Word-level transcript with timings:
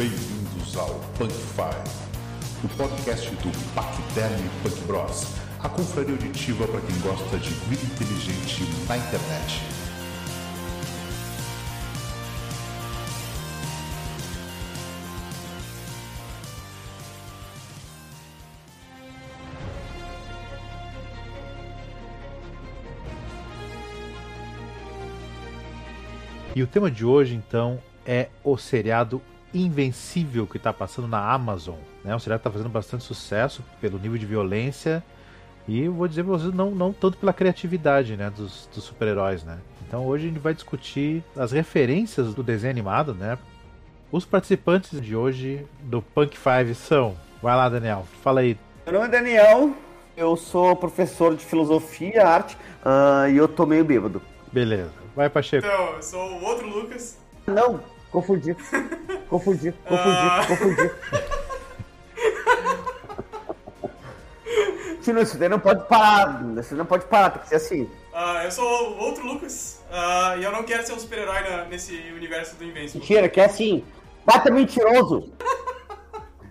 Bem-vindos 0.00 0.74
ao 0.78 0.94
Punk 1.18 1.30
Five, 1.30 2.64
o 2.64 2.68
podcast 2.74 3.28
do 3.36 3.74
Pacterm 3.74 4.48
Punk 4.62 4.80
Bros, 4.86 5.26
a 5.62 5.68
confraria 5.68 6.12
auditiva 6.12 6.66
para 6.66 6.80
quem 6.80 6.98
gosta 7.00 7.36
de 7.36 7.50
vida 7.50 7.82
inteligente 7.82 8.62
na 8.88 8.96
internet. 8.96 9.60
E 26.56 26.62
o 26.62 26.66
tema 26.66 26.90
de 26.90 27.04
hoje, 27.04 27.34
então, 27.34 27.78
é 28.06 28.30
o 28.42 28.56
seriado 28.56 29.20
Invencível 29.52 30.46
que 30.46 30.56
está 30.56 30.72
passando 30.72 31.08
na 31.08 31.32
Amazon. 31.32 31.76
Né? 32.04 32.14
Um 32.14 32.18
seriado 32.18 32.40
que 32.40 32.48
está 32.48 32.50
fazendo 32.50 32.70
bastante 32.70 33.04
sucesso 33.04 33.64
pelo 33.80 33.98
nível 33.98 34.18
de 34.18 34.26
violência 34.26 35.02
e 35.68 35.84
eu 35.84 35.92
vou 35.92 36.08
dizer 36.08 36.24
para 36.24 36.32
vocês, 36.32 36.52
não, 36.52 36.70
não 36.70 36.92
tanto 36.92 37.16
pela 37.16 37.32
criatividade 37.32 38.16
né, 38.16 38.30
dos, 38.30 38.68
dos 38.74 38.84
super-heróis. 38.84 39.44
Né? 39.44 39.58
Então 39.86 40.06
hoje 40.06 40.24
a 40.24 40.28
gente 40.28 40.40
vai 40.40 40.54
discutir 40.54 41.22
as 41.36 41.52
referências 41.52 42.34
do 42.34 42.42
desenho 42.42 42.72
animado. 42.72 43.14
Né? 43.14 43.38
Os 44.10 44.24
participantes 44.24 45.00
de 45.00 45.14
hoje 45.14 45.64
do 45.82 46.02
Punk 46.02 46.36
Five 46.36 46.74
são. 46.74 47.16
Vai 47.42 47.54
lá, 47.54 47.68
Daniel, 47.68 48.04
fala 48.22 48.40
aí. 48.40 48.58
Meu 48.84 48.94
nome 48.94 49.06
é 49.06 49.10
Daniel, 49.10 49.72
eu 50.16 50.36
sou 50.36 50.74
professor 50.74 51.36
de 51.36 51.44
filosofia, 51.44 52.26
arte 52.26 52.56
uh, 52.84 53.30
e 53.30 53.36
eu 53.36 53.46
tô 53.46 53.64
meio 53.64 53.84
bêbado. 53.84 54.20
Beleza. 54.52 54.90
Vai, 55.14 55.30
Pacheco. 55.30 55.66
Então, 55.66 55.94
eu 55.94 56.02
sou 56.02 56.20
o 56.20 56.44
outro 56.44 56.68
Lucas. 56.68 57.18
Não, 57.46 57.80
confundi. 58.10 58.54
Confundi, 59.28 59.72
confundi, 59.86 60.16
Ah. 60.18 60.44
confundi. 60.46 60.90
Tino, 65.02 65.20
isso 65.20 65.38
daí 65.38 65.48
não 65.48 65.58
pode 65.60 65.86
parar. 65.88 66.42
Isso 66.58 66.70
daí 66.70 66.78
não 66.78 66.86
pode 66.86 67.06
parar, 67.06 67.30
tem 67.30 67.42
que 67.42 67.48
ser 67.48 67.54
assim. 67.56 67.90
Ah, 68.12 68.44
eu 68.44 68.50
sou 68.50 68.98
outro 68.98 69.24
Lucas. 69.26 69.82
Ah, 69.90 70.36
e 70.36 70.44
eu 70.44 70.52
não 70.52 70.62
quero 70.62 70.84
ser 70.86 70.92
um 70.92 70.98
super-herói 70.98 71.38
nesse 71.70 71.94
universo 72.14 72.56
do 72.56 72.64
Invincible. 72.64 73.00
Mentira, 73.00 73.28
que 73.28 73.40
é 73.40 73.44
assim. 73.46 73.82
Bata 74.26 74.50
mentiroso. 74.50 75.32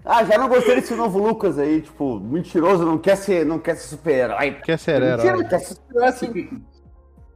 Ah, 0.04 0.24
já 0.24 0.38
não 0.40 0.48
gostei 0.50 0.76
desse 0.76 0.96
novo 0.96 1.20
Lucas 1.20 1.60
aí, 1.60 1.82
tipo, 1.82 2.20
mentiroso, 2.20 2.84
não 2.84 2.98
quer 2.98 3.16
ser, 3.18 3.46
não 3.46 3.60
quer 3.60 3.76
ser 3.76 3.90
super-herói. 3.90 4.54
Quer 4.64 4.80
ser 4.80 5.00
Mentira, 5.00 5.28
herói? 5.34 5.46
quer 5.46 5.60
ser 5.60 5.76
super-herói 5.76 6.08
assim. 6.10 6.64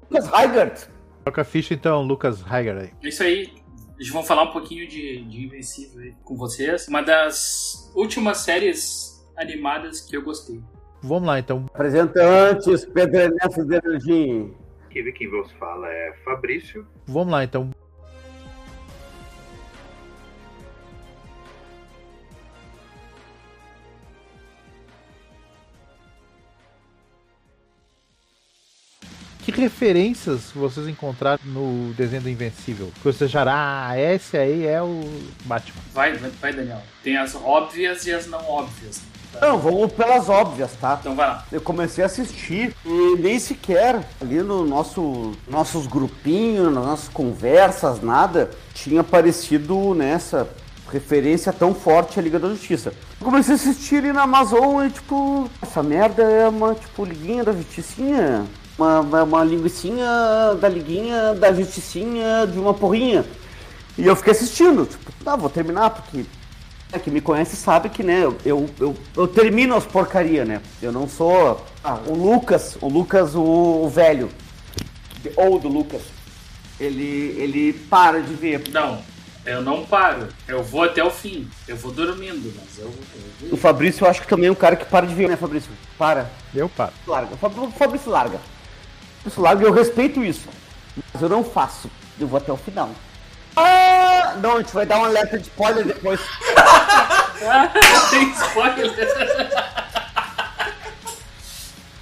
Lucas 0.09 0.31
Heigert. 0.33 0.87
Toca 1.23 1.41
a 1.41 1.45
ficha 1.45 1.73
então, 1.75 2.01
Lucas 2.01 2.39
Heiger 2.51 2.77
aí. 2.77 2.91
É 3.03 3.07
isso 3.07 3.21
aí. 3.23 3.53
Eles 3.97 4.09
vão 4.09 4.23
falar 4.23 4.43
um 4.43 4.51
pouquinho 4.51 4.87
de, 4.87 5.23
de 5.23 5.45
Invencível 5.45 6.01
aí 6.01 6.13
com 6.23 6.35
vocês. 6.35 6.87
Uma 6.87 7.01
das 7.01 7.91
últimas 7.95 8.39
séries 8.39 9.25
animadas 9.37 10.01
que 10.01 10.15
eu 10.17 10.23
gostei. 10.23 10.61
Vamos 11.01 11.27
lá 11.27 11.39
então. 11.39 11.65
Apresentantes, 11.73 12.85
Pedro 12.85 13.19
Ernesto 13.19 13.65
Denardim. 13.65 14.53
Aqui 14.85 15.11
quem 15.11 15.29
vos 15.29 15.51
fala 15.53 15.87
é 15.87 16.13
Fabrício. 16.23 16.87
Vamos 17.07 17.31
lá 17.31 17.43
então. 17.43 17.71
Que 29.43 29.51
referências 29.51 30.51
vocês 30.55 30.87
encontraram 30.87 31.39
no 31.43 31.93
desenho 31.93 32.21
do 32.21 32.29
Invencível? 32.29 32.91
Que 32.95 33.03
vocês 33.03 33.29
acharam, 33.29 33.51
ah, 33.53 33.91
esse 33.97 34.37
aí 34.37 34.65
é 34.65 34.81
o 34.81 35.01
Batman. 35.43 35.81
Vai, 35.93 36.13
vai, 36.13 36.31
vai, 36.41 36.53
Daniel. 36.53 36.81
Tem 37.03 37.17
as 37.17 37.35
óbvias 37.35 38.05
e 38.05 38.13
as 38.13 38.25
não 38.25 38.39
óbvias. 38.49 39.01
Não, 39.41 39.57
vamos 39.59 39.91
pelas 39.91 40.29
óbvias, 40.29 40.71
tá? 40.79 40.97
Então 41.01 41.15
vai 41.15 41.27
lá. 41.27 41.45
Eu 41.51 41.59
comecei 41.59 42.03
a 42.03 42.07
assistir 42.07 42.73
e 42.85 43.15
nem 43.19 43.37
sequer 43.37 44.01
ali 44.21 44.41
no 44.41 44.65
nosso 44.65 45.33
nossos 45.47 45.87
grupinhos, 45.87 46.71
nas 46.73 46.85
nossas 46.85 47.09
conversas, 47.09 48.01
nada, 48.01 48.51
tinha 48.73 49.01
aparecido 49.01 49.93
nessa 49.93 50.47
referência 50.91 51.51
tão 51.51 51.73
forte 51.73 52.19
à 52.19 52.21
Liga 52.21 52.37
da 52.37 52.47
Justiça. 52.49 52.93
Eu 53.19 53.25
comecei 53.25 53.53
a 53.53 53.55
assistir 53.55 53.97
ali 53.97 54.13
na 54.13 54.21
Amazon 54.21 54.85
e 54.85 54.91
tipo, 54.91 55.49
essa 55.61 55.81
merda 55.81 56.23
é 56.23 56.47
uma 56.47 56.75
tipo 56.75 57.03
liguinha 57.03 57.43
da 57.43 57.51
justicinha, 57.51 58.45
uma, 58.77 59.23
uma, 59.23 59.45
da 60.59 60.69
liguinha 60.69 61.33
da 61.33 61.53
justicinha 61.53 62.47
de 62.47 62.57
uma 62.59 62.73
porrinha. 62.73 63.25
E 63.97 64.05
eu 64.05 64.15
fiquei 64.15 64.31
assistindo, 64.31 64.85
tipo, 64.85 65.11
tá, 65.23 65.35
vou 65.35 65.49
terminar 65.49 65.91
porque 65.91 66.25
é, 66.91 66.99
que 66.99 67.09
me 67.09 67.21
conhece 67.21 67.55
sabe 67.55 67.89
que, 67.89 68.03
né, 68.03 68.23
eu, 68.23 68.37
eu, 68.45 68.69
eu, 68.79 68.95
eu 69.15 69.27
termino 69.27 69.75
as 69.75 69.85
porcaria, 69.85 70.45
né? 70.45 70.61
Eu 70.81 70.91
não 70.91 71.07
sou. 71.07 71.63
Ah, 71.83 71.99
o 72.07 72.13
Lucas, 72.13 72.77
o 72.81 72.87
Lucas, 72.87 73.35
o, 73.35 73.41
o 73.41 73.89
velho, 73.89 74.29
ou 75.35 75.59
do 75.59 75.67
Lucas, 75.67 76.01
ele, 76.79 77.35
ele 77.37 77.73
para 77.73 78.21
de 78.21 78.33
ver. 78.33 78.63
Não, 78.71 78.99
eu 79.45 79.61
não 79.61 79.83
paro. 79.85 80.27
Eu 80.47 80.63
vou 80.63 80.83
até 80.83 81.03
o 81.03 81.09
fim. 81.09 81.47
Eu 81.67 81.75
vou 81.75 81.91
dormindo, 81.91 82.53
mas 82.55 82.79
eu, 82.79 82.93
eu 83.41 83.53
O. 83.53 83.57
Fabrício, 83.57 84.05
eu 84.05 84.09
acho 84.09 84.21
que 84.21 84.27
também 84.27 84.47
é 84.47 84.51
um 84.51 84.55
cara 84.55 84.75
que 84.75 84.85
para 84.85 85.07
de 85.07 85.15
ver, 85.15 85.27
né, 85.27 85.35
Fabrício? 85.35 85.71
Para, 85.97 86.29
Eu 86.53 86.69
paro. 86.69 86.93
larga. 87.07 87.33
O 87.33 87.71
Fabrício 87.71 88.11
larga. 88.11 88.39
O 89.25 89.29
Fabrício 89.29 89.41
larga 89.41 89.63
e 89.63 89.67
eu 89.67 89.73
respeito 89.73 90.23
isso. 90.23 90.47
Mas 91.13 91.21
eu 91.21 91.29
não 91.29 91.43
faço. 91.43 91.89
Eu 92.19 92.27
vou 92.27 92.37
até 92.37 92.51
o 92.51 92.57
final. 92.57 92.89
Ah! 93.55 94.35
Não, 94.41 94.55
a 94.55 94.57
gente 94.59 94.73
vai 94.73 94.85
dar 94.85 94.99
um 94.99 95.05
alerta 95.05 95.37
de 95.37 95.43
spoiler 95.47 95.85
depois. 95.85 96.19
Tem 98.09 98.29
spoiler. 98.31 98.93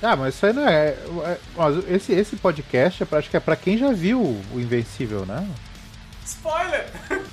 Ah, 0.02 0.16
mas 0.16 0.34
isso 0.36 0.46
aí 0.46 0.54
não 0.54 0.68
é. 0.68 0.88
é- 0.90 1.38
Esse, 1.96 2.12
esse 2.14 2.36
podcast 2.36 3.04
é 3.04 3.06
pra, 3.06 3.20
acho 3.20 3.30
que 3.30 3.38
é 3.38 3.40
pra 3.40 3.56
quem 3.56 3.78
já 3.78 3.92
viu 3.92 4.20
o 4.20 4.60
Invencível, 4.60 5.26
né? 5.26 5.48
Spoiler! 6.26 6.88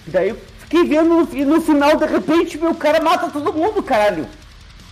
Daí 0.06 0.28
eu 0.30 0.38
fiquei 0.60 0.84
vendo 0.84 1.28
e 1.32 1.44
no 1.46 1.60
final, 1.62 1.96
de 1.96 2.04
repente, 2.06 2.58
meu 2.58 2.74
cara 2.74 3.00
mata 3.00 3.30
todo 3.30 3.52
mundo, 3.52 3.82
caralho. 3.82 4.28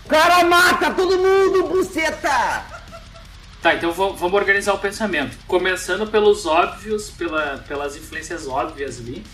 O 0.04 0.08
cara 0.08 0.44
mata 0.44 0.90
todo 0.92 1.18
mundo, 1.18 1.68
buceta! 1.68 2.75
Tá, 3.66 3.74
então 3.74 3.90
va- 3.90 4.10
vamos 4.10 4.34
organizar 4.34 4.74
o 4.74 4.78
pensamento. 4.78 5.36
Começando 5.48 6.06
pelos 6.06 6.46
óbvios, 6.46 7.10
pela, 7.10 7.64
pelas 7.66 7.96
influências 7.96 8.46
óbvias 8.46 9.00
ali 9.00 9.24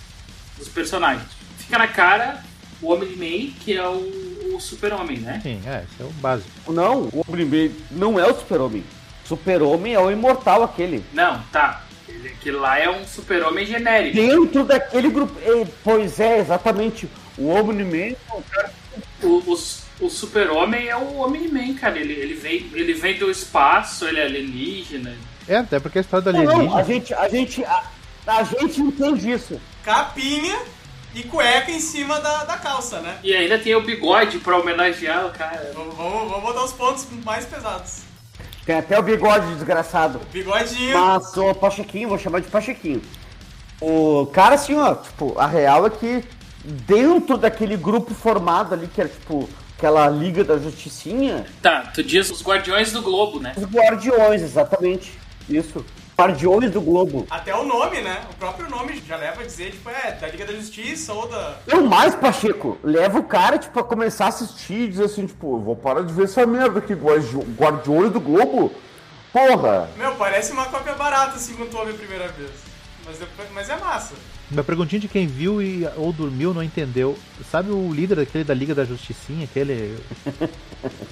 dos 0.56 0.68
personagens. 0.70 1.26
Fica 1.58 1.76
na 1.76 1.86
cara 1.86 2.42
o 2.80 2.90
Homem-Man, 2.90 3.52
que 3.60 3.76
é 3.76 3.86
o, 3.86 4.54
o 4.54 4.58
super-homem, 4.58 5.18
né? 5.18 5.38
Sim, 5.42 5.60
é, 5.66 5.84
esse 5.84 6.02
é 6.02 6.04
o 6.06 6.10
básico. 6.12 6.72
Não, 6.72 7.10
o 7.12 7.22
Homem-Man 7.28 7.74
não 7.90 8.18
é 8.18 8.26
o 8.26 8.34
super-homem. 8.34 8.82
Super-homem 9.26 9.92
é 9.92 10.00
o 10.00 10.10
imortal 10.10 10.62
aquele. 10.62 11.04
Não, 11.12 11.38
tá. 11.52 11.82
Aquele 12.24 12.56
lá 12.56 12.78
é 12.78 12.88
um 12.88 13.06
super-homem 13.06 13.66
genérico. 13.66 14.16
Dentro 14.16 14.64
daquele 14.64 15.10
grupo... 15.10 15.34
Pois 15.84 16.18
é, 16.18 16.38
exatamente. 16.38 17.06
O 17.36 17.48
Omni-Man 17.48 18.14
é 18.14 18.16
o 18.32 18.42
cara... 18.50 18.72
O, 19.22 19.58
o, 20.02 20.06
o 20.06 20.10
super-homem 20.10 20.88
é 20.88 20.96
o 20.96 21.16
Homem-Man, 21.16 21.74
cara. 21.74 21.98
Ele, 21.98 22.12
ele, 22.12 22.34
vem, 22.34 22.70
ele 22.72 22.94
vem 22.94 23.18
do 23.18 23.30
espaço, 23.30 24.06
ele 24.06 24.20
é 24.20 24.24
alienígena. 24.24 25.14
É, 25.48 25.56
até 25.56 25.80
porque 25.80 25.98
a 25.98 26.00
história 26.00 26.32
do 26.32 26.32
Não, 26.32 26.44
não, 26.44 26.52
a 26.76 26.80
alienígena. 26.80 26.84
gente, 26.84 27.14
a 27.14 27.28
gente, 27.28 27.64
a, 27.64 27.82
a 28.26 28.42
gente 28.42 28.80
entende 28.80 29.30
isso. 29.30 29.60
Capinha 29.84 30.58
e 31.14 31.22
cueca 31.24 31.70
em 31.70 31.80
cima 31.80 32.20
da, 32.20 32.44
da 32.44 32.56
calça, 32.56 33.00
né? 33.00 33.18
E 33.22 33.34
ainda 33.34 33.58
tem 33.58 33.74
o 33.74 33.82
bigode 33.82 34.38
pra 34.38 34.58
homenagear 34.58 35.26
o 35.26 35.30
cara. 35.30 35.72
Vamos, 35.74 35.94
vamos, 35.94 36.30
vamos 36.30 36.42
botar 36.42 36.64
os 36.64 36.72
pontos 36.72 37.06
mais 37.24 37.44
pesados. 37.44 38.02
Tem 38.64 38.76
até 38.76 38.98
o 38.98 39.02
bigode 39.02 39.54
desgraçado. 39.54 40.20
Bigodinho. 40.32 40.98
Mas 40.98 41.36
o 41.36 41.52
Pachequinho, 41.54 42.08
vou 42.08 42.18
chamar 42.18 42.40
de 42.40 42.48
Pachequinho. 42.48 43.02
O 43.80 44.26
cara, 44.32 44.54
assim, 44.54 44.78
ó, 44.78 44.94
tipo, 44.94 45.36
a 45.36 45.46
real 45.46 45.84
é 45.86 45.90
que 45.90 46.24
dentro 46.64 47.36
daquele 47.36 47.76
grupo 47.76 48.14
formado 48.14 48.72
ali, 48.72 48.86
que 48.86 49.00
era 49.00 49.10
tipo 49.10 49.48
aquela 49.82 50.08
Liga 50.08 50.44
da 50.44 50.56
Justicinha, 50.58 51.44
Tá, 51.60 51.90
tu 51.92 52.04
diz 52.04 52.30
os 52.30 52.40
Guardiões 52.40 52.92
do 52.92 53.02
Globo, 53.02 53.40
né? 53.40 53.52
os 53.56 53.64
Guardiões, 53.64 54.40
exatamente. 54.40 55.18
Isso. 55.48 55.84
Guardiões 56.16 56.70
do 56.70 56.80
Globo. 56.80 57.26
Até 57.28 57.52
o 57.56 57.64
nome, 57.64 58.00
né? 58.00 58.20
O 58.30 58.34
próprio 58.36 58.70
nome 58.70 59.02
já 59.08 59.16
leva 59.16 59.40
a 59.40 59.44
dizer, 59.44 59.72
tipo, 59.72 59.90
é 59.90 60.12
da 60.12 60.28
Liga 60.28 60.46
da 60.46 60.52
Justiça 60.52 61.12
ou 61.12 61.26
da. 61.26 61.56
Eu 61.66 61.82
mais, 61.84 62.14
Pacheco, 62.14 62.78
leva 62.84 63.18
o 63.18 63.24
cara, 63.24 63.58
tipo, 63.58 63.76
a 63.80 63.82
começar 63.82 64.26
a 64.26 64.28
assistir 64.28 64.82
e 64.82 64.88
dizer 64.88 65.04
assim, 65.06 65.26
tipo, 65.26 65.56
eu 65.56 65.60
vou 65.60 65.74
parar 65.74 66.02
de 66.02 66.12
ver 66.12 66.24
essa 66.24 66.46
merda 66.46 66.78
aqui, 66.78 66.94
Guardi- 66.94 67.36
Guardiões 67.58 68.12
do 68.12 68.20
Globo. 68.20 68.72
Porra! 69.32 69.90
Meu, 69.96 70.14
parece 70.14 70.52
uma 70.52 70.66
cópia 70.66 70.94
barata 70.94 71.36
assim 71.36 71.54
quando 71.54 71.70
tu 71.70 71.78
ouve 71.78 71.90
a 71.90 71.94
primeira 71.94 72.28
vez. 72.28 72.50
mas, 73.04 73.18
depois- 73.18 73.48
mas 73.52 73.68
é 73.68 73.76
massa. 73.78 74.14
Minha 74.52 74.62
perguntinha 74.64 75.00
de 75.00 75.08
quem 75.08 75.26
viu 75.26 75.62
e, 75.62 75.86
ou 75.96 76.12
dormiu 76.12 76.52
não 76.52 76.62
entendeu. 76.62 77.18
Sabe 77.50 77.70
o 77.70 77.90
líder 77.92 78.16
daquele 78.16 78.44
da 78.44 78.52
Liga 78.52 78.74
da 78.74 78.84
Justicinha, 78.84 79.44
aquele. 79.44 79.96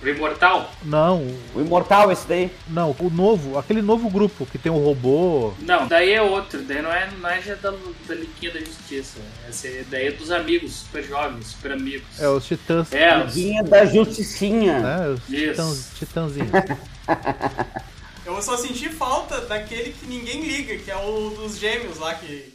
O 0.03 0.09
Imortal? 0.09 0.73
Não, 0.83 1.25
O 1.55 1.61
Imortal, 1.61 2.11
esse 2.11 2.27
daí. 2.27 2.51
não, 2.69 2.91
o 2.99 3.09
novo, 3.09 3.57
aquele 3.57 3.81
novo 3.81 4.11
grupo 4.11 4.45
que 4.45 4.59
tem 4.59 4.71
um 4.73 4.83
robô. 4.85 5.53
Não, 5.61 5.87
daí 5.87 6.11
é 6.13 6.21
outro, 6.21 6.61
daí 6.63 6.83
não 6.83 6.91
é, 6.93 7.09
não 7.21 7.29
é 7.31 7.41
já 7.41 7.55
da, 7.55 7.71
da 7.71 8.15
Liguinha 8.15 8.53
da 8.53 8.59
Justiça. 8.61 9.21
Essa 9.49 9.69
é- 9.69 9.85
daí 9.89 10.09
é 10.09 10.11
dos 10.13 10.31
amigos, 10.33 10.73
super 10.73 11.05
jovens, 11.05 11.47
super 11.49 11.73
amigos. 11.73 12.03
É 12.19 12.29
os 12.29 12.45
Titãs. 12.47 12.93
É, 12.93 13.25
os- 13.25 13.35
Guinha 13.35 13.63
da 13.63 13.85
Justicinha. 13.87 14.81
Né? 14.81 15.09
Os 15.11 15.29
Isso. 15.29 15.51
titãs, 15.53 15.91
titãzinhos. 15.99 16.51
Eu 18.27 18.41
só 18.43 18.57
senti 18.57 18.89
falta 18.89 19.41
daquele 19.43 19.93
que 19.93 20.07
ninguém 20.07 20.43
liga, 20.43 20.77
que 20.79 20.91
é 20.91 20.97
o 20.97 21.31
dos 21.31 21.59
gêmeos 21.59 21.99
lá, 21.99 22.15
que 22.15 22.53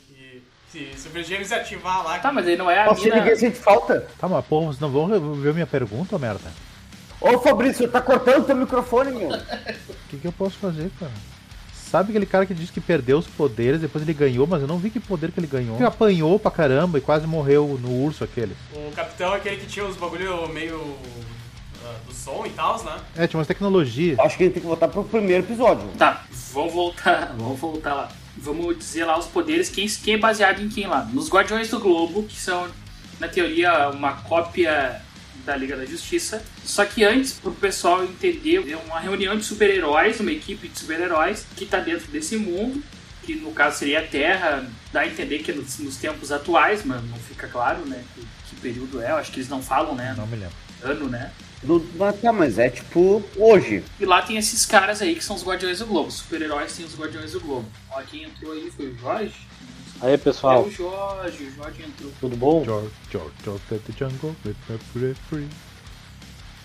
se, 0.76 0.90
se 0.98 1.18
os 1.18 1.28
gêmeos 1.28 1.52
ativar 1.52 2.04
lá. 2.04 2.20
Tá, 2.20 2.32
mas 2.34 2.46
aí 2.46 2.58
não 2.58 2.70
é 2.70 2.82
a 2.82 2.86
Nossa, 2.88 3.02
mina... 3.02 3.18
ninguém 3.18 3.36
sente 3.36 3.58
falta. 3.58 4.08
tá, 4.20 4.28
mas 4.28 4.46
porra, 4.46 4.68
vocês 4.68 4.80
não 4.80 4.90
vão 4.90 5.08
ver 5.36 5.54
minha 5.54 5.68
pergunta, 5.68 6.20
merda? 6.20 6.52
Ô 7.22 7.40
Fabrício, 7.40 7.88
tá 7.88 8.02
cortando 8.02 8.46
teu 8.46 8.56
microfone, 8.56 9.12
meu. 9.12 9.30
O 9.30 10.10
que, 10.10 10.18
que 10.18 10.28
eu 10.28 10.34
posso 10.34 10.58
fazer, 10.58 10.92
cara? 11.00 11.12
Sabe 11.74 12.10
aquele 12.10 12.26
cara 12.26 12.46
que 12.46 12.54
disse 12.54 12.74
que 12.74 12.82
perdeu 12.82 13.18
os 13.18 13.28
poderes, 13.28 13.80
depois 13.80 14.04
ele 14.04 14.14
ganhou, 14.14 14.46
mas 14.46 14.62
eu 14.62 14.68
não 14.68 14.78
vi 14.78 14.90
que 14.90 15.00
poder 15.00 15.32
que 15.32 15.40
ele 15.40 15.48
ganhou. 15.48 15.78
Ele 15.78 15.86
apanhou 15.86 16.38
pra 16.38 16.52
caramba 16.52 16.98
e 16.98 17.02
quase 17.02 17.26
morreu 17.26 17.80
no 17.82 18.04
urso 18.04 18.24
aquele. 18.24 18.56
O 18.74 18.92
capitão 18.92 19.34
é 19.34 19.38
aquele 19.38 19.58
que 19.58 19.68
tinha 19.68 19.86
os 19.86 19.96
bagulho 19.96 20.48
meio 20.50 20.98
ah, 21.86 21.96
do 22.06 22.14
som 22.14 22.44
e 22.46 22.50
tal, 22.50 22.84
né? 22.84 22.98
É, 23.16 23.28
tinha 23.28 23.40
umas 23.40 23.48
tecnologias. 23.48 24.20
Acho 24.20 24.36
que 24.36 24.44
a 24.44 24.46
gente 24.48 24.56
tem 24.56 24.62
que 24.62 24.68
voltar 24.68 24.90
pro 24.90 25.06
primeiro 25.06 25.46
episódio. 25.46 25.88
Tá, 25.98 26.26
vamos 26.52 26.74
voltar, 26.74 27.34
vamos 27.38 27.60
voltar 27.60 27.94
lá. 27.94 28.10
Vamos 28.38 28.78
dizer 28.78 29.06
lá 29.06 29.18
os 29.18 29.26
poderes, 29.28 29.70
quem, 29.70 29.88
quem 29.88 30.16
é 30.16 30.18
baseado 30.18 30.62
em 30.62 30.70
quem 30.70 30.88
lá? 30.88 31.04
Nos 31.12 31.30
Guardiões 31.30 31.70
do 31.70 31.80
Globo, 31.80 32.24
que 32.24 32.38
são, 32.40 32.68
na 33.20 33.28
teoria, 33.28 33.90
uma 33.90 34.14
cópia 34.14 35.02
da 35.46 35.56
Liga 35.56 35.78
da 35.78 35.86
Justiça. 35.86 36.44
Só 36.64 36.84
que 36.86 37.04
antes, 37.04 37.34
pro 37.34 37.52
pessoal 37.52 38.04
entender, 38.04 38.70
é 38.70 38.76
uma 38.76 39.00
reunião 39.00 39.38
de 39.38 39.44
super-heróis, 39.46 40.20
uma 40.20 40.32
equipe 40.32 40.68
de 40.68 40.78
super-heróis 40.78 41.46
que 41.56 41.66
tá 41.66 41.80
dentro 41.80 42.12
desse 42.12 42.36
mundo, 42.36 42.84
que 43.24 43.36
no 43.36 43.52
caso 43.52 43.80
seria 43.80 44.00
a 44.00 44.04
Terra, 44.04 44.68
dá 44.92 45.02
a 45.02 45.08
entender 45.08 45.40
que 45.40 45.52
é 45.52 45.54
nos, 45.54 45.80
nos 45.80 45.98
tempos 45.98 46.32
atuais, 46.32 46.84
mas 46.84 47.04
não 47.04 47.18
fica 47.18 47.48
claro, 47.48 47.86
né, 47.86 48.04
que, 48.14 48.22
que 48.50 48.56
período 48.62 49.02
é, 49.02 49.12
eu 49.12 49.16
acho 49.18 49.32
que 49.32 49.40
eles 49.40 49.50
não 49.50 49.62
falam, 49.62 49.96
né, 49.96 50.14
Não 50.18 50.28
me 50.28 50.36
lembro. 50.36 50.56
ano, 50.84 51.10
né. 51.10 51.32
Mas 51.96 52.22
tá, 52.22 52.32
mas 52.32 52.60
é 52.60 52.70
tipo 52.70 53.24
hoje. 53.38 53.84
E 54.00 54.06
lá 54.06 54.22
tem 54.22 54.38
esses 54.38 54.66
caras 54.66 55.02
aí 55.02 55.16
que 55.16 55.24
são 55.24 55.36
os 55.36 55.44
Guardiões 55.44 55.80
do 55.80 55.86
Globo. 55.86 56.10
Os 56.10 56.16
super-heróis 56.16 56.76
tem 56.76 56.86
os 56.86 56.96
Guardiões 56.98 57.32
do 57.32 57.40
Globo. 57.40 57.68
Ó, 57.92 58.02
quem 58.04 58.24
entrou 58.24 58.52
aí 58.54 58.72
foi 58.72 58.88
o 58.90 58.98
Jorge. 58.98 59.34
Aí 60.02 60.14
É 60.14 60.18
pessoal, 60.18 60.64
o 60.64 60.72
Jorge, 60.72 61.44
o 61.46 61.56
Jorge 61.56 61.84
entrou. 61.84 62.12
tudo 62.20 62.36
bom? 62.36 62.64
George, 62.64 62.92
George, 63.12 63.32
George, 63.44 63.64
the 63.70 63.94
jungle, 63.98 64.36
with 64.46 65.16
free. 65.30 65.48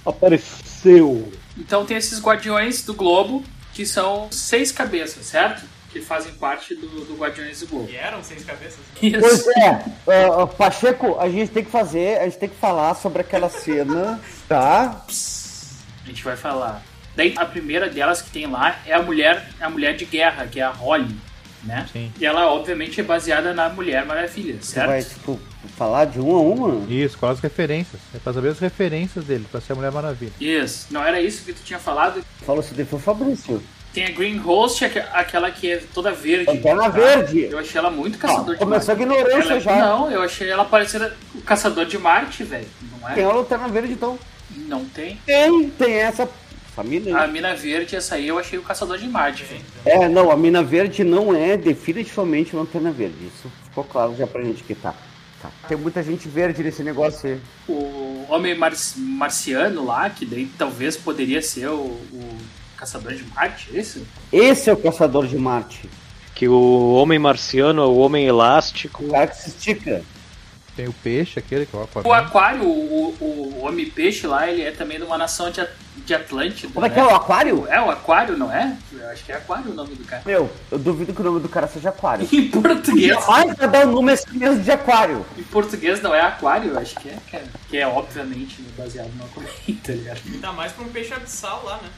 Apareceu! 0.05 1.33
Então 1.57 1.85
tem 1.85 1.97
esses 1.97 2.21
Guardiões 2.21 2.83
do 2.83 2.93
Globo, 2.95 3.45
que 3.73 3.87
são 3.87 4.31
seis 4.33 4.73
cabeças, 4.73 5.27
certo? 5.27 5.65
Que 5.93 6.01
fazem 6.01 6.33
parte 6.35 6.75
do, 6.75 6.87
do 7.05 7.17
Guardiões 7.17 7.61
do 7.61 7.67
Globo. 7.67 7.91
E 7.91 7.97
eram 7.97 8.23
seis 8.23 8.45
cabeças. 8.45 8.79
Pois 9.01 9.41
Isso. 9.41 9.51
é, 9.59 9.69
ah, 9.69 10.43
ah, 10.43 10.47
Pacheco, 10.47 11.19
a 11.19 11.29
gente 11.29 11.51
tem 11.51 11.65
que 11.65 11.71
fazer, 11.71 12.21
a 12.21 12.25
gente 12.25 12.39
tem 12.39 12.49
que 12.49 12.57
falar 12.57 12.95
sobre 12.95 13.23
aquela 13.23 13.49
cena, 13.49 14.21
tá? 14.49 15.05
A 16.05 16.07
gente 16.07 16.23
vai 16.23 16.37
falar. 16.37 16.83
Daí 17.17 17.35
a 17.37 17.45
primeira 17.45 17.89
delas 17.89 18.23
que 18.23 18.31
tem 18.31 18.47
lá 18.47 18.79
é 18.87 18.95
a 18.95 19.03
mulher, 19.03 19.49
a 19.61 19.69
mulher 19.69 19.97
de 19.97 20.05
guerra, 20.05 20.47
que 20.47 20.61
é 20.61 20.63
a 20.63 20.71
Holly, 20.71 21.15
né? 21.65 21.87
Sim. 21.93 22.13
E 22.19 22.25
ela 22.25 22.47
obviamente 22.47 23.01
é 23.01 23.05
baseada 23.05 23.53
na 23.53 23.69
Mulher 23.69 24.05
Maravilha, 24.07 24.57
Você 24.61 24.75
certo? 24.75 24.89
vai, 24.89 25.03
tipo, 25.03 25.41
falar 25.77 26.05
de 26.07 26.21
uma 26.21 26.39
a 26.39 26.41
uma? 26.41 26.91
Isso, 26.93 27.19
quais 27.19 27.37
as 27.37 27.43
referências? 27.43 28.01
É 28.15 28.19
pra 28.19 28.33
saber 28.33 28.49
as 28.49 28.59
referências 28.59 29.25
dele, 29.25 29.47
pra 29.51 29.61
ser 29.61 29.73
a 29.73 29.77
Mulher 29.77 29.93
Maravilha. 29.93 30.33
Isso. 30.41 30.87
Não 30.91 31.03
era 31.05 31.21
isso 31.21 31.45
que 31.45 31.53
tu 31.53 31.63
tinha 31.63 31.79
falado? 31.79 32.25
Falou 32.47 32.63
se 32.63 32.73
foi 32.85 32.99
o 32.99 33.03
Fabrício. 33.03 33.63
Tem 33.93 34.05
a 34.07 34.11
Green 34.11 34.37
Host, 34.37 34.85
aque- 34.85 35.01
aquela 35.13 35.51
que 35.51 35.71
é 35.73 35.83
toda 35.93 36.13
verde. 36.13 36.47
Lanterna 36.47 36.83
tá? 36.83 36.89
Verde. 36.91 37.41
Eu 37.51 37.59
achei 37.59 37.79
ela 37.79 37.91
muito 37.91 38.19
caçador 38.19 38.51
Ó, 38.51 38.53
de 38.53 38.59
começou 38.59 38.95
Marte. 38.97 39.03
a 39.13 39.17
ignorância 39.17 39.51
Ela- 39.51 39.61
já. 39.61 39.77
Não, 39.77 40.11
eu 40.11 40.23
achei 40.23 40.49
ela 40.49 40.65
parecendo 40.65 41.11
o 41.35 41.43
caçador 41.43 41.85
de 41.87 41.99
Marte, 41.99 42.45
velho. 42.45 42.69
Não 43.01 43.15
Tem 43.15 43.25
é? 43.25 43.27
a 43.27 43.33
lanterna 43.33 43.67
verde, 43.69 43.93
então. 43.93 44.19
Não 44.55 44.85
tem. 44.85 45.19
Tem, 45.27 45.69
tem 45.71 45.95
essa 45.95 46.29
família. 46.75 47.17
A 47.17 47.23
aí. 47.25 47.33
mina 47.33 47.55
verde, 47.57 47.97
essa 47.97 48.15
aí 48.15 48.29
eu 48.29 48.39
achei 48.39 48.59
o 48.59 48.63
caçador 48.63 48.97
de 48.97 49.09
Marte, 49.09 49.43
velho. 49.45 49.61
É, 49.85 50.09
não, 50.09 50.31
a 50.31 50.37
mina 50.37 50.63
verde 50.63 51.03
não 51.03 51.35
é 51.35 51.57
definitivamente 51.57 52.55
lanterna 52.55 52.93
verde. 52.93 53.17
Isso 53.27 53.51
ficou 53.65 53.83
claro 53.85 54.15
já 54.17 54.27
pra 54.27 54.43
gente 54.43 54.63
que 54.63 54.75
tá. 54.75 54.95
tá. 55.43 55.51
Tem 55.67 55.77
muita 55.77 56.01
gente 56.03 56.29
verde 56.29 56.63
nesse 56.63 56.85
negócio 56.85 57.29
aí. 57.29 57.41
O 57.69 58.25
homem 58.29 58.55
mar- 58.57 58.73
marciano 58.97 59.85
lá, 59.85 60.09
que 60.11 60.25
daí 60.25 60.47
talvez 60.57 60.97
poderia 60.97 61.43
ser 61.43 61.69
o, 61.69 61.75
o 62.13 62.39
caçador 62.81 63.12
de 63.12 63.25
Marte, 63.25 63.69
é 63.75 63.79
isso? 63.79 64.06
Esse 64.32 64.71
é 64.71 64.73
o 64.73 64.77
caçador 64.77 65.27
de 65.27 65.37
Marte. 65.37 65.88
Que 66.35 66.49
o 66.49 66.94
homem 66.94 67.19
marciano 67.19 67.82
é 67.82 67.87
o 67.87 67.97
homem 67.99 68.25
elástico. 68.25 69.05
O 69.05 69.11
cara 69.11 69.27
que 69.27 69.37
se 69.37 69.50
estica. 69.50 70.03
Tem 70.75 70.88
o 70.88 70.93
peixe, 70.93 71.38
aquele 71.38 71.67
que 71.67 71.77
é 71.77 71.79
o 71.79 71.82
O 71.82 71.85
Aquaman. 71.85 72.17
aquário, 72.17 72.65
o, 72.65 73.15
o, 73.21 73.59
o 73.59 73.65
homem 73.67 73.91
peixe 73.91 74.27
lá, 74.27 74.49
ele 74.49 74.62
é 74.62 74.71
também 74.71 74.97
de 74.97 75.05
uma 75.05 75.19
nação 75.19 75.50
de, 75.50 75.67
de 76.06 76.15
Atlântida. 76.15 76.73
Como 76.73 76.87
é 76.87 76.88
né? 76.88 76.94
que 76.94 77.00
é 77.00 77.05
o 77.05 77.15
aquário? 77.15 77.67
É 77.69 77.82
o 77.82 77.91
aquário, 77.91 78.38
não 78.38 78.50
é? 78.50 78.75
Eu 78.91 79.11
acho 79.11 79.25
que 79.25 79.32
é 79.32 79.37
aquário 79.37 79.73
o 79.73 79.75
nome 79.75 79.94
do 79.94 80.05
cara. 80.05 80.23
Meu, 80.25 80.50
eu 80.71 80.79
duvido 80.79 81.12
que 81.12 81.21
o 81.21 81.25
nome 81.25 81.41
do 81.41 81.49
cara 81.49 81.67
seja 81.67 81.91
aquário. 81.91 82.27
Em 82.32 82.49
português. 82.49 83.09
Jamais 83.09 83.55
vai 83.56 83.69
dar 83.69 83.87
o 83.87 83.93
nome 83.93 84.12
assim 84.12 84.38
mesmo 84.38 84.62
de 84.62 84.71
aquário. 84.71 85.27
Em 85.37 85.43
português 85.43 86.00
não 86.00 86.15
é 86.15 86.23
aquário, 86.23 86.71
eu 86.71 86.79
acho 86.79 86.94
que 86.94 87.11
é, 87.11 87.19
cara. 87.31 87.44
Que 87.69 87.77
é 87.77 87.87
obviamente 87.87 88.62
baseado 88.79 89.11
no 89.19 89.25
Aquaman, 89.25 89.49
tá 89.85 89.93
ligado? 89.93 90.21
Ainda 90.32 90.53
mais 90.53 90.73
pra 90.73 90.85
um 90.85 90.88
peixe 90.88 91.12
abissal 91.12 91.62
lá, 91.65 91.77
né? 91.79 91.91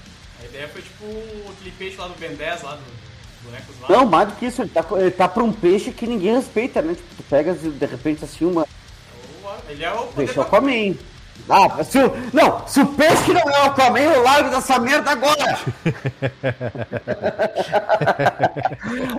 A 0.43 0.47
ideia 0.47 0.69
foi 0.69 0.83
tipo 0.83 1.05
aquele 1.51 1.71
peixe 1.79 1.97
lá 1.97 2.09
do 2.09 2.15
Ben 2.19 2.35
10, 2.35 2.63
lá 2.63 2.73
do 2.73 2.79
dos 2.79 3.45
bonecos 3.45 3.75
lá. 3.81 3.89
Não, 3.97 4.07
mais 4.07 4.29
do 4.29 4.35
que 4.37 4.47
isso, 4.47 4.63
ele 4.63 4.71
tá, 4.71 4.85
ele 4.93 5.11
tá 5.11 5.29
pra 5.29 5.43
um 5.43 5.53
peixe 5.53 5.91
que 5.93 6.07
ninguém 6.07 6.35
respeita, 6.37 6.81
né? 6.83 6.95
Tipo, 6.95 7.15
tu 7.17 7.23
pegas 7.25 7.65
e 7.65 7.71
de 7.71 7.87
repente 7.87 8.25
assim 8.25 8.45
uma. 8.45 8.67
Ele 9.69 9.85
é 9.85 9.93
o 9.93 9.99
poder 9.99 10.27
Deixa 10.27 10.41
o 10.41 10.43
Aquaman. 10.43 10.95
Ah, 11.49 11.83
se 11.83 11.99
o, 11.99 12.13
não, 12.33 12.67
se 12.69 12.81
o 12.81 12.87
peixe 12.87 13.33
não 13.33 13.41
é 13.41 13.63
o 13.63 13.65
Aquaman, 13.67 13.99
eu 14.01 14.23
largo 14.23 14.51
dessa 14.51 14.79
merda 14.79 15.11
agora! 15.11 15.59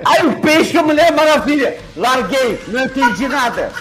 Aí 0.06 0.25
o 0.28 0.40
peixe 0.42 0.78
é 0.78 0.80
a 0.80 0.84
Mulher 0.84 1.12
Maravilha! 1.12 1.78
Larguei, 1.98 2.62
não 2.68 2.86
entendi 2.86 3.28
nada! 3.28 3.72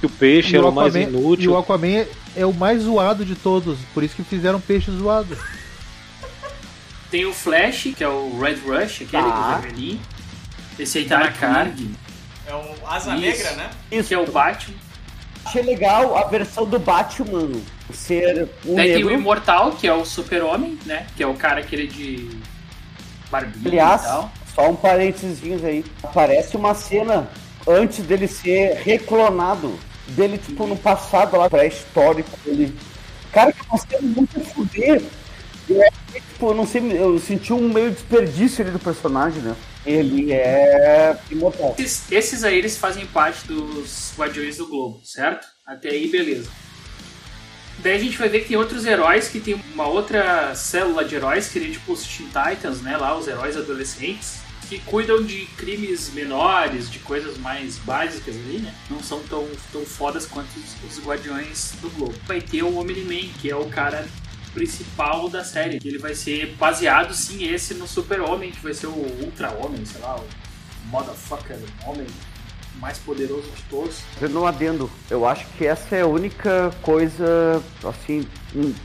Que 0.00 0.06
o 0.06 0.10
peixe 0.10 0.52
E 0.54 0.56
era 0.56 0.66
o 0.66 0.68
o 0.68 0.72
mais 0.72 0.94
Aquaman- 0.94 1.10
E 1.10 1.14
inútil. 1.18 1.52
o 1.52 1.58
Aquaman 1.58 2.04
é, 2.36 2.40
é 2.42 2.46
o 2.46 2.52
mais 2.52 2.82
zoado 2.82 3.24
de 3.24 3.34
todos, 3.34 3.78
por 3.92 4.02
isso 4.02 4.14
que 4.16 4.22
fizeram 4.24 4.60
peixe 4.60 4.90
zoado. 4.90 5.36
Tem 7.10 7.24
o 7.26 7.32
Flash, 7.32 7.88
que 7.96 8.02
é 8.02 8.08
o 8.08 8.38
Red 8.40 8.56
Rush, 8.66 9.02
aquele 9.02 9.22
Tá. 9.22 9.56
do 9.56 9.62
vermelhinho. 9.62 10.00
Esse 10.78 10.98
aí 10.98 11.04
tá 11.04 11.18
na 11.18 11.30
carne. 11.30 11.94
É 12.46 12.54
o 12.54 12.74
Asa 12.86 13.12
Isso. 13.14 13.20
Negra, 13.20 13.52
né? 13.52 13.70
Isso, 13.90 14.08
Que 14.08 14.14
é 14.14 14.18
o 14.18 14.30
Batman. 14.30 14.74
achei 15.44 15.62
legal 15.62 16.16
a 16.16 16.24
versão 16.24 16.66
do 16.66 16.78
Batman 16.78 17.52
ser 17.92 18.48
um 18.66 18.74
Daí 18.74 18.94
tem 18.94 19.04
o 19.04 19.08
negro. 19.08 19.14
Imortal, 19.14 19.72
que 19.72 19.86
é 19.86 19.92
o 19.94 20.04
Super-Homem, 20.04 20.78
né? 20.84 21.06
Que 21.16 21.22
é 21.22 21.26
o 21.26 21.34
cara 21.34 21.60
aquele 21.60 21.86
de 21.86 22.28
barbinha 23.30 23.68
Aliás, 23.68 24.02
e 24.02 24.04
tal. 24.06 24.32
só 24.54 24.68
um 24.70 24.74
parênteses 24.76 25.64
aí. 25.64 25.84
Aparece 26.02 26.56
uma 26.56 26.74
cena 26.74 27.28
antes 27.66 28.04
dele 28.04 28.26
ser 28.26 28.74
reclonado. 28.84 29.78
Dele, 30.08 30.38
tipo, 30.38 30.66
no 30.66 30.76
passado 30.76 31.36
lá, 31.36 31.48
pré-histórico. 31.48 32.30
Ele... 32.46 32.74
Cara, 33.32 33.52
que 33.52 33.60
é 33.60 33.64
uma 33.70 33.78
cena 33.78 34.02
muito 34.02 34.40
fuder. 34.40 35.02
Eu, 35.68 35.80
achei, 35.80 36.20
tipo, 36.20 36.50
eu 36.50 36.54
não 36.54 36.66
sei, 36.66 36.82
eu 36.92 37.18
senti 37.18 37.52
um 37.52 37.72
meio 37.72 37.90
desperdício 37.90 38.62
ali 38.62 38.70
do 38.70 38.78
personagem, 38.78 39.40
né? 39.42 39.56
Ele 39.86 40.32
é 40.32 41.16
imortal. 41.30 41.74
Esses, 41.78 42.10
esses 42.12 42.44
aí, 42.44 42.58
eles 42.58 42.76
fazem 42.76 43.06
parte 43.06 43.46
dos 43.46 44.12
Guardiões 44.16 44.58
do 44.58 44.66
Globo, 44.66 45.00
certo? 45.04 45.46
Até 45.66 45.90
aí, 45.90 46.08
beleza. 46.08 46.50
Daí 47.78 47.96
a 47.96 47.98
gente 47.98 48.16
vai 48.16 48.28
ver 48.28 48.40
que 48.40 48.48
tem 48.48 48.56
outros 48.56 48.86
heróis 48.86 49.28
que 49.28 49.40
tem 49.40 49.60
uma 49.74 49.86
outra 49.86 50.54
célula 50.54 51.04
de 51.04 51.14
heróis, 51.16 51.46
que 51.46 51.54
seria 51.54 51.70
tipo 51.70 51.92
os 51.92 52.02
Teen 52.06 52.28
Titans, 52.28 52.80
né? 52.80 52.96
Lá, 52.96 53.16
os 53.16 53.26
heróis 53.26 53.56
adolescentes, 53.56 54.38
que 54.64 54.78
cuidam 54.80 55.22
de 55.22 55.46
crimes 55.56 56.12
menores, 56.12 56.90
de 56.90 56.98
coisas 56.98 57.38
mais 57.38 57.78
básicas 57.78 58.34
ali, 58.34 58.58
né? 58.58 58.74
Não 58.90 59.02
são 59.02 59.20
tão, 59.22 59.46
tão 59.72 59.84
fodas 59.84 60.26
quanto 60.26 60.48
os, 60.58 60.98
os 60.98 61.04
Guardiões 61.04 61.72
do 61.80 61.90
Globo. 61.90 62.14
Vai 62.26 62.40
ter 62.40 62.62
o 62.62 62.78
Omni-Man, 62.78 63.28
que 63.40 63.50
é 63.50 63.56
o 63.56 63.66
cara 63.66 64.06
principal 64.52 65.28
da 65.28 65.44
série. 65.44 65.78
Ele 65.84 65.98
vai 65.98 66.14
ser 66.14 66.54
baseado, 66.58 67.12
sim, 67.12 67.44
esse 67.44 67.74
no 67.74 67.86
Super-Homem, 67.86 68.50
que 68.52 68.60
vai 68.60 68.74
ser 68.74 68.86
o 68.86 68.96
Ultra-Homem, 69.22 69.84
sei 69.84 70.00
lá, 70.00 70.16
o 70.16 70.24
Motherfucker 70.88 71.58
Homem 71.86 72.06
mais 72.80 72.98
poderoso 72.98 73.48
de 73.50 73.62
todos. 73.64 74.00
Fazendo 74.18 74.40
um 74.40 74.46
adendo, 74.46 74.90
eu 75.08 75.26
acho 75.26 75.46
que 75.56 75.66
essa 75.66 75.96
é 75.96 76.02
a 76.02 76.06
única 76.06 76.72
coisa, 76.82 77.62
assim, 77.84 78.26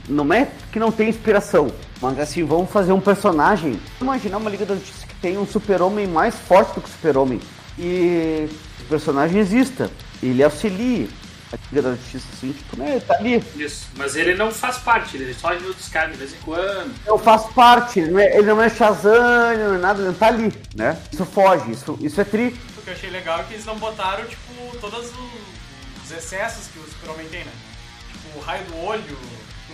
não 0.07 0.31
é 0.31 0.50
que 0.71 0.79
não 0.79 0.91
tem 0.91 1.09
inspiração, 1.09 1.71
mas 2.01 2.19
assim, 2.19 2.43
vamos 2.43 2.71
fazer 2.71 2.93
um 2.93 3.01
personagem. 3.01 3.79
Imaginar 4.00 4.38
uma 4.38 4.50
Liga 4.50 4.65
da 4.65 4.75
Justiça 4.75 5.09
tem 5.21 5.38
um 5.38 5.45
super-homem 5.45 6.07
mais 6.07 6.35
forte 6.35 6.75
do 6.75 6.81
que 6.81 6.89
o 6.89 6.91
super-homem. 6.91 7.39
E 7.77 8.49
o 8.81 8.85
personagem 8.85 9.39
exista. 9.39 9.89
Ele 10.21 10.43
auxilia 10.43 11.07
a 11.51 11.57
Liga 11.71 11.81
da 11.81 11.95
Justiça, 11.95 12.27
assim, 12.33 12.51
tipo, 12.51 12.77
né? 12.77 12.91
Ele 12.91 13.01
tá 13.01 13.15
ali. 13.15 13.43
Isso. 13.55 13.88
Mas 13.95 14.15
ele 14.15 14.35
não 14.35 14.51
faz 14.51 14.77
parte, 14.77 15.17
ele 15.17 15.33
só 15.33 15.49
ajuda 15.49 15.71
os 15.71 15.88
caras 15.88 16.11
de 16.11 16.17
vez 16.17 16.33
em 16.33 16.38
quando. 16.43 16.93
Eu 17.05 17.17
faço 17.17 17.51
parte, 17.53 17.99
ele 17.99 18.11
não 18.11 18.19
é, 18.19 18.38
ele 18.38 18.47
não 18.47 18.61
é 18.61 18.69
Shazam, 18.69 19.53
ele 19.53 19.63
não 19.63 19.75
é 19.75 19.77
nada, 19.77 19.99
ele 19.99 20.07
não 20.09 20.13
tá 20.13 20.27
ali, 20.27 20.53
né? 20.75 21.01
Isso 21.11 21.25
foge, 21.25 21.71
isso, 21.71 21.97
isso 22.01 22.21
é 22.21 22.23
tri. 22.23 22.59
O 22.77 22.81
que 22.81 22.89
eu 22.89 22.93
achei 22.93 23.09
legal 23.09 23.39
é 23.39 23.43
que 23.43 23.53
eles 23.53 23.65
não 23.65 23.77
botaram, 23.77 24.25
tipo, 24.25 24.77
todos 24.79 24.99
os, 24.99 25.15
os 26.03 26.11
excessos 26.11 26.67
que 26.67 26.79
o 26.79 26.83
Super-Homem 26.83 27.27
tem, 27.29 27.43
né? 27.43 27.51
Tipo, 28.11 28.39
o 28.39 28.41
raio 28.41 28.65
do 28.65 28.77
olho, 28.77 29.17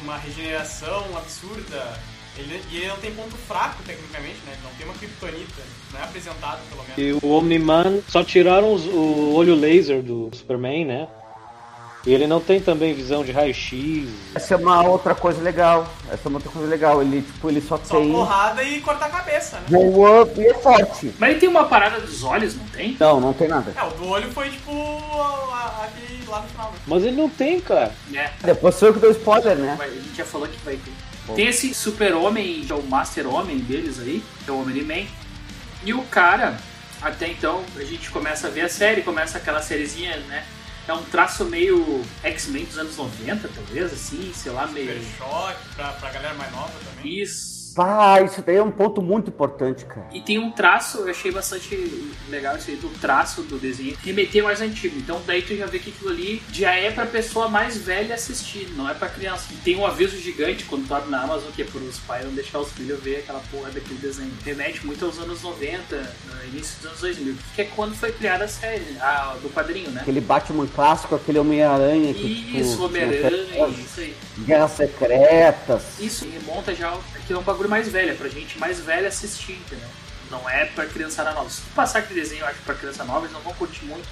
uma 0.02 0.18
regeneração 0.18 1.06
absurda. 1.18 2.15
Ele, 2.38 2.62
e 2.72 2.78
ele 2.78 2.88
não 2.88 2.98
tem 2.98 3.12
ponto 3.14 3.36
fraco, 3.48 3.82
tecnicamente, 3.84 4.38
né? 4.46 4.54
Ele 4.54 4.62
não 4.64 4.72
tem 4.72 4.86
uma 4.86 4.96
kriptonita. 4.96 5.62
Não 5.94 6.00
é 6.00 6.04
apresentado, 6.04 6.60
pelo 6.70 6.84
menos. 6.84 6.98
E 7.22 7.26
o 7.26 7.32
Omni-Man 7.32 8.00
só 8.10 8.24
tiraram 8.24 8.74
os- 8.74 8.86
o 8.86 9.34
olho 9.34 9.56
laser 9.56 10.02
do 10.02 10.30
Superman, 10.36 10.84
né? 10.86 11.08
E 12.06 12.14
ele 12.14 12.28
não 12.28 12.40
tem 12.40 12.60
também 12.62 12.94
visão 12.94 13.24
de 13.24 13.32
raio-x. 13.32 14.08
Essa 14.36 14.54
é 14.54 14.58
uma 14.58 14.84
outra 14.88 15.16
coisa 15.16 15.42
legal. 15.42 15.88
Essa 16.12 16.22
é 16.26 16.30
uma 16.30 16.38
outra 16.38 16.52
coisa 16.52 16.68
legal. 16.68 17.02
Ele, 17.02 17.22
tipo, 17.24 17.50
ele 17.50 17.60
só, 17.62 17.80
Só 17.84 17.98
tem. 17.98 18.12
porrada 18.12 18.62
e 18.62 18.80
cortar 18.82 19.08
a 19.08 19.10
cabeça, 19.10 19.58
né? 19.62 19.66
Voa 19.92 20.30
e 20.38 20.46
é 20.46 20.54
forte. 20.54 21.12
Mas 21.18 21.32
ele 21.32 21.40
tem 21.40 21.50
uma 21.50 21.64
parada 21.64 22.00
dos 22.00 22.24
olhos, 22.24 22.56
não 22.56 22.66
tem? 22.68 22.96
Não, 23.00 23.20
não 23.20 23.34
tem 23.34 23.48
nada. 23.48 23.74
É, 23.76 23.84
o 23.84 23.90
do 23.92 24.08
olho 24.08 24.30
foi, 24.34 24.50
tipo, 24.52 24.72
aquele 25.82 26.26
lá 26.28 26.42
no 26.42 26.48
final. 26.50 26.72
né? 26.72 26.78
Mas 26.86 27.04
ele 27.04 27.16
não 27.16 27.28
tem, 27.30 27.60
cara. 27.60 27.92
É. 28.14 28.30
Depois 28.44 28.76
sou 28.76 28.90
eu 28.90 28.94
que 28.94 29.00
dou 29.00 29.10
spoiler, 29.12 29.56
né? 29.58 29.74
Vai- 29.76 29.88
A 29.88 29.92
gente 29.92 30.16
já 30.16 30.26
falou 30.26 30.48
que 30.48 30.58
vai 30.64 30.76
ter. 30.76 30.92
Tem 31.34 31.48
esse 31.48 31.74
super-homem, 31.74 32.62
que 32.66 32.72
é 32.72 32.76
o 32.76 32.84
master-homem 32.84 33.60
deles 33.60 34.00
aí, 34.00 34.24
que 34.44 34.50
é 34.50 34.54
o 34.54 34.62
Omni-Man. 34.62 35.08
E 35.84 35.94
o 35.94 36.04
cara, 36.04 36.58
até 37.02 37.28
então, 37.28 37.64
a 37.76 37.84
gente 37.84 38.10
começa 38.10 38.48
a 38.48 38.50
ver 38.50 38.62
a 38.62 38.70
série, 38.70 39.02
começa 39.02 39.38
aquela 39.38 39.62
sériezinha, 39.62 40.18
né? 40.18 40.46
É 40.88 40.94
um 40.94 41.04
traço 41.04 41.46
meio 41.46 42.04
X-Men 42.24 42.66
dos 42.66 42.78
anos 42.78 42.98
90, 42.98 43.50
talvez, 43.56 43.92
assim, 43.92 44.32
sei 44.36 44.52
lá, 44.52 44.68
meio... 44.68 44.94
Super 44.94 45.18
choque 45.18 45.60
pra, 45.76 45.90
pra 45.94 46.12
galera 46.12 46.34
mais 46.36 46.52
nova 46.52 46.74
também. 46.84 47.22
Isso. 47.22 47.55
Ah, 47.78 48.22
isso 48.22 48.42
daí 48.42 48.56
é 48.58 48.64
um 48.64 48.72
ponto 48.72 49.02
muito 49.02 49.30
importante, 49.30 49.86
cara. 49.86 50.08
E 50.14 50.22
tem 50.22 50.40
um 50.40 50.52
traço, 50.52 51.00
eu 51.00 51.10
achei 51.10 51.32
bastante 51.32 51.76
legal 52.30 52.56
isso 52.58 52.70
aí, 52.70 52.78
do 52.78 52.90
traço 53.00 53.42
do 53.44 53.58
desenho, 53.58 53.98
remeter 54.04 54.44
mais 54.44 54.62
antigo. 54.62 54.98
Então 54.98 55.22
daí 55.26 55.42
tu 55.42 55.56
já 55.56 55.66
vê 55.66 55.80
que 55.80 55.90
aquilo 55.90 56.10
ali 56.10 56.42
já 56.52 56.74
é 56.74 56.92
pra 56.92 57.06
pessoa 57.06 57.50
mais 57.50 57.78
velha 57.78 58.16
assistir, 58.16 58.70
não 58.76 58.90
é 58.90 58.94
pra 58.94 59.10
criança. 59.10 59.48
E 59.52 59.56
tem 59.58 59.76
um 59.76 59.86
aviso 59.86 60.18
gigante 60.18 60.64
quando 60.66 60.88
tu 60.88 60.96
abre 60.96 61.10
na 61.10 61.22
Amazon 61.24 61.52
que 61.52 61.62
é 61.62 61.66
pros 61.66 62.00
pais 62.00 62.26
não 62.26 62.34
deixar 62.34 62.60
os 62.60 62.72
filhos 62.72 63.02
ver 63.02 63.18
aquela 63.18 63.42
porra 63.52 63.70
daquele 63.72 64.00
desenho. 64.00 64.32
Remete 64.44 64.86
muito 64.86 65.04
aos 65.06 65.20
anos 65.20 65.42
90, 65.42 65.96
no 65.96 66.46
início 66.48 66.78
dos 66.78 66.86
anos 66.88 67.02
2000, 67.02 67.36
que 67.56 67.62
é 67.62 67.66
quando 67.76 67.96
foi 67.96 68.12
criada 68.12 68.46
a 68.46 68.48
série, 68.48 68.98
a, 69.00 69.36
do 69.42 69.50
quadrinho, 69.50 69.90
né? 69.92 70.02
Aquele 70.02 70.22
Batman 70.22 70.68
clássico, 70.68 71.16
aquele 71.16 71.40
Homem-Aranha 71.40 72.14
tipo, 72.14 72.28
Isso, 72.28 72.76
tinha 72.76 72.86
Homem-Aranha, 72.86 73.68
isso 73.68 74.00
aí. 74.00 74.16
Guerras 74.40 74.72
Secretas. 74.72 76.00
Isso 76.00 76.28
remonta 76.30 76.74
já 76.74 76.96
aqui 77.26 77.34
é 77.34 77.38
um 77.38 77.42
bagulho 77.42 77.65
mais 77.68 77.88
velho, 77.90 78.12
é 78.12 78.16
pra 78.16 78.30
gente 78.30 78.58
mais 78.58 78.80
velha 78.80 79.08
assistir, 79.08 79.54
entendeu? 79.54 79.90
Não 80.30 80.50
é 80.50 80.66
pra 80.66 80.86
criançada 80.86 81.32
nova. 81.32 81.50
Se 81.50 81.62
tu 81.62 81.68
passar 81.76 82.00
aquele 82.00 82.22
desenho, 82.22 82.42
eu 82.42 82.48
acho, 82.48 82.60
pra 82.62 82.76
criança 82.76 83.04
nova, 83.04 83.22
eles 83.22 83.34
não 83.34 83.42
vão 83.42 83.54
curtir 83.54 83.86
muito. 83.86 84.08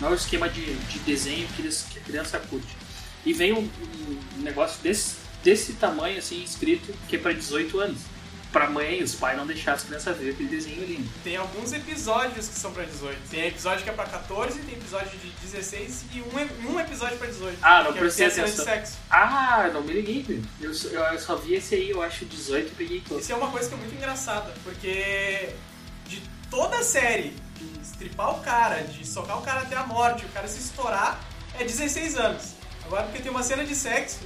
Não 0.00 0.08
é 0.08 0.12
o 0.12 0.14
esquema 0.14 0.48
de, 0.48 0.74
de 0.74 0.98
desenho 1.00 1.48
que, 1.48 1.62
eles, 1.62 1.86
que 1.90 1.98
a 1.98 2.02
criança 2.02 2.38
curte. 2.38 2.76
E 3.24 3.32
vem 3.32 3.52
um, 3.52 3.68
um 4.38 4.42
negócio 4.42 4.80
desse, 4.82 5.16
desse 5.42 5.72
tamanho, 5.74 6.18
assim, 6.18 6.42
escrito, 6.42 6.94
que 7.08 7.16
é 7.16 7.18
pra 7.18 7.32
18 7.32 7.80
anos. 7.80 7.98
Pra 8.56 8.70
mãe 8.70 9.00
e 9.00 9.02
os 9.02 9.14
pais 9.14 9.36
não 9.36 9.46
deixar 9.46 9.74
as 9.74 9.82
crianças 9.82 10.16
ver 10.16 10.30
aquele 10.30 10.48
desenho 10.48 10.84
lindo. 10.86 11.08
Tem 11.22 11.36
alguns 11.36 11.72
episódios 11.72 12.48
que 12.48 12.58
são 12.58 12.72
pra 12.72 12.84
18. 12.84 13.18
Tem 13.30 13.46
episódio 13.48 13.84
que 13.84 13.90
é 13.90 13.92
pra 13.92 14.06
14, 14.06 14.58
tem 14.60 14.74
episódio 14.74 15.10
de 15.18 15.28
16 15.46 16.04
e 16.14 16.20
um, 16.22 16.72
um 16.72 16.80
episódio 16.80 17.18
pra 17.18 17.26
18. 17.26 17.58
Ah, 17.60 17.82
não 17.82 17.90
é 17.90 17.98
prestei 17.98 18.26
atenção. 18.26 18.64
sexo. 18.64 18.96
Ah, 19.10 19.70
não 19.72 19.82
me 19.82 19.92
liguei. 19.92 20.42
Eu, 20.60 20.72
só- 20.74 20.88
eu 20.88 21.18
só 21.18 21.36
vi 21.36 21.54
esse 21.54 21.74
aí, 21.74 21.90
eu 21.90 22.02
acho 22.02 22.24
18 22.24 22.68
e 22.68 22.74
peguei 22.74 23.00
todo. 23.06 23.20
Isso 23.20 23.30
é 23.32 23.34
uma 23.36 23.50
coisa 23.50 23.68
que 23.68 23.74
é 23.74 23.78
muito 23.78 23.94
engraçada, 23.94 24.54
porque 24.64 25.50
de 26.06 26.22
toda 26.50 26.78
a 26.78 26.82
série, 26.82 27.34
de 27.56 27.80
estripar 27.82 28.30
o 28.36 28.40
cara, 28.40 28.82
de 28.84 29.06
socar 29.06 29.38
o 29.38 29.42
cara 29.42 29.60
até 29.60 29.76
a 29.76 29.84
morte, 29.86 30.24
o 30.24 30.28
cara 30.30 30.48
se 30.48 30.60
estourar, 30.60 31.20
é 31.58 31.64
16 31.64 32.16
anos. 32.16 32.54
Agora, 32.84 33.02
porque 33.04 33.20
tem 33.20 33.30
uma 33.30 33.42
cena 33.42 33.64
de 33.64 33.74
sexo, 33.74 34.20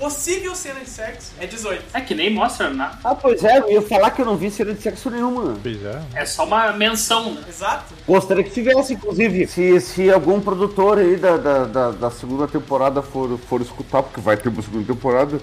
possível 0.00 0.54
cena 0.54 0.80
de 0.80 0.88
sexo, 0.88 1.32
é 1.38 1.46
18. 1.46 1.84
É 1.92 2.00
que 2.00 2.14
nem 2.14 2.32
mostra 2.32 2.70
nada. 2.70 2.98
Ah, 3.04 3.14
pois 3.14 3.44
é, 3.44 3.58
eu 3.58 3.70
ia 3.70 3.82
falar 3.82 4.10
que 4.10 4.22
eu 4.22 4.24
não 4.26 4.36
vi 4.36 4.50
cena 4.50 4.72
de 4.72 4.80
sexo 4.80 5.10
nenhuma. 5.10 5.58
Pois 5.62 5.84
é. 5.84 6.02
É 6.14 6.24
só 6.24 6.44
uma 6.44 6.72
menção, 6.72 7.34
né? 7.34 7.42
Exato. 7.46 7.92
Gostaria 8.06 8.42
que 8.42 8.50
tivesse, 8.50 8.94
inclusive, 8.94 9.46
se, 9.46 9.78
se 9.80 10.10
algum 10.10 10.40
produtor 10.40 10.98
aí 10.98 11.16
da, 11.16 11.36
da, 11.36 11.64
da, 11.64 11.90
da 11.90 12.10
segunda 12.10 12.48
temporada 12.48 13.02
for, 13.02 13.38
for 13.38 13.60
escutar, 13.60 14.02
porque 14.02 14.20
vai 14.20 14.38
ter 14.38 14.48
uma 14.48 14.62
segunda 14.62 14.86
temporada, 14.86 15.38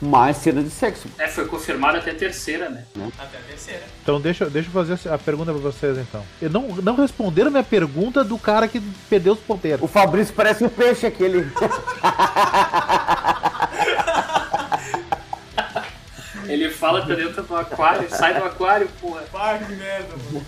mais 0.00 0.38
cena 0.38 0.62
de 0.62 0.70
sexo. 0.70 1.08
É, 1.18 1.28
foi 1.28 1.46
confirmado 1.46 1.98
até 1.98 2.10
a 2.12 2.14
terceira, 2.14 2.70
né? 2.70 2.84
Até 3.18 3.38
a 3.38 3.40
terceira. 3.42 3.82
Então 4.02 4.20
deixa, 4.20 4.48
deixa 4.48 4.68
eu 4.68 4.72
fazer 4.72 4.98
a 5.08 5.18
pergunta 5.18 5.52
pra 5.52 5.60
vocês 5.60 5.98
então. 5.98 6.24
Eu 6.40 6.50
não, 6.50 6.68
não 6.76 6.96
responderam 6.96 7.50
minha 7.50 7.62
pergunta 7.62 8.24
do 8.24 8.38
cara 8.38 8.66
que 8.66 8.80
perdeu 9.08 9.34
os 9.34 9.40
ponteiros. 9.40 9.82
O 9.82 9.88
Fabrício 9.88 10.34
parece 10.34 10.64
um 10.64 10.68
peixe 10.68 11.06
aquele. 11.06 11.46
Ele 16.48 16.70
fala 16.70 17.06
tá 17.06 17.14
dentro 17.14 17.42
do 17.44 17.56
aquário, 17.56 18.08
sai 18.10 18.34
do 18.34 18.44
aquário, 18.44 18.88
porra. 19.00 19.22
Ah, 19.34 19.56
que 19.58 19.72
merda, 19.72 20.08
mano. 20.32 20.44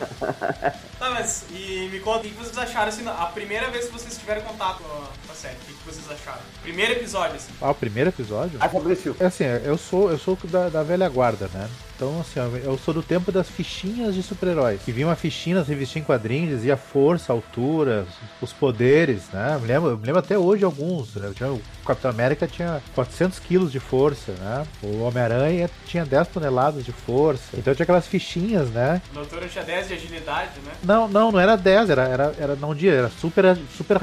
Tá, 1.04 1.10
mas 1.10 1.44
e 1.50 1.90
me 1.92 2.00
conta 2.00 2.20
o 2.20 2.30
que 2.30 2.30
vocês 2.30 2.56
acharam 2.56 2.88
assim, 2.88 3.06
a 3.06 3.26
primeira 3.26 3.68
vez 3.68 3.84
que 3.84 3.92
vocês 3.92 4.16
tiveram 4.16 4.40
contato 4.40 4.82
com 4.82 5.32
a, 5.32 5.34
série. 5.34 5.54
O 5.56 5.58
que 5.58 5.84
vocês 5.84 6.10
acharam? 6.10 6.40
Primeiro 6.62 6.92
episódio, 6.92 7.36
assim. 7.36 7.52
Ah, 7.60 7.70
o 7.72 7.74
primeiro 7.74 8.08
episódio? 8.08 8.56
Ai, 8.58 8.70
Fabrício. 8.70 9.14
É 9.20 9.26
assim, 9.26 9.44
eu 9.44 9.76
sou, 9.76 10.10
eu 10.10 10.18
sou 10.18 10.38
da, 10.44 10.70
da 10.70 10.82
velha 10.82 11.06
guarda, 11.10 11.50
né? 11.52 11.68
Então, 11.96 12.20
assim, 12.20 12.40
eu 12.64 12.76
sou 12.76 12.92
do 12.92 13.02
tempo 13.02 13.30
das 13.30 13.48
fichinhas 13.48 14.14
de 14.14 14.22
super-heróis. 14.22 14.80
Que 14.82 14.90
vinha 14.90 15.06
uma 15.06 15.14
fichinha 15.14 15.56
nas 15.56 15.68
revistinhas 15.68 16.04
em 16.04 16.06
quadrinhos, 16.06 16.50
dizia 16.50 16.76
força, 16.76 17.32
altura, 17.32 18.04
os 18.40 18.52
poderes, 18.52 19.28
né? 19.32 19.56
Me 19.60 19.68
lembro, 19.68 19.90
eu 19.90 19.96
me 19.98 20.04
lembro 20.04 20.18
até 20.18 20.36
hoje 20.36 20.64
alguns. 20.64 21.14
Né? 21.14 21.28
Eu 21.28 21.34
tinha- 21.34 21.52
o 21.52 21.62
Capitão 21.86 22.10
América 22.10 22.48
tinha 22.48 22.82
400 22.96 23.38
quilos 23.38 23.70
de 23.70 23.78
força, 23.78 24.32
né? 24.32 24.66
O 24.82 25.02
Homem-Aranha 25.02 25.70
tinha 25.86 26.04
10 26.04 26.26
toneladas 26.28 26.84
de 26.84 26.90
força. 26.90 27.56
Então 27.56 27.72
tinha 27.74 27.84
aquelas 27.84 28.08
fichinhas, 28.08 28.70
né? 28.70 29.00
O 29.12 29.14
doutor 29.14 29.48
tinha 29.48 29.62
10 29.62 29.86
de 29.86 29.94
agilidade, 29.94 30.60
né? 30.64 30.72
Não, 30.82 30.93
não, 31.08 31.32
não 31.32 31.40
era 31.40 31.56
10, 31.56 31.90
era, 31.90 32.02
era, 32.04 32.34
era 32.38 32.56
não 32.56 32.74
dia, 32.74 32.92
era 32.92 33.10
super, 33.20 33.56
super, 33.76 33.98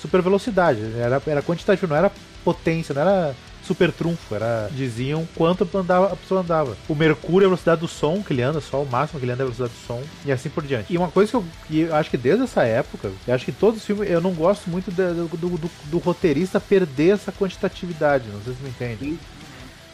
super 0.00 0.22
velocidade. 0.22 0.80
Era, 0.98 1.20
era 1.26 1.42
quantitativo, 1.42 1.86
não 1.88 1.96
era 1.96 2.10
potência, 2.44 2.94
não 2.94 3.02
era 3.02 3.34
super 3.62 3.90
trunfo, 3.90 4.32
era 4.32 4.68
diziam 4.70 5.26
quanto 5.34 5.68
andava, 5.76 6.12
a 6.12 6.16
pessoa 6.16 6.40
andava. 6.40 6.76
O 6.88 6.94
mercúrio 6.94 7.44
é 7.44 7.46
a 7.46 7.48
velocidade 7.48 7.80
do 7.80 7.88
som 7.88 8.22
que 8.22 8.32
ele 8.32 8.40
anda, 8.42 8.60
só 8.60 8.80
o 8.80 8.86
máximo 8.88 9.18
que 9.18 9.24
ele 9.26 9.32
anda 9.32 9.42
é 9.42 9.44
a 9.44 9.46
velocidade 9.50 9.72
do 9.72 9.86
som, 9.88 10.00
e 10.24 10.30
assim 10.30 10.48
por 10.48 10.62
diante. 10.64 10.92
E 10.92 10.96
uma 10.96 11.10
coisa 11.10 11.30
que 11.32 11.36
eu, 11.36 11.44
que 11.66 11.80
eu 11.80 11.94
acho 11.96 12.08
que 12.08 12.16
desde 12.16 12.44
essa 12.44 12.62
época, 12.62 13.10
eu 13.26 13.34
acho 13.34 13.44
que 13.44 13.50
todos 13.50 13.80
os 13.80 13.84
filmes, 13.84 14.08
eu 14.08 14.20
não 14.20 14.32
gosto 14.32 14.70
muito 14.70 14.92
da- 14.92 15.10
do, 15.10 15.26
do, 15.36 15.48
do- 15.58 15.70
do 15.86 15.98
roteirista 15.98 16.60
perder 16.60 17.14
essa 17.14 17.32
quantitatividade, 17.32 18.26
não 18.32 18.40
sei 18.42 18.54
se 18.54 18.62
me 18.62 18.68
entende. 18.68 19.18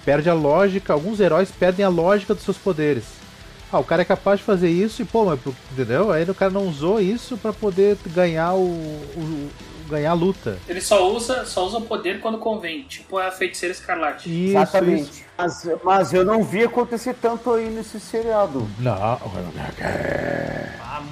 Perde 0.05 0.29
a 0.29 0.35
lógica, 0.35 0.93
alguns 0.93 1.19
heróis 1.21 1.51
perdem 1.51 1.83
a 1.85 1.89
lógica 1.89 2.35
dos 2.35 2.45
seus 2.45 2.59
poderes. 2.59 3.05
Ah, 3.73 3.79
o 3.79 3.85
cara 3.85 4.03
é 4.03 4.05
capaz 4.05 4.41
de 4.41 4.45
fazer 4.45 4.69
isso 4.69 5.01
e, 5.01 5.05
pô, 5.05 5.25
mas, 5.25 5.41
entendeu? 5.73 6.13
Aí 6.13 6.25
o 6.25 6.35
cara 6.35 6.51
não 6.51 6.67
usou 6.69 7.01
isso 7.01 7.39
pra 7.39 7.53
poder 7.53 7.97
ganhar 8.07 8.53
o, 8.55 8.65
o- 8.67 9.01
o- 9.17 9.51
ganhar 9.89 10.11
a 10.11 10.15
luta. 10.15 10.59
Ele 10.69 10.81
só 10.81 11.11
usa, 11.11 11.45
só 11.47 11.67
usa 11.67 11.79
o 11.79 11.83
poder 11.83 12.21
quando 12.21 12.39
convém, 12.39 12.83
tipo 12.85 13.19
a 13.19 13.31
feiticeira 13.31 13.73
escarlate. 13.75 14.29
Isso, 14.29 14.51
Exatamente. 14.57 15.11
isso. 15.11 15.23
Mas, 15.37 15.69
mas 15.83 16.13
eu 16.13 16.25
não 16.25 16.45
vi 16.45 16.63
acontecer 16.65 17.15
tanto 17.21 17.51
aí 17.53 17.69
nesse 17.71 17.99
seriado. 17.99 18.69
Não, 18.79 18.93
Ah, 18.93 19.19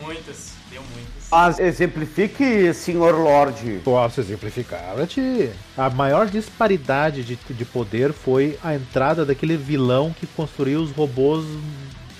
muitas. 0.03 0.53
Deu 0.71 0.83
muitas. 0.95 1.11
Mas 1.31 1.59
exemplifique, 1.59 2.73
senhor 2.75 3.15
Lorde. 3.15 3.81
posso 3.85 4.21
exemplificar 4.21 4.95
ti. 5.07 5.51
A 5.77 5.89
maior 5.91 6.27
disparidade 6.27 7.23
de, 7.25 7.37
de 7.37 7.65
poder 7.65 8.13
foi 8.13 8.59
a 8.63 8.75
entrada 8.75 9.25
daquele 9.25 9.57
vilão 9.57 10.15
que 10.19 10.27
construiu 10.27 10.81
os 10.81 10.91
robôs 10.91 11.45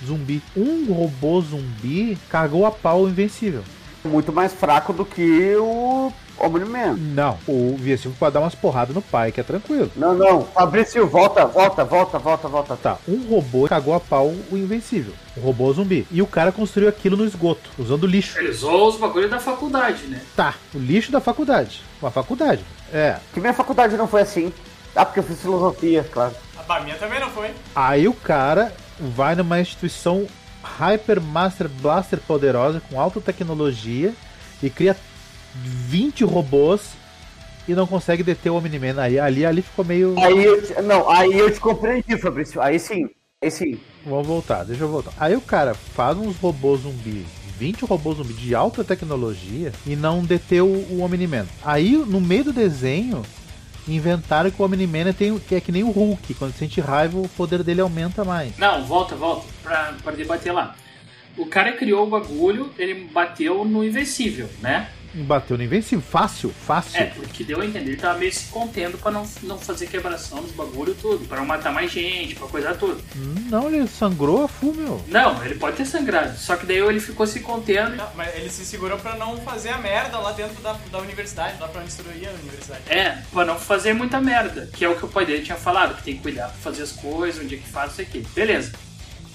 zumbi. 0.05 0.41
Um 0.55 0.91
robô 0.91 1.41
zumbi 1.41 2.17
cagou 2.29 2.65
a 2.65 2.71
pau 2.71 3.03
o 3.03 3.09
invencível. 3.09 3.63
Muito 4.03 4.33
mais 4.33 4.53
fraco 4.53 4.91
do 4.91 5.05
que 5.05 5.55
o 5.57 6.11
Omni-Man. 6.39 6.95
Não, 6.97 7.37
o 7.47 7.75
invencível 7.79 8.15
pode 8.19 8.33
dar 8.33 8.39
umas 8.39 8.55
porradas 8.55 8.95
no 8.95 9.01
pai, 9.01 9.31
que 9.31 9.39
é 9.39 9.43
tranquilo. 9.43 9.91
Não, 9.95 10.15
não. 10.15 10.43
Fabrício, 10.43 11.07
volta, 11.07 11.45
volta, 11.45 11.83
volta, 11.85 12.17
volta, 12.17 12.47
volta. 12.47 12.75
Tá, 12.75 12.97
um 13.07 13.29
robô 13.29 13.67
cagou 13.67 13.93
a 13.93 13.99
pau 13.99 14.33
o 14.51 14.57
invencível. 14.57 15.13
Um 15.37 15.41
robô 15.41 15.71
zumbi. 15.71 16.07
E 16.09 16.21
o 16.21 16.27
cara 16.27 16.51
construiu 16.51 16.89
aquilo 16.89 17.15
no 17.15 17.25
esgoto, 17.25 17.69
usando 17.77 18.07
lixo. 18.07 18.39
Ele 18.39 18.49
usou 18.49 18.87
os 18.87 18.97
bagulhos 18.97 19.29
da 19.29 19.39
faculdade, 19.39 20.07
né? 20.07 20.21
Tá, 20.35 20.55
o 20.73 20.79
lixo 20.79 21.11
da 21.11 21.19
faculdade. 21.19 21.83
Uma 22.01 22.09
faculdade. 22.09 22.65
É. 22.91 23.17
Que 23.33 23.39
minha 23.39 23.53
faculdade 23.53 23.95
não 23.95 24.07
foi 24.07 24.21
assim. 24.21 24.51
Ah, 24.95 25.05
porque 25.05 25.19
eu 25.19 25.23
fiz 25.23 25.39
filosofia, 25.39 26.03
claro. 26.11 26.33
A 26.67 26.79
minha 26.79 26.95
também 26.95 27.19
não 27.19 27.29
foi. 27.29 27.51
Aí 27.75 28.07
o 28.07 28.13
cara 28.13 28.73
vai 29.01 29.35
numa 29.35 29.59
instituição 29.59 30.27
Hyper 30.63 31.19
Master 31.19 31.67
Blaster 31.67 32.19
poderosa 32.19 32.81
com 32.89 32.99
alta 32.99 33.19
tecnologia 33.19 34.13
e 34.61 34.69
cria 34.69 34.95
20 35.55 36.23
robôs 36.23 36.91
e 37.67 37.73
não 37.73 37.87
consegue 37.87 38.23
deter 38.23 38.51
o 38.51 38.55
Omni-Man. 38.55 39.01
Aí 39.01 39.19
ali, 39.19 39.45
ali 39.45 39.61
ficou 39.61 39.83
meio. 39.83 40.15
Aí 40.19 40.43
eu 40.43 40.61
te, 40.61 40.81
não, 40.81 41.09
aí 41.09 41.37
eu 41.37 41.51
te 41.51 41.59
compreendi, 41.59 42.17
Fabrício. 42.17 42.61
Aí 42.61 42.79
sim, 42.79 43.07
aí 43.41 43.51
sim. 43.51 43.79
Vamos 44.05 44.27
voltar, 44.27 44.63
deixa 44.63 44.83
eu 44.83 44.87
voltar. 44.87 45.13
Aí 45.19 45.35
o 45.35 45.41
cara 45.41 45.73
faz 45.73 46.17
uns 46.17 46.37
robôs 46.37 46.81
zumbi, 46.81 47.25
20 47.57 47.85
robôs 47.85 48.17
zumbi 48.17 48.33
de 48.33 48.55
alta 48.55 48.83
tecnologia 48.83 49.71
e 49.85 49.95
não 49.95 50.23
deteu 50.23 50.67
o 50.67 51.01
Omni-Man. 51.01 51.45
Aí 51.63 51.95
no 51.95 52.19
meio 52.19 52.45
do 52.45 52.53
desenho 52.53 53.23
inventaram 53.87 54.51
que 54.51 54.61
o 54.61 54.65
Omni-Man 54.65 55.13
tem, 55.13 55.37
que 55.39 55.55
é 55.55 55.61
que 55.61 55.71
nem 55.71 55.83
o 55.83 55.89
Hulk, 55.89 56.33
quando 56.35 56.53
sente 56.53 56.79
raiva 56.79 57.17
o 57.17 57.29
poder 57.29 57.63
dele 57.63 57.81
aumenta 57.81 58.23
mais. 58.23 58.57
Não, 58.57 58.83
volta, 58.85 59.15
volta, 59.15 59.47
pra, 59.63 59.93
pra 60.03 60.11
debater 60.13 60.53
lá. 60.53 60.75
O 61.37 61.45
cara 61.45 61.71
criou 61.73 62.05
o 62.05 62.09
bagulho, 62.09 62.71
ele 62.77 63.05
bateu 63.11 63.63
no 63.63 63.83
Invencível, 63.83 64.49
né? 64.61 64.89
Bateu 65.13 65.57
no 65.57 65.63
Invencível, 65.63 66.01
fácil, 66.01 66.53
fácil. 66.65 66.99
É, 66.99 67.05
porque 67.05 67.43
deu 67.43 67.59
a 67.59 67.65
entender, 67.65 67.91
ele 67.91 67.97
tava 67.97 68.17
meio 68.17 68.33
se 68.33 68.45
contendo 68.45 68.97
pra 68.97 69.11
não, 69.11 69.27
não 69.43 69.57
fazer 69.57 69.87
quebração 69.87 70.41
nos 70.41 70.51
bagulho 70.51 70.95
tudo, 70.95 71.27
pra 71.27 71.37
não 71.37 71.45
matar 71.45 71.73
mais 71.73 71.91
gente, 71.91 72.35
pra 72.35 72.47
coisa 72.47 72.73
tudo. 72.73 73.03
Não, 73.49 73.67
ele 73.67 73.87
sangrou 73.87 74.45
a 74.45 74.47
full, 74.47 74.73
meu. 74.73 75.03
Não, 75.07 75.43
ele 75.43 75.55
pode 75.55 75.77
ter 75.77 75.85
sangrado, 75.85 76.37
só 76.37 76.55
que 76.55 76.65
daí 76.65 76.77
ele 76.77 76.99
ficou 76.99 77.27
se 77.27 77.41
contendo. 77.41 77.95
Não, 77.95 78.09
mas 78.15 78.35
ele 78.35 78.49
se 78.49 78.65
segurou 78.65 78.97
pra 78.97 79.15
não 79.15 79.37
fazer 79.41 79.69
a 79.69 79.77
merda 79.77 80.17
lá 80.17 80.31
dentro 80.31 80.61
da, 80.61 80.73
da 80.91 80.99
universidade, 80.99 81.59
lá 81.59 81.67
pra 81.67 81.81
onde 81.81 81.89
destruir 81.89 82.29
a 82.29 82.31
universidade. 82.31 82.83
É, 82.87 83.21
pra 83.31 83.43
não 83.43 83.59
fazer 83.59 83.93
muita 83.93 84.21
merda, 84.21 84.69
que 84.71 84.85
é 84.85 84.89
o 84.89 84.95
que 84.95 85.05
o 85.05 85.09
pai 85.09 85.25
dele 85.25 85.43
tinha 85.43 85.57
falado, 85.57 85.95
que 85.95 86.03
tem 86.03 86.15
que 86.15 86.21
cuidar 86.21 86.47
pra 86.47 86.57
fazer 86.57 86.83
as 86.83 86.91
coisas, 86.93 87.43
onde 87.43 87.55
é 87.55 87.57
que 87.57 87.67
faz 87.67 87.93
isso 87.93 88.01
aqui. 88.01 88.25
Beleza. 88.33 88.71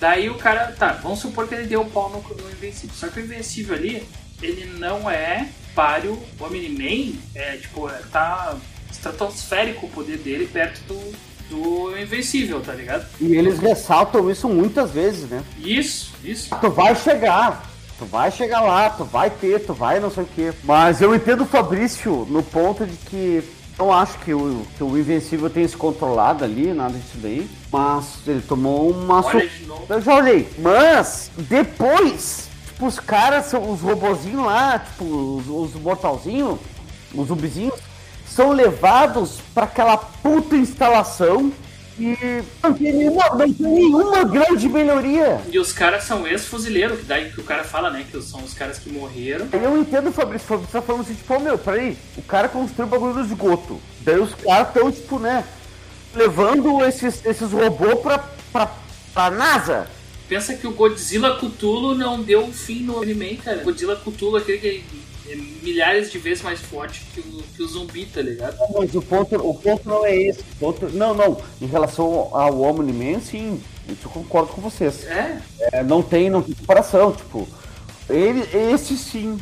Daí 0.00 0.28
o 0.28 0.34
cara, 0.34 0.72
tá, 0.72 0.92
vamos 0.92 1.20
supor 1.20 1.48
que 1.48 1.54
ele 1.54 1.66
deu 1.66 1.82
o 1.82 1.90
pau 1.90 2.10
no, 2.10 2.42
no 2.42 2.50
Invencível. 2.50 2.94
Só 2.94 3.08
que 3.08 3.20
o 3.20 3.22
Invencível 3.22 3.74
ali, 3.74 4.06
ele 4.42 4.66
não 4.78 5.10
é 5.10 5.48
páreo. 5.76 6.18
O 6.40 6.44
Omni-Man 6.44 7.12
é, 7.34 7.58
tipo, 7.58 7.88
é, 7.88 8.00
tá 8.10 8.56
estratosférico 8.90 9.86
o 9.86 9.90
poder 9.90 10.16
dele 10.16 10.48
perto 10.50 10.80
do, 10.88 11.12
do 11.50 11.98
Invencível, 11.98 12.60
tá 12.60 12.72
ligado? 12.72 13.06
E 13.20 13.36
eles 13.36 13.58
ressaltam 13.58 14.28
isso 14.30 14.48
muitas 14.48 14.90
vezes, 14.90 15.28
né? 15.28 15.44
Isso, 15.58 16.12
isso. 16.24 16.56
Tu 16.58 16.70
vai 16.70 16.96
chegar. 16.96 17.70
Tu 17.98 18.04
vai 18.04 18.30
chegar 18.30 18.60
lá, 18.60 18.90
tu 18.90 19.04
vai 19.04 19.30
ter, 19.30 19.60
tu 19.60 19.72
vai 19.72 20.00
não 20.00 20.10
sei 20.10 20.24
o 20.24 20.28
quê. 20.34 20.52
Mas 20.64 21.00
eu 21.00 21.14
entendo 21.14 21.42
o 21.44 21.46
Fabrício 21.46 22.26
no 22.28 22.42
ponto 22.42 22.84
de 22.84 22.94
que 22.94 23.42
não 23.78 23.92
acho 23.92 24.18
que 24.18 24.34
o, 24.34 24.66
que 24.76 24.82
o 24.82 24.98
Invencível 24.98 25.48
tenha 25.48 25.68
se 25.68 25.76
controlado 25.76 26.44
ali, 26.44 26.72
nada 26.72 26.92
disso 26.98 27.16
daí. 27.16 27.48
Mas 27.70 28.18
ele 28.26 28.42
tomou 28.42 28.90
uma 28.90 29.24
Olha 29.24 29.50
novo. 29.66 29.86
Eu 29.88 30.00
já 30.00 30.14
olhei. 30.14 30.48
Mas 30.58 31.30
depois, 31.36 32.45
tipo, 32.76 32.86
os 32.86 32.98
caras, 33.00 33.46
são- 33.46 33.70
os 33.72 33.80
robozinhos 33.80 34.44
lá, 34.44 34.78
tipo, 34.78 35.04
os, 35.04 35.48
os 35.74 35.80
mortalzinhos, 35.80 36.58
os 37.14 37.28
zumbizinhos, 37.28 37.74
são 38.28 38.52
levados 38.52 39.40
pra 39.54 39.64
aquela 39.64 39.96
puta 39.96 40.54
instalação 40.56 41.50
e 41.98 42.42
não 42.62 42.74
tem 42.74 42.92
nenhuma, 42.92 43.24
não 43.30 43.38
tem 43.38 43.66
nenhuma 43.66 44.24
grande 44.24 44.68
melhoria. 44.68 45.40
E 45.50 45.58
os 45.58 45.72
caras 45.72 46.04
são 46.04 46.26
ex-fuzileiros, 46.26 46.98
que 46.98 47.04
daí 47.06 47.30
que 47.30 47.40
o 47.40 47.44
cara 47.44 47.64
fala, 47.64 47.88
né, 47.88 48.04
que 48.10 48.20
são 48.20 48.40
os 48.44 48.52
caras 48.52 48.78
que 48.78 48.90
morreram. 48.92 49.48
Eu 49.52 49.78
entendo 49.78 50.10
o 50.10 50.12
Fabrício, 50.12 50.44
o 50.44 50.48
Fabrício 50.48 50.72
tá 50.72 50.82
falando 50.82 51.00
assim, 51.02 51.14
tipo, 51.14 51.34
ô 51.34 51.38
meu, 51.40 51.56
peraí, 51.56 51.96
o 52.18 52.22
cara 52.22 52.48
construiu 52.50 52.86
o 52.86 52.90
bagulho 52.90 53.14
no 53.14 53.24
esgoto. 53.24 53.80
Daí 54.02 54.18
os 54.18 54.34
caras 54.34 54.74
tão, 54.74 54.92
tipo, 54.92 55.18
né, 55.18 55.42
levando 56.14 56.84
esses, 56.84 57.24
esses 57.24 57.50
robôs 57.52 57.98
pra, 58.00 58.18
pra, 58.52 58.70
pra 59.14 59.30
NASA. 59.30 59.86
Pensa 60.28 60.54
que 60.54 60.66
o 60.66 60.72
Godzilla 60.72 61.38
Cthulhu 61.38 61.94
não 61.94 62.20
deu 62.20 62.44
um 62.44 62.52
fim 62.52 62.80
no 62.80 62.98
Omni-Man, 62.98 63.36
cara. 63.36 63.62
Godzilla 63.62 63.96
Cthulhu, 63.96 64.36
aquele 64.36 64.58
que 64.58 64.68
é 65.28 65.36
milhares 65.62 66.10
de 66.10 66.18
vezes 66.18 66.42
mais 66.42 66.60
forte 66.60 67.02
que 67.12 67.20
o, 67.20 67.42
que 67.54 67.62
o 67.62 67.66
zumbi, 67.66 68.06
tá 68.06 68.22
ligado? 68.22 68.56
Mas 68.76 68.94
o 68.94 69.02
ponto, 69.02 69.34
o 69.36 69.54
ponto 69.54 69.88
não 69.88 70.04
é 70.04 70.16
esse. 70.16 70.42
Ponto, 70.58 70.88
não, 70.90 71.14
não. 71.14 71.40
Em 71.60 71.66
relação 71.66 72.28
ao 72.32 72.60
Omni-Man, 72.60 73.20
sim, 73.20 73.60
isso 73.88 74.06
eu 74.06 74.10
concordo 74.10 74.52
com 74.52 74.60
vocês. 74.60 75.04
É, 75.06 75.38
É, 75.72 75.82
não 75.82 76.02
tem, 76.02 76.30
não 76.30 76.42
tem 76.42 76.54
comparação, 76.54 77.12
tipo. 77.12 77.48
Ele, 78.08 78.40
esse 78.72 78.96
sim. 78.96 79.38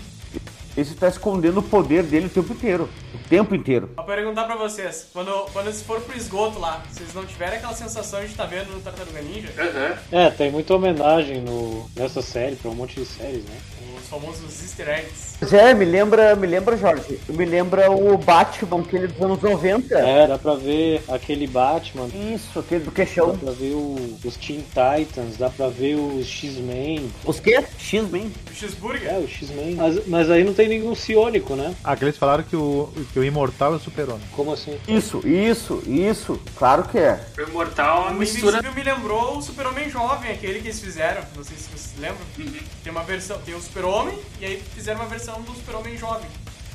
Esse 0.77 0.95
tá 0.95 1.09
escondendo 1.09 1.61
o 1.61 1.63
poder 1.63 2.03
dele 2.03 2.27
o 2.27 2.31
tempo 2.31 2.53
inteiro. 2.53 2.89
O 3.15 3.29
tempo 3.29 3.55
inteiro. 3.55 3.91
Vou 3.95 4.05
perguntar 4.05 4.45
pra 4.45 4.57
vocês, 4.57 5.09
quando, 5.13 5.31
quando 5.53 5.67
eles 5.69 5.83
foram 5.83 6.01
pro 6.01 6.17
esgoto 6.17 6.59
lá, 6.59 6.83
vocês 6.91 7.15
não 7.15 7.25
tiveram 7.25 7.57
aquela 7.57 7.75
sensação 7.75 8.21
de 8.21 8.27
estar 8.27 8.47
vendo 8.47 8.73
no 8.73 8.81
Tartaruga 8.81 9.23
Ninja? 9.23 9.53
aham. 9.57 9.97
É, 10.11 10.31
tem 10.31 10.51
muita 10.51 10.75
homenagem 10.75 11.41
no, 11.43 11.89
nessa 11.95 12.21
série, 12.21 12.57
pra 12.57 12.71
um 12.71 12.75
monte 12.75 13.01
de 13.01 13.07
séries, 13.07 13.45
né? 13.45 13.57
Os 13.97 14.09
famosos 14.09 14.63
easter 14.63 14.89
eggs. 14.89 15.34
Mas 15.45 15.53
é, 15.53 15.75
me 15.75 15.85
lembra, 15.85 16.35
me 16.35 16.47
lembra, 16.47 16.75
Jorge. 16.75 17.21
Me 17.29 17.45
lembra 17.45 17.91
o 17.91 18.17
Batman, 18.17 18.81
aquele 18.81 19.09
dos 19.09 19.21
anos 19.21 19.43
90. 19.43 19.95
É, 19.95 20.27
dá 20.27 20.39
pra 20.39 20.55
ver 20.55 21.03
aquele 21.07 21.47
Batman, 21.47 22.07
Isso, 22.33 22.59
aquele 22.59 22.81
do 22.85 22.87
dá 22.91 22.93
queixão. 22.97 23.37
pra 23.37 23.53
ver 23.53 23.75
o- 23.75 24.17
os 24.25 24.37
Teen 24.39 24.65
Titans, 24.71 25.37
dá 25.37 25.51
pra 25.51 25.69
ver 25.69 25.97
os 25.97 26.27
X-Men. 26.27 27.11
Os 27.27 27.41
quê? 27.41 27.63
X-Men. 27.77 28.33
O 28.51 28.55
cheeseburger? 28.55 29.07
É, 29.13 29.19
o 29.19 29.29
X-Men. 29.29 29.75
Mas, 29.75 30.07
mas 30.07 30.31
aí 30.31 30.43
não 30.45 30.55
tem 30.55 30.67
nenhum 30.67 30.95
psionico, 30.95 31.55
né? 31.55 31.75
Ah, 31.85 31.95
que 31.95 32.05
eles 32.07 32.17
falaram 32.17 32.43
que 32.43 32.57
o, 32.57 32.89
que 33.13 33.19
o 33.19 33.25
Imortal 33.25 33.75
é 33.75 33.77
o 33.77 33.81
super-homem. 33.81 34.23
Como 34.33 34.51
assim? 34.51 34.79
Isso, 34.89 35.21
isso, 35.29 35.83
isso. 35.87 36.41
Claro 36.57 36.85
que 36.85 36.97
é. 36.99 37.21
O 37.37 37.43
Imortal 37.43 38.07
é 38.07 38.11
uma 38.13 38.19
mistura. 38.21 38.63
Me 38.75 38.83
lembrou 38.83 39.37
o 39.37 39.43
Super-Homem 39.43 39.91
Jovem, 39.91 40.31
aquele 40.33 40.61
que 40.61 40.69
eles 40.69 40.81
fizeram. 40.81 41.21
Não 41.37 41.45
sei 41.45 41.55
se 41.59 41.65
vocês 41.69 41.93
lembram. 41.99 42.25
Uhum. 42.39 42.55
Tem 42.83 42.91
uma 42.91 43.03
versão, 43.03 43.39
tem 43.39 43.55
o 43.55 43.61
Super-Homem 43.61 44.19
e 44.41 44.45
aí 44.45 44.63
fizeram 44.75 45.01
uma 45.01 45.09
versão 45.09 45.34
do 45.43 45.55
Super-Homem 45.55 45.97
Jovem. 45.97 46.29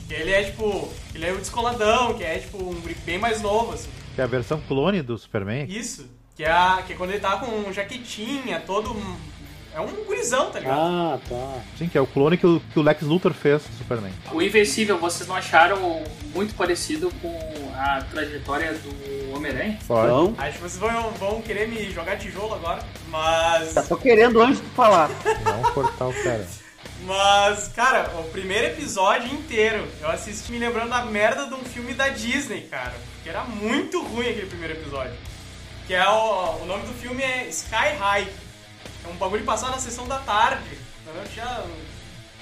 Que 0.08 0.14
ele 0.16 0.32
é 0.32 0.44
tipo, 0.44 0.90
ele 1.14 1.26
é 1.28 1.32
o 1.32 1.38
descoladão, 1.38 2.14
que 2.16 2.24
é 2.24 2.40
tipo 2.40 2.58
um 2.58 2.82
bem 3.06 3.20
mais 3.20 3.42
novo, 3.42 3.74
assim. 3.74 3.90
Que 4.16 4.22
é 4.22 4.24
a 4.24 4.28
versão 4.28 4.60
clone 4.68 5.02
do 5.02 5.18
Superman. 5.18 5.66
Isso. 5.70 6.10
Que 6.36 6.44
é, 6.44 6.52
a, 6.52 6.82
que 6.86 6.94
é 6.94 6.96
quando 6.96 7.12
ele 7.12 7.20
tá 7.20 7.38
com 7.38 7.72
jaquetinha, 7.72 8.60
todo. 8.66 8.92
um- 8.92 9.16
É 9.72 9.80
um 9.80 9.88
gurizão, 10.04 10.50
tá 10.50 10.58
ligado? 10.60 10.80
Ah, 10.80 11.20
tá. 11.30 11.62
Sim, 11.78 11.88
que 11.88 11.96
é 11.98 12.02
o 12.02 12.08
clone 12.08 12.38
que 12.38 12.48
o, 12.48 12.60
que 12.74 12.80
o 12.80 12.82
Lex 12.82 13.04
Luthor 13.04 13.34
fez 13.34 13.62
do 13.62 13.78
Superman. 13.78 14.12
O 14.32 14.42
Invencível, 14.42 14.98
vocês 14.98 15.30
não 15.30 15.36
acharam 15.36 16.02
muito 16.34 16.56
parecido 16.56 17.12
com 17.22 17.38
a 17.78 18.02
trajetória 18.10 18.74
do 18.74 19.36
Homem-Aranha? 19.36 19.78
Então, 19.84 20.34
Acho 20.40 20.54
que 20.58 20.62
vocês 20.64 20.78
vão, 20.78 21.12
vão 21.12 21.42
querer 21.44 21.68
me 21.68 21.92
jogar 21.92 22.18
tijolo 22.18 22.56
agora, 22.56 22.82
mas. 23.10 23.74
já 23.76 23.84
tô 23.84 23.96
querendo 23.96 24.42
antes 24.42 24.60
de 24.60 24.68
falar. 24.70 25.08
Não 25.46 25.72
cortar 25.72 26.08
o 26.08 26.14
cara. 26.24 26.48
Mas, 27.02 27.70
cara, 27.70 28.12
o 28.20 28.24
primeiro 28.30 28.68
episódio 28.68 29.32
inteiro 29.34 29.88
eu 30.02 30.10
assisti 30.10 30.52
me 30.52 30.60
lembrando 30.60 30.90
da 30.90 31.04
merda 31.06 31.46
de 31.46 31.54
um 31.54 31.64
filme 31.64 31.94
da 31.94 32.10
Disney, 32.10 32.62
cara. 32.62 32.94
Porque 33.16 33.30
era 33.30 33.44
muito 33.44 34.02
ruim 34.02 34.30
aquele 34.30 34.48
primeiro 34.48 34.74
episódio. 34.74 35.16
Que 35.88 35.94
é 35.94 36.08
o, 36.08 36.62
o 36.62 36.66
nome 36.66 36.86
do 36.86 36.94
filme 36.94 37.24
é 37.24 37.48
Sky 37.48 37.96
High. 37.98 38.28
É 39.06 39.08
um 39.08 39.16
bagulho 39.16 39.44
passado 39.46 39.72
na 39.72 39.80
sessão 39.80 40.08
da 40.08 40.20
tarde. 40.20 40.78
Eu 41.08 41.24
tinha, 41.34 41.64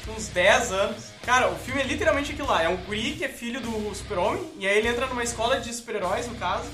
tinha 0.04 0.16
uns 0.16 0.28
10 0.28 0.72
anos. 0.72 1.06
Cara, 1.24 1.50
o 1.50 1.56
filme 1.56 1.82
é 1.82 1.86
literalmente 1.86 2.32
aquilo 2.32 2.48
lá. 2.48 2.64
É 2.64 2.68
um 2.68 2.78
guri 2.78 3.14
que 3.14 3.24
é 3.24 3.30
filho 3.30 3.62
do 3.62 3.94
super-homem. 3.96 4.52
E 4.58 4.68
aí 4.68 4.78
ele 4.78 4.88
entra 4.88 5.06
numa 5.08 5.24
escola 5.24 5.60
de 5.60 5.72
super-heróis, 5.74 6.28
no 6.28 6.36
caso. 6.36 6.70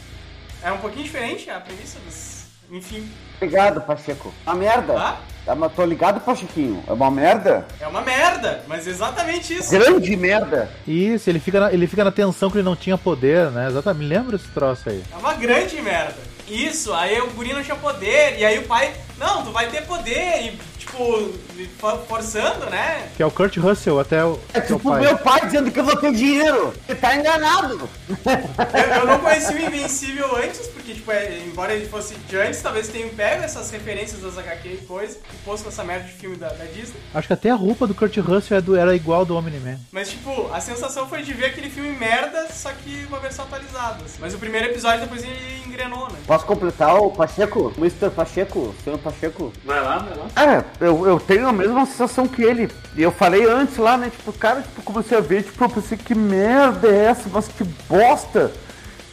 É 0.64 0.72
um 0.72 0.78
pouquinho 0.78 1.04
diferente 1.04 1.50
a 1.50 1.60
premissa, 1.60 2.00
mas... 2.06 2.46
Enfim. 2.72 3.12
Obrigado, 3.36 3.82
Pacheco. 3.82 4.34
Uma 4.46 4.56
merda. 4.56 4.94
Tá? 4.94 5.22
Tá, 5.46 5.54
mas 5.54 5.74
tô 5.74 5.84
ligado, 5.84 6.22
Pachequinho. 6.22 6.82
É 6.88 6.94
uma 6.94 7.12
merda. 7.12 7.66
É 7.80 7.88
uma 7.88 8.02
merda, 8.02 8.64
mas 8.68 8.88
exatamente 8.88 9.58
isso. 9.58 9.72
Grande 9.72 10.16
merda. 10.16 10.70
Isso, 10.88 11.30
ele 11.30 11.40
fica, 11.40 11.60
na, 11.60 11.74
ele 11.74 11.86
fica 11.86 12.04
na 12.04 12.12
tensão 12.12 12.50
que 12.50 12.58
ele 12.58 12.64
não 12.64 12.76
tinha 12.76 12.98
poder, 12.98 13.52
né? 13.52 13.68
Exatamente, 13.68 14.04
me 14.04 14.08
lembra 14.08 14.36
esse 14.38 14.48
troço 14.50 14.90
aí. 14.90 15.04
É 15.12 15.18
uma 15.18 15.34
grande 15.34 15.82
merda. 15.82 16.16
Isso, 16.48 16.94
aí 16.94 17.20
o 17.22 17.32
guri 17.32 17.54
não 17.54 17.64
tinha 17.64 17.76
poder, 17.76 18.38
e 18.38 18.46
aí 18.46 18.60
o 18.60 18.64
pai, 18.64 18.94
não, 19.18 19.44
tu 19.44 19.52
vai 19.52 19.68
ter 19.68 19.86
poder, 19.86 20.46
e 20.46 20.60
tipo, 20.94 21.34
for- 21.80 22.00
forçando, 22.08 22.66
né? 22.70 23.10
Que 23.18 23.24
é 23.24 23.26
o 23.26 23.32
Kurt 23.32 23.58
Russell, 23.58 24.00
até 24.00 24.24
o 24.24 24.40
É 24.54 24.62
tipo 24.62 24.80
pai. 24.80 25.02
meu 25.02 25.18
pai 25.18 25.42
dizendo 25.46 25.72
que 25.72 25.80
eu 25.80 25.84
vou 25.84 25.96
ter 25.98 26.14
dinheiro. 26.14 26.74
Você 26.86 26.96
tá 26.96 27.16
enganado. 27.16 27.90
Eu, 28.10 29.00
eu 29.00 29.08
não 29.08 29.20
conheci 29.20 29.54
o 29.54 29.60
Invencível 29.60 30.36
antes, 30.38 30.68
porque, 30.68 30.94
tipo, 30.94 31.12
é, 31.12 31.40
embora 31.46 31.74
ele 31.74 31.88
fosse 31.88 32.16
de 32.16 32.38
antes, 32.38 32.62
talvez 32.62 32.88
tenham 32.88 33.10
pego 33.10 33.44
essas 33.44 33.70
referências 33.72 34.22
das 34.22 34.38
HQ 34.38 34.68
e 34.70 34.78
coisa, 34.86 35.18
e 35.34 35.38
posto 35.38 35.64
com 35.64 35.70
essa 35.70 35.84
merda 35.84 36.06
de 36.06 36.14
filme 36.14 36.36
da, 36.36 36.50
da 36.50 36.66
Disney. 36.66 37.00
Acho 37.14 37.28
que 37.28 37.34
até 37.34 37.50
a 37.50 37.56
roupa 37.56 37.88
do 37.88 37.96
Kurt 37.96 38.16
Russell 38.18 38.58
é 38.58 38.62
do- 38.62 38.76
era 38.76 38.96
igual 38.96 39.26
do 39.26 39.36
Omni-Man. 39.36 39.78
Mas, 39.92 40.10
tipo, 40.10 40.50
a 40.54 40.60
sensação 40.62 41.08
foi 41.08 41.22
de 41.24 41.34
ver 41.34 41.46
aquele 41.48 41.70
filme 41.70 41.92
merda, 41.92 42.48
só 42.52 42.70
que 42.72 43.06
uma 43.08 43.20
versão 43.20 43.46
atualizada. 43.46 44.04
assim. 44.06 44.18
Mas 44.20 44.34
o 44.34 44.38
primeiro 44.38 44.68
episódio 44.68 45.02
depois 45.02 45.24
ele 45.24 45.64
engrenou, 45.66 46.08
né? 46.12 46.18
Posso 46.28 46.46
completar 46.46 46.96
o 46.98 47.12
Pacheco? 47.12 47.74
Mr. 47.78 48.10
Pacheco? 48.10 48.74
Senhor 48.84 48.98
Pacheco? 49.00 49.52
Vai 49.66 49.82
lá, 49.82 49.98
vai 50.00 50.18
lá. 50.18 50.28
Cara, 50.36 50.66
eu, 50.84 51.08
eu 51.08 51.20
tenho 51.20 51.48
a 51.48 51.54
mesma 51.54 51.86
sensação 51.86 52.28
que 52.28 52.42
ele. 52.44 52.70
E 52.96 53.02
eu 53.02 53.12
falei 53.12 53.46
antes 53.46 53.78
lá, 53.78 53.98
né? 53.98 54.10
Tipo, 54.10 54.34
cara, 54.34 54.62
tipo, 54.62 54.82
comecei 54.84 55.18
a 55.18 55.22
ver, 55.22 55.44
tipo, 55.44 55.64
eu 55.64 55.70
pensei, 55.70 55.98
que 55.98 56.16
merda 56.16 56.88
é 56.88 57.06
essa? 57.06 57.30
Mas 57.32 57.48
que 57.48 57.64
bosta! 57.90 58.52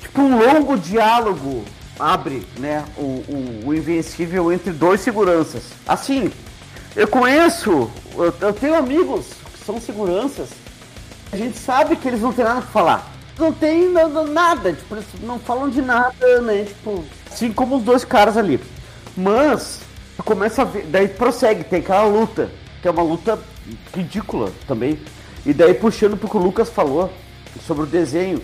Tipo, 0.01 0.23
um 0.23 0.39
longo 0.39 0.77
diálogo 0.79 1.65
abre, 1.99 2.47
né? 2.59 2.85
O, 2.97 3.03
o, 3.03 3.63
o 3.67 3.75
invencível 3.75 4.53
entre 4.53 4.73
dois 4.73 5.01
seguranças. 5.01 5.65
Assim, 5.87 6.31
Eu 6.97 7.07
conheço, 7.09 7.91
eu, 8.17 8.35
eu 8.41 8.53
tenho 8.53 8.75
amigos 8.75 9.27
que 9.53 9.65
são 9.65 9.81
seguranças. 9.81 10.49
A 11.33 11.37
gente 11.37 11.57
sabe 11.59 11.97
que 11.97 12.09
eles 12.09 12.21
não 12.21 12.33
têm 12.33 12.45
nada 12.45 12.63
pra 12.63 12.71
falar. 12.71 13.13
Não 13.39 13.53
tem 13.53 13.89
nada, 14.33 14.73
tipo, 14.73 14.97
não 15.23 15.39
falam 15.39 15.71
de 15.71 15.81
nada, 15.81 16.41
né? 16.43 16.65
Tipo, 16.65 17.05
assim 17.31 17.53
como 17.53 17.77
os 17.77 17.83
dois 17.85 18.05
caras 18.05 18.37
ali. 18.37 18.61
Mas, 19.17 19.81
começa 20.23 20.63
a 20.63 20.65
ver, 20.65 20.87
daí 20.87 21.09
prossegue, 21.09 21.65
tem 21.65 21.81
aquela 21.81 22.05
luta, 22.05 22.51
que 22.81 22.89
é 22.89 22.91
uma 22.91 23.03
luta 23.03 23.39
ridícula 23.95 24.53
também. 24.67 24.99
E 25.45 25.53
daí 25.53 25.75
puxando 25.75 26.17
pro 26.17 26.29
que 26.29 26.37
o 26.37 26.41
Lucas 26.41 26.69
falou 26.69 27.13
sobre 27.67 27.85
o 27.85 27.87
desenho. 27.87 28.43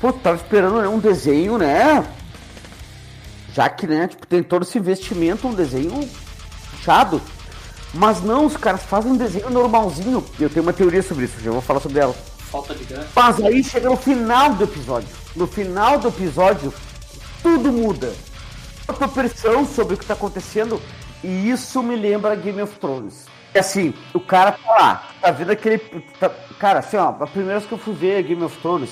Pô, 0.00 0.12
tu 0.12 0.20
tava 0.20 0.36
esperando 0.36 0.80
né, 0.80 0.88
um 0.88 0.98
desenho, 0.98 1.58
né? 1.58 2.06
Já 3.52 3.68
que, 3.68 3.86
né, 3.86 4.06
tipo, 4.06 4.26
tem 4.26 4.42
todo 4.42 4.62
esse 4.62 4.78
investimento, 4.78 5.48
um 5.48 5.54
desenho 5.54 6.08
puxado. 6.70 7.20
Mas 7.92 8.22
não, 8.22 8.46
os 8.46 8.56
caras 8.56 8.82
fazem 8.82 9.12
um 9.12 9.16
desenho 9.16 9.50
normalzinho. 9.50 10.24
E 10.38 10.42
eu 10.42 10.50
tenho 10.50 10.62
uma 10.62 10.72
teoria 10.72 11.02
sobre 11.02 11.24
isso, 11.24 11.40
já 11.40 11.50
vou 11.50 11.60
falar 11.60 11.80
sobre 11.80 11.98
ela. 11.98 12.14
Falta 12.50 12.74
de 12.74 12.84
grana. 12.84 13.06
Mas 13.14 13.40
aí 13.42 13.64
chega 13.64 13.88
no 13.88 13.96
final 13.96 14.54
do 14.54 14.64
episódio. 14.64 15.08
No 15.34 15.46
final 15.46 15.98
do 15.98 16.08
episódio, 16.08 16.72
tudo 17.42 17.72
muda. 17.72 18.12
Outra 18.86 19.08
pressão 19.08 19.66
sobre 19.66 19.94
o 19.94 19.98
que 19.98 20.06
tá 20.06 20.14
acontecendo. 20.14 20.80
E 21.22 21.50
isso 21.50 21.82
me 21.82 21.96
lembra 21.96 22.34
Game 22.36 22.60
of 22.62 22.78
Thrones. 22.78 23.26
É 23.54 23.60
assim, 23.60 23.94
o 24.14 24.20
cara 24.20 24.52
tá 24.52 24.70
lá, 24.70 25.08
tá 25.20 25.30
vendo 25.30 25.50
aquele. 25.50 25.78
tá- 26.20 26.30
cara, 26.58 26.80
assim, 26.80 26.96
ó, 26.96 27.08
a 27.08 27.26
primeira 27.26 27.58
vez 27.58 27.66
que 27.66 27.72
eu 27.72 27.78
fui 27.78 27.94
ver 27.94 28.22
Game 28.22 28.42
of 28.42 28.56
Thrones, 28.58 28.90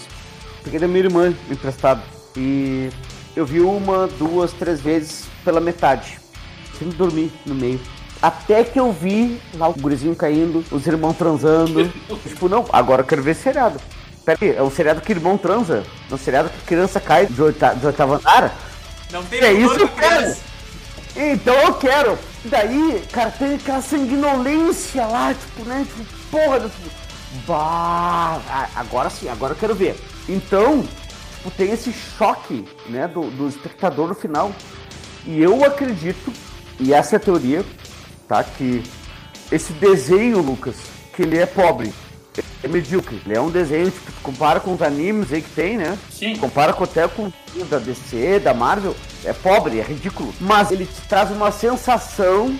peguei 0.64 0.80
da 0.80 0.88
minha 0.88 1.04
irmã 1.04 1.34
emprestado. 1.50 2.02
E 2.36 2.90
eu 3.34 3.44
vi 3.46 3.60
uma, 3.60 4.06
duas, 4.18 4.52
três 4.52 4.80
vezes 4.80 5.26
pela 5.44 5.60
metade. 5.60 6.18
Sempre 6.78 6.96
dormi 6.96 7.32
no 7.44 7.54
meio. 7.54 7.80
Até 8.20 8.64
que 8.64 8.80
eu 8.80 8.92
vi 8.92 9.40
lá 9.54 9.68
o 9.68 9.74
gurizinho 9.74 10.16
caindo, 10.16 10.64
os 10.70 10.86
irmãos 10.86 11.16
transando. 11.16 11.88
tipo, 12.26 12.48
não, 12.48 12.64
agora 12.72 13.02
eu 13.02 13.06
quero 13.06 13.22
ver 13.22 13.34
seriado. 13.34 13.78
Pera 14.24 14.38
aí, 14.40 14.56
é 14.56 14.62
um 14.62 14.70
seriado 14.70 15.00
que 15.00 15.12
irmão 15.12 15.38
transa? 15.38 15.84
É 16.10 16.14
um 16.14 16.18
seriado 16.18 16.48
que 16.50 16.64
criança 16.64 16.98
cai 16.98 17.26
de, 17.26 17.40
oita, 17.40 17.74
de 17.74 17.86
oitavo 17.86 18.14
andar? 18.14 18.52
Não 19.12 19.22
tem 19.22 19.40
É 19.40 19.52
isso 19.52 19.76
que 19.76 19.86
Então 21.16 21.54
eu 21.54 21.74
quero. 21.74 22.18
Daí, 22.44 23.02
cara, 23.10 23.30
tem 23.30 23.54
aquela 23.54 23.80
sanguinolência 23.80 25.06
lá, 25.06 25.32
tipo, 25.32 25.62
né? 25.64 25.86
Tipo, 25.88 26.04
porra, 26.30 26.60
tipo, 26.60 26.90
bah, 27.46 28.40
agora 28.76 29.08
sim, 29.08 29.28
agora 29.28 29.54
eu 29.54 29.58
quero 29.58 29.74
ver. 29.74 29.96
Então, 30.28 30.82
tipo, 31.36 31.50
tem 31.56 31.72
esse 31.72 31.92
choque, 31.92 32.64
né, 32.88 33.08
do, 33.08 33.30
do 33.30 33.48
espectador 33.48 34.08
no 34.08 34.14
final. 34.14 34.52
E 35.24 35.42
eu 35.42 35.64
acredito, 35.64 36.32
e 36.78 36.92
essa 36.92 37.16
é 37.16 37.18
a 37.18 37.20
teoria, 37.20 37.64
tá? 38.28 38.44
Que 38.44 38.82
esse 39.50 39.72
desenho, 39.72 40.40
Lucas, 40.40 40.76
que 41.14 41.22
ele 41.22 41.38
é 41.38 41.46
pobre, 41.46 41.92
é 42.66 42.68
medíocre. 42.68 43.20
Ele 43.24 43.36
é 43.36 43.40
um 43.40 43.50
desenho, 43.50 43.90
tipo, 43.90 44.12
tu 44.12 44.20
compara 44.22 44.60
com 44.60 44.74
os 44.74 44.82
animes 44.82 45.32
aí 45.32 45.40
que 45.42 45.50
tem, 45.50 45.76
né? 45.76 45.96
Sim. 46.10 46.36
Compara 46.36 46.72
com 46.72 46.84
até 46.84 47.08
com 47.08 47.32
da 47.70 47.78
DC, 47.78 48.38
da 48.40 48.52
Marvel, 48.52 48.94
é 49.24 49.32
pobre, 49.32 49.80
é 49.80 49.82
ridículo. 49.82 50.32
Mas 50.40 50.70
ele 50.70 50.84
te 50.86 51.00
traz 51.08 51.30
uma 51.30 51.50
sensação, 51.50 52.56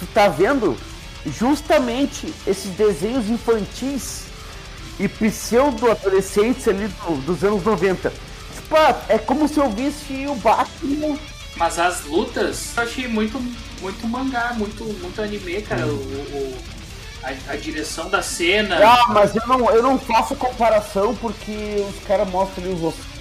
tu 0.00 0.06
tá 0.14 0.28
vendo 0.28 0.76
justamente 1.26 2.32
esses 2.46 2.70
desenhos 2.72 3.28
infantis 3.28 4.24
e 4.98 5.08
pseudo-adolescentes 5.08 6.66
ali 6.68 6.86
do- 6.88 7.16
dos 7.22 7.42
anos 7.44 7.62
90. 7.64 8.10
Tipo, 8.54 8.76
ah, 8.76 8.96
é 9.08 9.18
como 9.18 9.48
se 9.48 9.58
eu 9.58 9.68
visse 9.70 10.26
o 10.26 10.34
Batman. 10.36 11.18
Mas 11.56 11.78
as 11.78 12.04
lutas 12.06 12.76
eu 12.76 12.82
achei 12.82 13.06
muito, 13.08 13.40
muito 13.80 14.06
mangá, 14.08 14.52
muito, 14.56 14.84
muito 14.84 15.20
anime, 15.22 15.62
cara. 15.62 15.86
O, 15.86 15.90
o- 15.94 16.58
a, 17.24 17.52
a 17.52 17.56
direção 17.56 18.08
da 18.08 18.22
cena. 18.22 18.78
Ah, 18.82 19.06
mas 19.08 19.34
eu 19.34 19.46
não, 19.46 19.70
eu 19.70 19.82
não 19.82 19.98
faço 19.98 20.36
comparação 20.36 21.14
porque 21.16 21.84
os 21.88 22.04
caras 22.04 22.28
mostram 22.28 22.64
ali 22.64 22.74
os 22.74 22.82
ossinhos. 22.82 23.14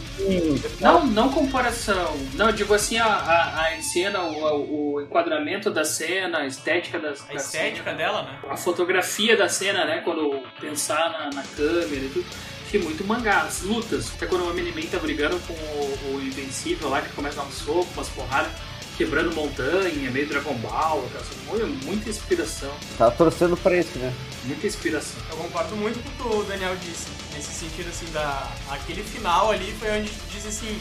Não, 0.79 1.05
não 1.05 1.29
comparação. 1.29 2.15
Não, 2.33 2.47
eu 2.47 2.53
digo 2.53 2.73
assim, 2.73 2.97
a, 2.97 3.05
a, 3.05 3.67
a 3.67 3.81
cena, 3.81 4.21
o, 4.21 4.95
o 4.95 5.01
enquadramento 5.01 5.71
da 5.71 5.83
cena, 5.83 6.39
a 6.39 6.45
estética 6.45 6.99
da, 6.99 7.09
A 7.09 7.11
da 7.11 7.33
estética 7.33 7.83
cena, 7.83 7.97
dela, 7.97 8.23
né? 8.23 8.39
a 8.49 8.57
fotografia 8.57 9.35
da 9.35 9.49
cena, 9.49 9.85
né? 9.85 10.01
Quando 10.03 10.43
pensar 10.59 11.09
na, 11.11 11.29
na 11.33 11.43
câmera 11.43 12.05
e 12.05 12.09
tudo. 12.13 12.25
Achei 12.65 12.79
muito 12.81 13.05
mangá. 13.05 13.41
As 13.41 13.61
lutas, 13.61 14.11
até 14.15 14.25
quando 14.25 14.45
o 14.45 14.53
Miniman 14.53 14.87
tá 14.87 14.97
brigando 14.99 15.39
com 15.39 15.53
o, 15.53 16.15
o 16.15 16.21
Invencível 16.21 16.89
lá, 16.89 17.01
que 17.01 17.09
começa 17.13 17.39
a 17.39 17.43
dar 17.43 17.49
um 17.49 17.51
soco, 17.51 17.87
umas 17.95 18.09
porradas, 18.09 18.51
quebrando 18.97 19.33
montanha, 19.33 20.11
meio 20.11 20.27
Dragon 20.27 20.53
Ball, 20.55 21.05
aquela 21.07 21.65
muita 21.83 22.09
inspiração. 22.09 22.71
Tá 22.97 23.09
torcendo 23.11 23.55
pra 23.57 23.75
isso, 23.77 23.97
né? 23.97 24.13
Muita 24.45 24.67
inspiração. 24.67 25.19
Eu 25.29 25.37
concordo 25.37 25.75
muito 25.75 25.99
com 26.03 26.09
o 26.27 26.29
que 26.31 26.37
o 26.37 26.43
Daniel 26.43 26.75
disse. 26.77 27.07
Nesse 27.33 27.51
sentido, 27.51 27.89
assim, 27.89 28.05
da... 28.11 28.51
Aquele 28.69 29.03
final 29.03 29.51
ali 29.51 29.73
foi 29.79 29.89
onde 29.99 30.11
diz 30.31 30.45
assim... 30.45 30.79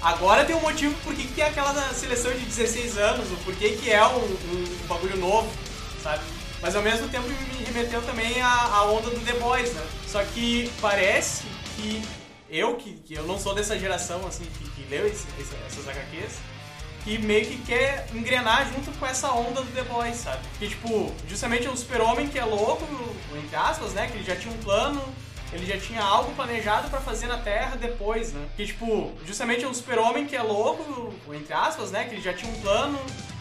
Agora 0.00 0.44
tem 0.44 0.56
um 0.56 0.60
motivo 0.60 0.92
por 1.04 1.14
que 1.14 1.22
que 1.28 1.34
tem 1.34 1.44
aquela 1.44 1.72
seleção 1.94 2.32
de 2.32 2.40
16 2.40 2.98
anos, 2.98 3.30
o 3.30 3.36
porquê 3.44 3.70
que 3.80 3.88
é 3.88 4.04
um, 4.04 4.16
um 4.18 4.86
bagulho 4.88 5.16
novo, 5.16 5.48
sabe? 6.02 6.24
Mas 6.60 6.74
ao 6.74 6.82
mesmo 6.82 7.06
tempo 7.08 7.28
me 7.28 7.64
remeteu 7.64 8.02
também 8.02 8.40
à, 8.42 8.48
à 8.64 8.84
onda 8.90 9.10
do 9.10 9.20
The 9.20 9.34
Boys, 9.34 9.72
né? 9.72 9.82
Só 10.08 10.24
que 10.24 10.68
parece 10.80 11.44
que 11.76 12.02
eu, 12.50 12.74
que, 12.74 12.94
que 12.94 13.14
eu 13.14 13.22
não 13.24 13.38
sou 13.38 13.54
dessa 13.54 13.78
geração, 13.78 14.26
assim, 14.26 14.44
que, 14.58 14.68
que 14.70 14.88
leu 14.90 15.06
esse- 15.06 15.24
esse- 15.38 15.54
essas 15.68 15.86
HQs, 15.88 16.32
que 17.04 17.18
meio 17.18 17.46
que 17.46 17.58
quer 17.58 18.06
engrenar 18.14 18.70
junto 18.72 18.96
com 18.98 19.06
essa 19.06 19.30
onda 19.32 19.62
do 19.62 19.72
The 19.72 19.82
Boys, 19.82 20.16
sabe? 20.16 20.38
Que, 20.58 20.68
tipo, 20.68 21.12
justamente 21.28 21.66
o 21.68 21.76
super-homem 21.76 22.28
que 22.28 22.38
é 22.38 22.44
louco, 22.44 22.86
entre 23.36 23.56
aspas, 23.56 23.92
né? 23.92 24.06
Que 24.06 24.18
ele 24.18 24.24
já 24.24 24.36
tinha 24.36 24.52
um 24.52 24.58
plano, 24.58 25.02
ele 25.52 25.66
já 25.66 25.76
tinha 25.78 26.00
algo 26.00 26.32
planejado 26.34 26.88
pra 26.88 27.00
fazer 27.00 27.26
na 27.26 27.38
Terra 27.38 27.76
depois, 27.76 28.32
né? 28.32 28.46
Que, 28.56 28.66
tipo, 28.66 29.12
justamente 29.26 29.66
o 29.66 29.74
super-homem 29.74 30.26
que 30.26 30.36
é 30.36 30.42
louco, 30.42 31.12
entre 31.34 31.52
aspas, 31.52 31.90
né? 31.90 32.04
Que 32.04 32.14
ele 32.14 32.22
já 32.22 32.32
tinha 32.32 32.50
um 32.50 32.60
plano, 32.60 32.98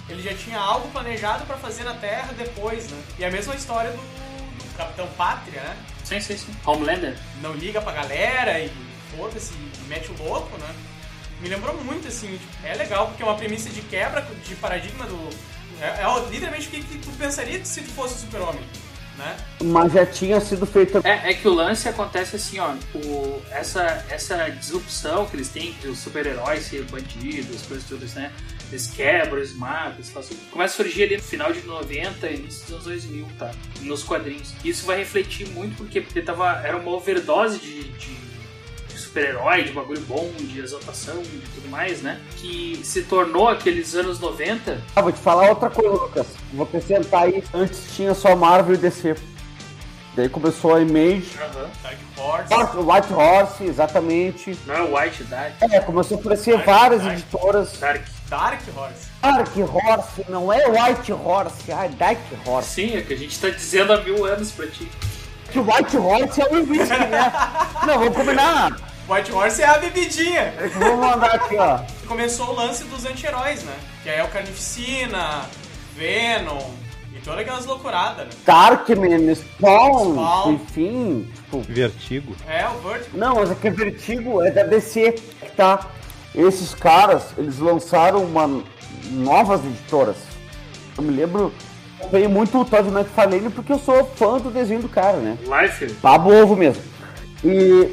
ele 0.10 0.24
já 0.24 0.34
tinha 0.34 0.60
algo 0.60 0.90
planejado 0.90 1.46
pra 1.46 1.58
fazer 1.58 1.84
na 1.84 1.94
Terra 1.94 2.34
depois, 2.34 2.90
né? 2.90 3.02
E 3.20 3.26
a 3.26 3.30
mesma 3.30 3.54
história 3.54 3.92
do, 3.92 3.98
do 3.98 4.76
Capitão 4.76 5.08
Pátria, 5.16 5.62
né? 5.62 5.78
Sim, 6.04 6.20
sim, 6.20 6.36
sim. 6.36 6.56
Homelander. 6.66 7.16
não 7.42 7.54
liga 7.54 7.80
pra 7.80 7.94
galera 7.94 8.60
e 8.60 8.72
foda-se, 9.16 9.54
mete 9.88 10.12
o 10.12 10.24
louco, 10.24 10.58
né? 10.58 10.76
Me 11.42 11.50
lembrou 11.50 11.76
muito, 11.84 12.08
assim, 12.08 12.38
tipo, 12.38 12.68
é 12.68 12.76
legal 12.76 13.08
porque 13.08 13.24
é 13.24 13.26
uma 13.26 13.36
premissa 13.36 13.70
de 13.70 13.82
quebra 13.82 14.26
de 14.48 14.56
paradigma 14.56 15.06
do. 15.06 15.30
É, 15.82 16.04
é 16.04 16.30
literalmente 16.30 16.68
o 16.68 16.72
que, 16.72 16.84
que 16.84 16.98
tu 17.00 17.10
pensaria 17.18 17.64
se 17.66 17.82
tu 17.82 17.90
fosse 17.90 18.14
o 18.14 18.18
super-homem, 18.20 18.62
né? 19.18 19.36
Mas 19.64 19.92
já 19.92 20.06
tinha 20.06 20.40
sido 20.40 20.68
feita. 20.68 21.02
É, 21.04 21.32
é 21.32 21.34
que 21.34 21.48
o 21.48 21.54
lance 21.54 21.90
acontece 21.90 22.36
assim, 22.36 22.60
ó, 22.60 22.76
o, 22.94 23.42
essa, 23.50 24.06
essa 24.08 24.50
disrupção 24.50 25.26
que 25.26 25.36
eles 25.36 25.50
têm 25.50 25.72
de 25.82 25.88
os 25.88 25.98
super-heróis 25.98 26.66
ser 26.66 26.84
bandidos, 26.84 27.64
coisas 27.64 27.90
todas, 27.90 28.14
né? 28.14 28.32
Eles 28.70 28.88
quebram, 28.88 29.38
eles 29.38 29.54
matam, 29.54 29.96
eles 29.96 30.10
fazem... 30.12 30.38
Começa 30.52 30.76
a 30.76 30.78
surgir 30.78 31.04
ali 31.04 31.18
no 31.18 31.24
final 31.24 31.52
de 31.52 31.62
90 31.64 32.28
e 32.28 32.36
início 32.36 32.62
dos 32.62 32.72
anos 32.72 32.86
2000, 32.86 33.28
tá? 33.40 33.52
Nos 33.82 34.04
quadrinhos. 34.04 34.54
E 34.64 34.70
isso 34.70 34.86
vai 34.86 35.00
refletir 35.00 35.50
muito 35.50 35.76
porque, 35.76 36.00
porque 36.00 36.22
tava, 36.22 36.62
era 36.64 36.78
uma 36.78 36.92
overdose 36.92 37.60
de, 37.60 37.84
de 37.84 38.31
super-herói, 39.16 39.64
de 39.64 39.74
bagulho 39.74 40.02
bom, 40.08 40.32
de 40.40 40.60
exaltação 40.60 41.22
e 41.22 41.44
tudo 41.56 41.70
mais, 41.70 42.02
né? 42.02 42.20
Que 42.38 42.80
se 42.84 43.04
tornou 43.04 43.50
aqueles 43.50 43.94
anos 43.94 44.20
90 44.20 44.82
Ah, 44.96 45.02
vou 45.02 45.12
te 45.12 45.20
falar 45.20 45.50
outra 45.50 45.70
coisa, 45.70 45.90
Lucas. 45.92 46.28
Vou 46.54 46.64
acrescentar 46.66 47.24
aí. 47.24 47.44
Antes 47.54 47.94
tinha 47.96 48.14
só 48.14 48.36
Marvel 48.36 48.76
e 48.76 48.78
DC. 48.78 49.16
Daí 50.16 50.28
começou 50.30 50.76
a 50.76 50.82
Image. 50.82 51.26
Dark 51.38 51.98
Horse. 52.18 52.54
Horse- 52.54 52.78
White 52.78 53.14
Horse, 53.14 53.64
exatamente. 53.66 54.58
não 54.66 54.76
é 54.76 55.04
White 55.06 55.24
Dark, 55.26 55.54
É, 55.62 55.80
começou 55.82 56.18
a 56.18 56.20
aparecer 56.20 56.54
Dark, 56.56 56.66
várias 56.66 57.02
Dark. 57.02 57.14
editoras. 57.18 57.72
Dark. 57.80 58.02
Dark 58.30 58.62
Horse. 58.76 59.08
Dark 59.22 59.58
Horse, 59.58 60.26
não 60.30 60.52
é 60.54 60.66
White 60.68 61.12
Horse, 61.14 61.72
ah, 61.72 61.86
é 61.86 61.90
Dark 61.90 62.18
Horse. 62.46 62.70
Sim, 62.70 62.96
é 62.98 63.02
que 63.02 63.14
a 63.14 63.18
gente 63.18 63.38
tá 63.40 63.50
dizendo 63.50 63.92
há 63.94 64.02
mil 64.02 64.26
anos 64.26 64.52
pra 64.52 64.68
ti. 64.68 64.90
Que 65.52 65.60
o 65.60 65.64
White 65.70 65.98
Horse 65.98 66.42
é 66.42 66.46
o 66.46 66.56
whisky, 66.70 66.98
né? 67.10 67.32
Não, 67.88 68.00
vamos 68.00 68.16
combinar. 68.16 68.91
White 69.12 69.30
Horse 69.34 69.62
é 69.62 69.66
a 69.66 69.78
bebidinha. 69.78 70.54
É 70.58 70.70
que 70.70 70.80
Vamos 70.80 71.06
mandar 71.06 71.36
aqui, 71.36 71.58
ó. 71.58 71.80
Começou 72.08 72.48
o 72.48 72.56
lance 72.56 72.86
dos 72.86 73.06
anti-heróis, 73.06 73.62
né? 73.64 73.74
Que 74.04 74.10
aí 74.10 74.20
é 74.20 74.24
o 74.24 74.30
Carnificina, 74.30 75.42
Venom 75.94 76.62
e 77.14 77.20
todas 77.20 77.42
aquelas 77.42 77.66
loucuradas, 77.66 78.28
né? 78.28 78.32
Darkman, 78.46 79.36
Spawn, 79.36 80.14
Spawn. 80.14 80.52
enfim, 80.54 81.30
tipo... 81.36 81.60
Vertigo. 81.62 82.34
É, 82.48 82.66
o 82.70 82.80
Vertigo. 82.88 83.18
Não, 83.18 83.36
mas 83.36 83.52
é 83.52 83.56
que 83.56 83.68
é 83.68 83.72
Vertigo, 83.72 84.42
é 84.42 84.50
da 84.50 84.64
DC 84.64 85.12
que 85.12 85.52
tá. 85.58 85.88
Esses 86.34 86.74
caras, 86.74 87.34
eles 87.38 87.60
lançaram 87.60 88.24
uma 88.24 88.64
novas 89.10 89.60
editoras. 89.66 90.16
Eu 90.98 91.04
me 91.04 91.14
lembro, 91.14 91.52
eu 92.00 92.10
veio 92.10 92.30
muito 92.30 92.58
o 92.58 92.64
Todd 92.64 92.88
McFarlane 92.88 93.50
porque 93.50 93.74
eu 93.74 93.80
sou 93.80 94.06
fã 94.16 94.38
do 94.38 94.50
desenho 94.50 94.82
do 94.82 94.88
cara, 94.88 95.18
né? 95.18 95.38
Life. 95.42 95.86
Babo 96.02 96.34
ovo 96.34 96.56
mesmo. 96.56 96.91
E, 97.44 97.48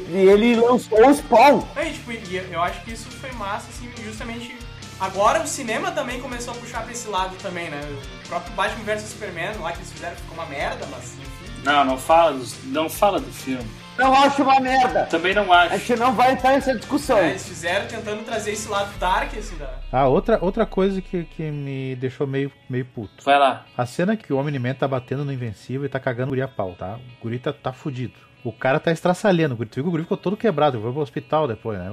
e 0.09 0.29
ele 0.29 0.55
lançou 0.55 1.07
o 1.09 1.13
Spawn. 1.13 1.63
É, 1.75 1.89
e, 1.89 1.93
tipo, 1.93 2.11
eu 2.11 2.61
acho 2.61 2.81
que 2.83 2.91
isso 2.91 3.09
foi 3.09 3.31
massa, 3.33 3.67
assim, 3.69 3.89
justamente 4.03 4.55
agora 4.99 5.41
o 5.43 5.47
cinema 5.47 5.91
também 5.91 6.21
começou 6.21 6.53
a 6.53 6.57
puxar 6.57 6.83
pra 6.83 6.91
esse 6.91 7.07
lado 7.07 7.35
também, 7.41 7.69
né? 7.69 7.81
O 8.25 8.27
próprio 8.27 8.53
Batman 8.53 8.83
vs 8.83 9.01
Superman, 9.03 9.53
lá 9.59 9.71
que 9.71 9.79
eles 9.79 9.91
fizeram, 9.91 10.15
ficou 10.15 10.33
uma 10.35 10.45
merda, 10.45 10.85
mas 10.91 11.13
enfim. 11.13 11.63
Não, 11.63 11.83
não 11.83 11.97
fala, 11.97 12.33
dos- 12.33 12.55
não 12.65 12.87
fala 12.89 13.19
do 13.19 13.31
filme. 13.31 13.65
Não 13.97 14.13
acho 14.13 14.41
uma 14.43 14.61
merda. 14.61 15.05
Também 15.07 15.33
não 15.33 15.51
A 15.51 15.63
acho. 15.63 15.77
gente 15.79 15.99
não 15.99 16.13
vai 16.13 16.31
entrar 16.31 16.51
nessa 16.51 16.73
discussão. 16.73 17.17
É, 17.17 17.31
eles 17.31 17.45
fizeram 17.45 17.85
tentando 17.85 18.23
trazer 18.23 18.51
esse 18.51 18.69
lado 18.69 18.97
dark, 18.97 19.35
assim, 19.37 19.57
da... 19.57 19.69
Ah, 19.91 20.07
outra, 20.07 20.37
outra 20.41 20.65
coisa 20.65 21.01
que, 21.01 21.25
que 21.25 21.51
me 21.51 21.97
deixou 21.97 22.25
meio, 22.25 22.49
meio 22.69 22.85
puto. 22.85 23.21
Vai 23.25 23.37
lá. 23.37 23.65
A 23.77 23.85
cena 23.85 24.15
que 24.15 24.31
o 24.31 24.37
Omni-Man 24.37 24.73
tá 24.75 24.87
batendo 24.87 25.25
no 25.25 25.33
Invencível 25.33 25.85
e 25.85 25.89
tá 25.89 25.99
cagando 25.99 26.27
o 26.27 26.29
guri 26.29 26.41
a 26.41 26.47
pau, 26.47 26.75
tá? 26.79 26.97
O 27.19 27.23
guri 27.23 27.39
tá, 27.39 27.51
tá 27.51 27.73
fudido. 27.73 28.13
O 28.43 28.53
cara 28.53 28.79
tá 28.79 28.91
estraçalhando 28.91 29.53
o 29.53 29.57
guri. 29.57 29.69
Tu 29.69 29.75
viu 29.75 29.83
que 29.83 29.87
o 29.89 29.91
guri 29.91 30.03
ficou 30.03 30.17
todo 30.17 30.37
quebrado, 30.37 30.79
foi 30.81 30.91
pro 30.91 31.01
hospital 31.01 31.47
depois, 31.47 31.77
né? 31.77 31.89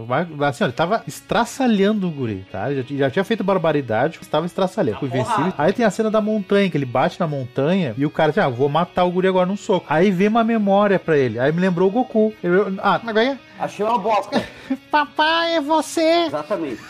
Assim, 0.46 0.62
ó, 0.62 0.66
ele 0.68 0.72
tava 0.72 1.02
estraçalhando 1.06 2.06
o 2.06 2.11
guri, 2.11 2.46
tá? 2.52 2.70
Ele 2.70 2.82
já, 2.82 2.96
já 2.96 3.11
tinha 3.11 3.24
feito 3.24 3.42
barbaridade, 3.42 4.18
estava 4.22 4.46
estraçalhando. 4.46 5.00
Tá 5.00 5.04
O 5.04 5.09
Invencível. 5.09 5.35
porrada. 5.37 5.54
Aí 5.59 5.72
tem 5.72 5.85
a 5.85 5.90
cena 5.90 6.11
da 6.11 6.20
montanha, 6.20 6.70
que 6.70 6.76
ele 6.76 6.87
bate 6.87 7.18
na 7.18 7.26
montanha 7.26 7.94
e 7.98 8.06
o 8.06 8.11
cara 8.11 8.30
diz, 8.30 8.38
ah, 8.38 8.48
vou 8.48 8.68
matar 8.68 9.04
o 9.04 9.11
guri 9.11 9.26
agora 9.28 9.46
num 9.46 9.56
soco. 9.56 9.87
Aí 9.88 10.11
vem 10.11 10.28
uma 10.28 10.44
memória 10.44 10.98
pra 10.98 11.16
ele. 11.18 11.38
Aí 11.38 11.50
me 11.52 11.61
lembrou 11.61 11.88
o 11.88 11.92
Goku. 11.92 12.32
Ele, 12.42 12.78
ah, 12.82 13.00
mas 13.02 13.14
ganha. 13.14 13.40
Achei 13.59 13.85
uma 13.85 13.98
bosta. 13.98 14.42
Papai, 14.90 15.56
é 15.56 15.61
você! 15.61 16.26
Exatamente. 16.26 16.80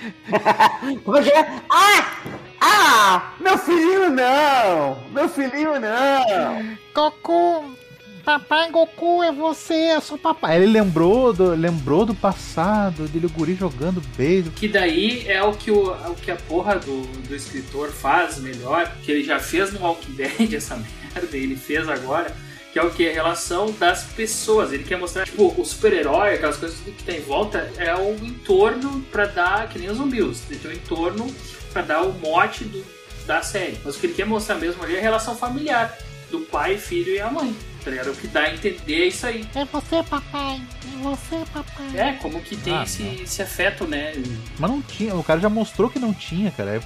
Como 1.04 1.16
é 1.18 1.22
que 1.22 1.30
é? 1.30 1.48
Ah! 1.68 2.16
Ah! 2.60 3.32
Meu 3.40 3.58
filhinho 3.58 4.10
não! 4.10 4.96
Meu 5.12 5.28
filhinho 5.28 5.72
não! 5.80 6.76
Goku, 6.94 7.74
papai 8.20 8.70
Goku 8.70 9.22
é 9.22 9.32
você, 9.32 9.94
eu 9.94 10.00
sou 10.00 10.16
papai. 10.16 10.56
Ele 10.56 10.66
lembrou 10.66 11.32
do, 11.32 11.54
lembrou 11.54 12.04
do 12.04 12.14
passado, 12.14 13.08
dele 13.08 13.26
o 13.26 13.30
guri 13.30 13.54
jogando 13.54 14.00
beijo. 14.16 14.50
Que 14.52 14.68
daí 14.68 15.26
é 15.26 15.42
o 15.42 15.52
que, 15.52 15.70
o, 15.70 15.90
o 15.90 16.14
que 16.14 16.30
a 16.30 16.36
porra 16.36 16.78
do, 16.78 17.02
do 17.02 17.34
escritor 17.34 17.90
faz 17.90 18.38
melhor, 18.38 18.92
que 19.02 19.10
ele 19.10 19.24
já 19.24 19.38
fez 19.38 19.72
no 19.72 19.80
Walking 19.80 20.12
Dead 20.12 20.54
essa 20.54 20.76
merda, 20.76 21.36
ele 21.36 21.56
fez 21.56 21.88
agora, 21.88 22.34
que 22.72 22.78
é 22.78 22.82
o 22.82 22.90
que? 22.90 23.08
A 23.08 23.12
relação 23.12 23.72
das 23.72 24.04
pessoas. 24.04 24.72
Ele 24.72 24.84
quer 24.84 24.98
mostrar, 24.98 25.24
tipo, 25.24 25.54
o 25.60 25.64
super-herói, 25.64 26.34
aquelas 26.34 26.56
coisas 26.56 26.78
que 26.78 27.02
tem 27.02 27.18
em 27.18 27.22
volta, 27.22 27.70
é 27.76 27.94
o 27.96 28.14
entorno 28.24 29.04
pra 29.10 29.26
dar, 29.26 29.68
que 29.68 29.78
nem 29.78 29.90
os 29.90 29.96
zumbis, 29.96 30.42
ele 30.48 30.60
tem 30.60 30.70
o 30.70 30.74
entorno 30.74 31.26
pra 31.72 31.82
dar 31.82 32.02
o 32.02 32.12
mote 32.12 32.64
do, 32.64 32.84
da 33.26 33.42
série. 33.42 33.78
Mas 33.84 33.96
o 33.96 34.00
que 34.00 34.06
ele 34.06 34.14
quer 34.14 34.26
mostrar 34.26 34.56
mesmo 34.56 34.82
ali 34.82 34.94
é 34.94 34.98
a 34.98 35.02
relação 35.02 35.36
familiar, 35.36 35.96
do 36.30 36.40
pai, 36.40 36.78
filho 36.78 37.12
e 37.12 37.20
a 37.20 37.30
mãe. 37.30 37.54
Tá 37.84 37.90
ligado? 37.90 38.10
O 38.10 38.14
que 38.14 38.26
dá 38.26 38.40
a 38.42 38.54
entender 38.54 39.02
é 39.02 39.06
isso 39.06 39.26
aí. 39.26 39.44
É 39.54 39.64
você, 39.64 40.02
papai. 40.02 40.60
É 40.84 41.02
você, 41.02 41.36
papai. 41.52 41.96
É, 41.96 42.12
como 42.20 42.40
que 42.40 42.56
tem 42.56 42.74
Ah, 42.76 42.82
esse, 42.82 43.02
esse 43.22 43.40
afeto, 43.42 43.86
né? 43.86 44.12
Mas 44.58 44.70
não 44.70 44.82
tinha, 44.82 45.14
o 45.14 45.24
cara 45.24 45.40
já 45.40 45.48
mostrou 45.48 45.88
que 45.88 45.98
não 45.98 46.12
tinha, 46.12 46.50
cara. 46.50 46.76
É- 46.76 46.80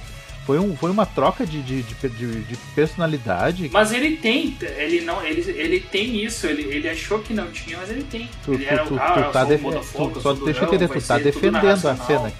Foi, 0.45 0.59
um, 0.59 0.75
foi 0.77 0.91
uma 0.91 1.07
troca 1.07 1.43
de, 1.43 1.59
de, 1.63 1.81
de, 1.81 2.07
de- 2.09 2.43
de 2.43 2.55
personalidade. 2.75 3.67
Mas 3.73 3.91
ele 3.91 4.15
tem, 4.17 4.55
ele 4.77 5.01
não, 5.01 5.21
ele, 5.25 5.41
ele 5.51 5.79
tem 5.79 6.23
isso, 6.23 6.45
ele, 6.45 6.61
ele 6.71 6.87
achou 6.87 7.17
que 7.19 7.33
não 7.33 7.49
tinha, 7.51 7.77
mas 7.79 7.89
ele 7.89 8.03
tem. 8.03 8.29
Tu, 8.45 8.53
ele 8.53 8.65
tu, 8.65 8.71
era 8.71 8.83
tu, 8.85 8.93
eu 8.93 9.31
tá 9.31 9.43
def- 9.43 9.61
tu- 9.63 10.21
só 10.21 10.33
deixa 10.33 10.61
eu 10.61 10.67
entender, 10.67 10.87
tu 10.87 11.01
tá 11.01 11.17
defendendo 11.17 11.87
a 11.87 11.95
cena. 11.97 12.31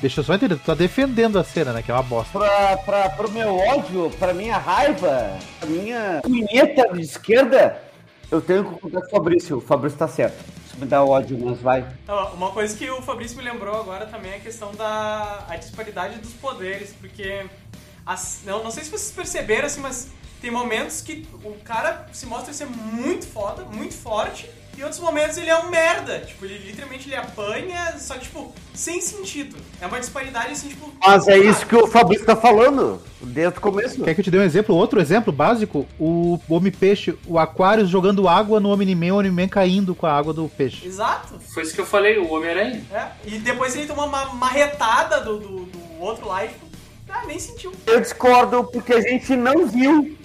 Deixa 0.00 0.20
eu 0.20 0.24
só 0.24 0.34
entender, 0.34 0.56
tu 0.56 0.62
tá 0.64 0.74
defendendo 0.74 1.38
a 1.38 1.44
cena, 1.44 1.72
né? 1.72 1.82
Que 1.82 1.90
é 1.90 1.94
uma 1.94 2.02
bosta. 2.02 2.36
Pra, 2.38 2.76
pra, 2.78 3.08
pro 3.10 3.30
meu 3.30 3.54
ódio, 3.56 4.10
pra 4.18 4.32
minha 4.34 4.56
raiva, 4.58 5.38
pra 5.60 5.68
minha 5.68 6.20
punheta 6.24 6.92
de 6.94 7.02
esquerda, 7.02 7.80
eu 8.30 8.40
tenho 8.40 8.64
que 8.64 8.80
contar 8.80 9.00
com 9.00 9.06
o 9.06 9.10
Fabrício. 9.10 9.56
O 9.58 9.60
Fabrício 9.60 9.98
tá 9.98 10.08
certo. 10.08 10.44
Isso 10.66 10.78
me 10.78 10.86
dá 10.86 11.04
ódio, 11.04 11.38
mas 11.38 11.60
vai. 11.60 11.86
Uma 12.34 12.50
coisa 12.50 12.76
que 12.76 12.88
o 12.90 13.00
Fabrício 13.02 13.36
me 13.36 13.42
lembrou 13.44 13.74
agora 13.80 14.06
também 14.06 14.32
é 14.32 14.36
a 14.36 14.40
questão 14.40 14.74
da 14.74 15.44
a 15.48 15.56
disparidade 15.56 16.18
dos 16.18 16.32
poderes, 16.34 16.92
porque 17.00 17.46
as- 18.04 18.40
não, 18.44 18.62
não 18.64 18.70
sei 18.70 18.84
se 18.84 18.90
vocês 18.90 19.12
perceberam 19.12 19.66
assim, 19.66 19.80
mas 19.80 20.08
tem 20.40 20.50
momentos 20.50 21.00
que 21.00 21.26
o 21.44 21.54
cara 21.64 22.06
se 22.12 22.26
mostra 22.26 22.52
ser 22.52 22.66
muito 22.66 23.26
foda, 23.26 23.64
muito 23.64 23.94
forte, 23.94 24.50
e 24.76 24.82
outros 24.82 25.00
momentos 25.00 25.36
ele 25.38 25.48
é 25.48 25.58
um 25.58 25.70
merda. 25.70 26.20
Tipo, 26.20 26.44
ele 26.44 26.58
literalmente 26.58 27.08
ele 27.08 27.16
apanha, 27.16 27.94
só 27.98 28.14
que, 28.14 28.20
tipo, 28.20 28.52
sem 28.74 29.00
sentido. 29.00 29.56
É 29.80 29.86
uma 29.86 29.98
disparidade 29.98 30.52
assim, 30.52 30.68
tipo. 30.68 30.92
Mas 31.04 31.26
é 31.26 31.38
isso 31.38 31.66
que 31.66 31.74
o 31.74 31.86
Fabrício 31.86 32.26
tá 32.26 32.36
falando, 32.36 33.00
desde 33.20 33.58
o 33.58 33.60
começo. 33.60 34.02
Quer 34.04 34.14
que 34.14 34.20
eu 34.20 34.24
te 34.24 34.30
dê 34.30 34.38
um 34.38 34.42
exemplo? 34.42 34.74
Outro 34.74 35.00
exemplo 35.00 35.32
básico? 35.32 35.86
O 35.98 36.38
Homem-Peixe, 36.48 37.18
o 37.26 37.38
Aquarius 37.38 37.88
jogando 37.88 38.28
água 38.28 38.60
no 38.60 38.70
Omni-Man, 38.70 39.14
o 39.14 39.18
Omni-Man 39.18 39.48
caindo 39.48 39.94
com 39.94 40.06
a 40.06 40.12
água 40.12 40.34
do 40.34 40.48
peixe. 40.48 40.86
Exato. 40.86 41.40
Foi 41.54 41.62
isso 41.62 41.74
que 41.74 41.80
eu 41.80 41.86
falei, 41.86 42.18
o 42.18 42.30
Homem-Aranha. 42.30 42.84
É. 42.92 43.08
E 43.24 43.38
depois 43.38 43.74
ele 43.74 43.86
toma 43.86 44.04
uma 44.04 44.26
marretada 44.34 45.20
do, 45.20 45.38
do, 45.38 45.64
do 45.64 46.00
outro 46.00 46.28
lá 46.28 46.44
e, 46.44 46.48
tipo, 46.48 46.66
ah, 47.08 47.24
nem 47.26 47.38
sentiu. 47.38 47.72
Eu 47.86 48.00
discordo 48.00 48.64
porque 48.64 48.92
a 48.92 49.00
gente 49.00 49.34
não 49.36 49.66
viu 49.66 50.16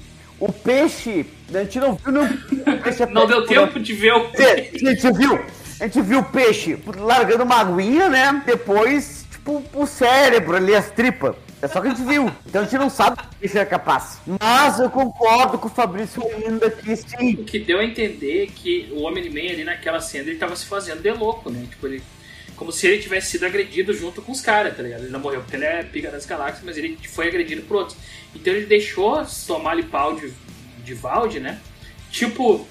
o 0.42 0.52
peixe. 0.52 1.26
A 1.54 1.60
gente 1.60 1.80
não 1.80 1.94
viu 1.94 2.24
o 2.24 2.82
peixe 2.82 3.06
Não 3.06 3.28
deu 3.28 3.46
tempo 3.46 3.80
de 3.80 3.94
ver 3.94 4.14
o. 4.14 4.32
A 4.34 4.92
gente 4.92 5.12
viu, 5.14 5.40
a 5.80 5.84
gente 5.84 6.02
viu 6.02 6.20
o 6.20 6.24
peixe 6.24 6.78
largando 6.98 7.44
uma 7.44 7.58
aguinha, 7.58 8.10
né? 8.10 8.42
Depois, 8.46 9.26
tipo, 9.32 9.64
o 9.74 9.86
cérebro 9.86 10.58
ali, 10.58 10.76
as 10.76 10.90
tripas. 10.90 11.36
É 11.62 11.68
só 11.68 11.80
que 11.80 11.88
a 11.88 11.92
gente 11.92 12.04
viu. 12.08 12.32
Então 12.48 12.62
a 12.62 12.64
gente 12.64 12.78
não 12.80 12.90
sabe 12.90 13.18
que 13.18 13.24
o 13.24 13.40
peixe 13.40 13.60
é 13.60 13.66
capaz. 13.66 14.20
Mas 14.40 14.80
eu 14.80 14.90
concordo 14.90 15.60
com 15.60 15.68
o 15.68 15.72
Fabrício 15.72 16.24
ainda 16.36 16.72
que 16.72 16.96
sim. 16.96 17.36
O 17.36 17.44
que 17.44 17.60
deu 17.60 17.80
a 17.80 17.86
entender 17.86 18.48
que 18.48 18.92
o 18.92 19.04
Homem-Man 19.04 19.52
ali 19.52 19.64
naquela 19.64 20.02
cena 20.02 20.30
ele 20.30 20.40
tava 20.40 20.56
se 20.56 20.66
fazendo 20.66 21.04
de 21.04 21.12
louco, 21.12 21.52
né? 21.52 21.64
Tipo, 21.70 21.86
ele. 21.88 22.02
Como 22.62 22.72
se 22.72 22.86
ele 22.86 23.02
tivesse 23.02 23.32
sido 23.32 23.44
agredido 23.48 23.92
junto 23.92 24.22
com 24.22 24.32
os 24.32 24.40
caras, 24.40 24.78
tá 24.78 24.84
ligado? 24.84 25.02
Ele 25.02 25.10
não 25.12 25.20
morreu 25.20 25.42
porque 25.42 25.56
ele 25.56 25.66
é 25.66 25.82
pica 25.82 26.12
das 26.12 26.28
galáxias, 26.28 26.64
mas 26.64 26.78
ele 26.78 26.96
foi 27.10 27.28
agredido 27.28 27.64
por 27.64 27.78
outros. 27.78 27.98
Então 28.36 28.54
ele 28.54 28.68
deixou 28.68 29.26
tomar 29.48 29.72
ali 29.72 29.82
pau 29.82 30.16
de, 30.16 30.32
de 30.86 30.94
Valde, 30.94 31.40
né? 31.40 31.60
Tipo. 32.12 32.68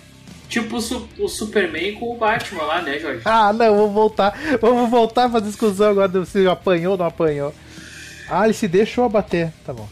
Tipo 0.48 0.76
o, 0.76 0.81
Su- 0.81 1.09
o 1.18 1.26
Superman 1.29 1.94
com 1.96 2.14
o 2.14 2.16
Batman 2.16 2.62
lá, 2.62 2.83
né, 2.83 3.00
Jorge? 3.00 3.22
Ah, 3.24 3.53
não, 3.53 3.76
vamos 3.76 3.92
voltar. 3.92 4.33
Vamos 4.61 4.88
voltar 4.88 5.29
pra 5.29 5.40
discussão 5.40 5.90
agora 5.90 6.24
se 6.24 6.46
apanhou 6.46 6.92
ou 6.92 6.98
não 6.98 7.07
apanhou. 7.07 7.53
Ah, 8.29 8.44
ele 8.44 8.55
se 8.55 8.68
deixou 8.68 9.09
bater. 9.09 9.53
Tá 9.66 9.72
bom. 9.72 9.88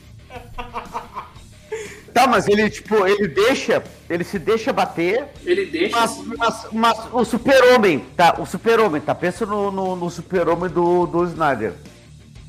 Tá, 2.19 2.27
mas 2.27 2.49
ele, 2.49 2.69
tipo, 2.69 3.07
ele 3.07 3.29
deixa, 3.29 3.81
ele 4.11 4.25
se 4.25 4.41
deixa 4.41 4.73
bater, 4.73 5.25
Ele 5.45 5.67
deixa. 5.67 5.97
mas, 5.97 6.19
mas, 6.37 6.67
mas 6.73 6.99
o 7.13 7.25
super-homem, 7.25 8.01
tá? 8.17 8.35
O 8.41 8.45
super-homem, 8.45 9.01
tá? 9.01 9.15
Pensa 9.15 9.47
no, 9.47 9.71
no, 9.71 9.95
no 9.95 10.11
super-homem 10.11 10.69
do, 10.69 11.07
do 11.07 11.25
Snyder. 11.27 11.75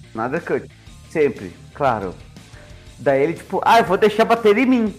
Snyder 0.09 0.41
Cut. 0.41 0.71
Sempre, 1.11 1.53
claro. 1.75 2.15
Daí 2.97 3.21
ele, 3.21 3.33
tipo, 3.33 3.61
ah, 3.63 3.77
eu 3.77 3.85
vou 3.85 3.95
deixar 3.95 4.25
bater 4.25 4.57
em 4.57 4.65
mim. 4.65 4.95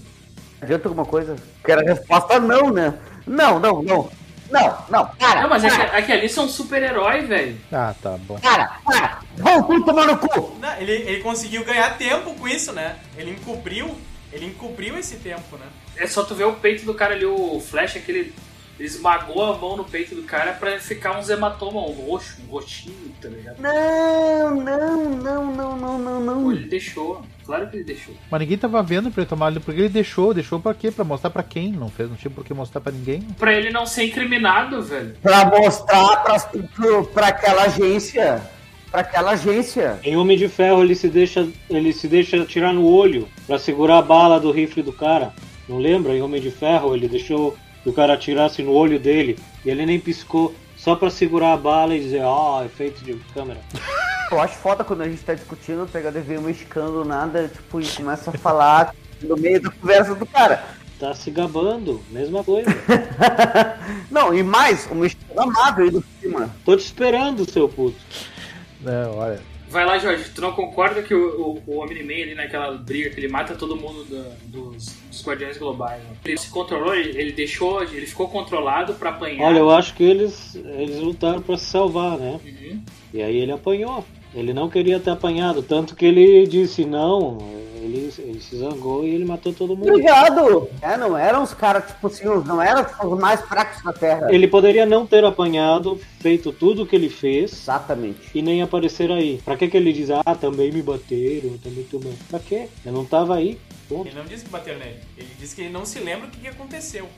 Adianta 0.62 0.86
alguma 0.86 1.04
coisa? 1.04 1.34
Que 1.64 1.72
era 1.72 1.80
a 1.80 1.84
resposta 1.84 2.38
não, 2.38 2.70
né? 2.70 2.94
Não, 3.26 3.58
não, 3.58 3.82
não. 3.82 4.08
Não, 4.50 4.78
não, 4.88 5.06
para. 5.06 5.42
Não, 5.42 5.48
mas 5.48 5.64
é 5.64 5.70
que, 5.70 5.76
para, 5.76 5.98
é 5.98 6.02
que 6.02 6.12
ali 6.12 6.28
são 6.28 6.48
super-herói, 6.48 7.22
velho. 7.22 7.56
Ah, 7.72 7.92
tá 8.00 8.16
bom. 8.18 8.38
para, 8.38 8.66
para. 8.84 9.18
Vão 9.36 9.64
tudo 9.64 9.84
tomar 9.84 10.06
no 10.06 10.16
cu. 10.16 10.56
Não, 10.60 10.76
ele, 10.76 10.92
ele 10.92 11.22
conseguiu 11.22 11.64
ganhar 11.64 11.98
tempo 11.98 12.34
com 12.34 12.46
isso, 12.46 12.72
né? 12.72 12.96
Ele 13.16 13.32
encobriu, 13.32 13.96
ele 14.32 14.46
encobriu 14.46 14.96
esse 14.98 15.16
tempo, 15.16 15.56
né? 15.56 15.66
É 15.96 16.06
só 16.06 16.22
tu 16.22 16.34
ver 16.34 16.44
o 16.44 16.54
peito 16.54 16.84
do 16.84 16.94
cara 16.94 17.14
ali, 17.14 17.24
o 17.26 17.60
Flash, 17.60 17.96
aquele. 17.96 18.32
Ele 18.78 18.88
esmagou 18.88 19.44
a 19.44 19.58
mão 19.58 19.76
no 19.76 19.84
peito 19.84 20.14
do 20.14 20.22
cara 20.22 20.52
pra 20.54 20.78
ficar 20.78 21.18
uns 21.18 21.28
hematomas, 21.28 21.74
um 21.74 21.92
roxo, 22.06 22.38
um 22.48 22.50
roxinho, 22.50 23.12
tá 23.20 23.28
ligado? 23.28 23.60
Não, 23.60 24.54
não, 24.54 25.04
não, 25.10 25.52
não, 25.54 25.76
não, 25.76 25.98
não, 25.98 26.20
não. 26.20 26.50
ele 26.52 26.66
deixou. 26.66 27.20
Claro 27.44 27.68
que 27.68 27.76
ele 27.76 27.84
deixou. 27.84 28.14
Mas 28.30 28.40
ninguém 28.40 28.56
tava 28.56 28.82
vendo 28.82 29.10
pra 29.10 29.20
ele 29.22 29.28
tomar 29.28 29.48
ali, 29.48 29.60
porque 29.60 29.80
ele 29.80 29.88
deixou. 29.90 30.32
Deixou 30.32 30.58
pra 30.58 30.72
quê? 30.72 30.90
Pra 30.90 31.04
mostrar 31.04 31.28
pra 31.28 31.42
quem? 31.42 31.72
Não 31.72 31.90
fez, 31.90 32.08
não 32.08 32.16
tinha 32.16 32.30
por 32.30 32.42
que 32.42 32.54
mostrar 32.54 32.80
pra 32.80 32.90
ninguém. 32.90 33.20
Pra 33.38 33.52
ele 33.52 33.68
não 33.70 33.84
ser 33.84 34.04
incriminado, 34.04 34.82
velho. 34.82 35.14
Pra 35.20 35.44
mostrar 35.44 36.16
pra, 36.22 36.38
pro- 36.40 37.04
pra 37.08 37.26
aquela 37.28 37.64
agência. 37.64 38.40
Pra 38.90 39.02
aquela 39.02 39.32
agência. 39.32 40.00
Em 40.02 40.16
Homem 40.16 40.38
de 40.38 40.48
Ferro 40.48 40.82
ele 40.82 40.94
se 40.94 41.08
deixa, 41.08 41.46
ele 41.68 41.92
se 41.92 42.08
deixa 42.08 42.44
tirar 42.46 42.72
no 42.72 42.86
olho 42.86 43.28
pra 43.50 43.58
segurar 43.58 43.98
a 43.98 44.02
bala 44.02 44.38
do 44.38 44.52
rifle 44.52 44.80
do 44.80 44.92
cara. 44.92 45.32
Não 45.68 45.78
lembra? 45.78 46.16
Em 46.16 46.22
Homem 46.22 46.40
de 46.40 46.52
Ferro 46.52 46.94
ele 46.94 47.08
deixou 47.08 47.56
que 47.82 47.88
o 47.88 47.92
cara 47.92 48.14
atirasse 48.14 48.62
no 48.62 48.70
olho 48.70 48.96
dele 48.96 49.36
e 49.64 49.70
ele 49.70 49.84
nem 49.84 49.98
piscou 49.98 50.54
só 50.76 50.94
pra 50.94 51.10
segurar 51.10 51.54
a 51.54 51.56
bala 51.56 51.96
e 51.96 52.00
dizer, 52.00 52.22
ó, 52.22 52.64
efeito 52.64 53.04
de 53.04 53.14
câmera. 53.34 53.58
Eu 54.30 54.40
acho 54.40 54.54
foda 54.58 54.84
quando 54.84 55.00
a 55.00 55.08
gente 55.08 55.24
tá 55.24 55.34
discutindo, 55.34 55.88
pega 55.90 56.12
de 56.12 56.20
ver 56.20 56.38
um 56.38 56.42
mexicano 56.42 57.04
nada, 57.04 57.48
tipo, 57.48 57.80
e 57.80 57.88
começa 57.88 58.30
a 58.30 58.38
falar 58.38 58.94
no 59.20 59.36
meio 59.36 59.60
da 59.60 59.68
conversa 59.68 60.14
do 60.14 60.26
cara. 60.26 60.64
Tá 61.00 61.12
se 61.12 61.32
gabando, 61.32 62.00
mesma 62.08 62.44
coisa. 62.44 62.70
Não, 64.08 64.32
e 64.32 64.44
mais, 64.44 64.86
o 64.88 64.94
mexicano 64.94 65.40
amado 65.40 65.82
aí 65.82 65.90
do 65.90 66.04
cima. 66.20 66.48
Tô 66.64 66.76
te 66.76 66.84
esperando, 66.84 67.50
seu 67.50 67.68
puto. 67.68 67.98
Não, 68.80 69.16
olha. 69.16 69.49
Vai 69.70 69.86
lá, 69.86 69.98
Jorge, 69.98 70.24
tu 70.34 70.40
não 70.40 70.52
concorda 70.52 71.00
que 71.00 71.14
o, 71.14 71.40
o, 71.40 71.62
o 71.74 71.78
Omni-Man 71.82 72.22
ali 72.24 72.34
naquela 72.34 72.72
briga 72.72 73.08
que 73.10 73.20
ele 73.20 73.28
mata 73.28 73.54
todo 73.54 73.76
mundo 73.76 74.04
da- 74.04 74.32
dos, 74.46 74.96
dos 75.08 75.24
Guardiões 75.24 75.56
Globais? 75.58 76.02
né? 76.02 76.10
Ele 76.24 76.36
se 76.36 76.50
controlou, 76.50 76.92
ele, 76.94 77.16
ele 77.16 77.32
deixou, 77.32 77.80
ele 77.82 78.04
ficou 78.06 78.28
controlado 78.28 78.94
pra 78.94 79.10
apanhar. 79.10 79.46
Olha, 79.46 79.58
eu 79.60 79.70
acho 79.70 79.94
que 79.94 80.02
eles, 80.02 80.56
eles 80.56 80.98
lutaram 80.98 81.40
pra 81.40 81.56
se 81.56 81.66
salvar, 81.66 82.18
né? 82.18 82.40
Uhum. 82.44 82.82
E 83.14 83.22
aí 83.22 83.36
ele 83.36 83.52
apanhou. 83.52 84.04
Ele 84.34 84.52
não 84.52 84.68
queria 84.68 84.98
ter 85.00 85.10
apanhado, 85.10 85.62
tanto 85.62 85.94
que 85.96 86.04
ele 86.06 86.46
disse 86.46 86.84
não, 86.84 87.38
ele, 87.96 88.14
ele 88.18 88.40
se 88.40 88.56
zangou 88.58 89.04
e 89.04 89.10
ele 89.14 89.24
matou 89.24 89.52
todo 89.52 89.76
mundo. 89.76 89.88
Obrigado! 89.90 90.68
É, 90.82 90.96
não 90.96 91.16
eram 91.16 91.42
os 91.42 91.52
caras, 91.54 91.86
tipo 91.86 92.06
assim, 92.06 92.28
os- 92.28 92.44
não 92.44 92.60
eram 92.60 92.84
tipo, 92.84 93.06
os 93.06 93.18
mais 93.20 93.40
fracos 93.42 93.82
da 93.82 93.92
Terra. 93.92 94.26
Ele 94.30 94.46
poderia 94.48 94.84
não 94.86 95.06
ter 95.06 95.24
apanhado, 95.24 96.00
feito 96.20 96.52
tudo 96.52 96.82
o 96.82 96.86
que 96.86 96.94
ele 96.96 97.08
fez 97.08 97.52
Exatamente. 97.52 98.18
e 98.34 98.42
nem 98.42 98.62
aparecer 98.62 99.10
aí. 99.10 99.40
Pra 99.44 99.56
que 99.56 99.68
que 99.68 99.76
ele 99.76 99.92
diz, 99.92 100.10
ah, 100.10 100.34
também 100.34 100.70
me 100.72 100.82
bateram, 100.82 101.56
também 101.58 101.84
tomei. 101.84 102.14
Pra 102.28 102.38
quê? 102.38 102.68
Eu 102.84 102.92
não 102.92 103.04
tava 103.04 103.36
aí. 103.36 103.58
Ponto. 103.88 104.06
Ele 104.06 104.16
não 104.16 104.24
disse 104.24 104.44
que 104.44 104.50
bateram 104.50 104.78
nele. 104.78 104.98
Ele 105.16 105.28
disse 105.38 105.54
que 105.54 105.62
ele 105.62 105.70
não 105.70 105.84
se 105.84 105.98
lembra 105.98 106.28
o 106.28 106.30
que, 106.30 106.38
que 106.40 106.48
aconteceu. 106.48 107.08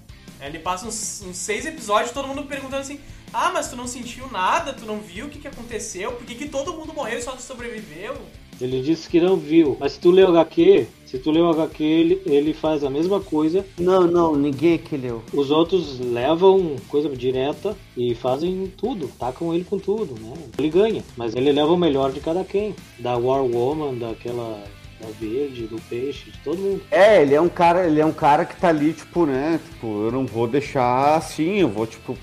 Aí 0.40 0.48
Ele 0.48 0.58
passa 0.58 0.86
uns, 0.86 1.22
uns 1.24 1.36
seis 1.36 1.66
episódios 1.66 2.10
todo 2.10 2.26
mundo 2.26 2.42
perguntando 2.44 2.80
assim: 2.80 2.98
Ah, 3.32 3.50
mas 3.52 3.68
tu 3.68 3.76
não 3.76 3.86
sentiu 3.86 4.26
nada, 4.30 4.72
tu 4.72 4.84
não 4.84 4.98
viu 4.98 5.26
o 5.26 5.28
que, 5.28 5.38
que 5.38 5.46
aconteceu? 5.46 6.12
Por 6.12 6.26
que, 6.26 6.34
que 6.34 6.48
todo 6.48 6.72
mundo 6.72 6.92
morreu 6.92 7.18
e 7.18 7.22
só 7.22 7.32
tu 7.32 7.42
sobreviveu? 7.42 8.16
Ele 8.62 8.80
disse 8.80 9.08
que 9.08 9.20
não 9.20 9.36
viu. 9.36 9.76
Mas 9.80 9.92
se 9.92 10.00
tu 10.00 10.10
leu 10.10 10.28
HQ, 10.28 10.86
se 11.04 11.18
tu 11.18 11.30
leu 11.30 11.50
HQ, 11.50 11.82
ele, 11.82 12.22
ele 12.24 12.54
faz 12.54 12.84
a 12.84 12.90
mesma 12.90 13.20
coisa. 13.20 13.66
Não, 13.78 14.06
não, 14.06 14.36
ninguém 14.36 14.74
aqui 14.74 14.96
leu. 14.96 15.22
Os 15.34 15.50
outros 15.50 15.98
levam 15.98 16.76
coisa 16.88 17.08
direta 17.08 17.76
e 17.96 18.14
fazem 18.14 18.72
tudo, 18.76 19.10
tacam 19.18 19.52
ele 19.52 19.64
com 19.64 19.78
tudo, 19.78 20.14
né? 20.20 20.32
Ele 20.56 20.70
ganha, 20.70 21.04
mas 21.16 21.34
ele 21.34 21.52
leva 21.52 21.72
o 21.72 21.76
melhor 21.76 22.12
de 22.12 22.20
cada 22.20 22.44
quem. 22.44 22.74
Da 22.98 23.16
War 23.16 23.44
Woman, 23.44 23.98
daquela 23.98 24.62
da 25.00 25.08
verde, 25.20 25.66
do 25.66 25.80
peixe, 25.82 26.30
de 26.30 26.38
todo 26.38 26.58
mundo. 26.58 26.82
É, 26.90 27.22
ele 27.22 27.34
é 27.34 27.40
um 27.40 27.48
cara, 27.48 27.86
ele 27.86 28.00
é 28.00 28.06
um 28.06 28.12
cara 28.12 28.44
que 28.44 28.56
tá 28.56 28.68
ali, 28.68 28.92
tipo, 28.92 29.26
né? 29.26 29.60
Tipo, 29.70 30.04
eu 30.04 30.12
não 30.12 30.24
vou 30.24 30.46
deixar 30.46 31.16
assim, 31.16 31.58
eu 31.58 31.68
vou, 31.68 31.86
tipo. 31.86 32.16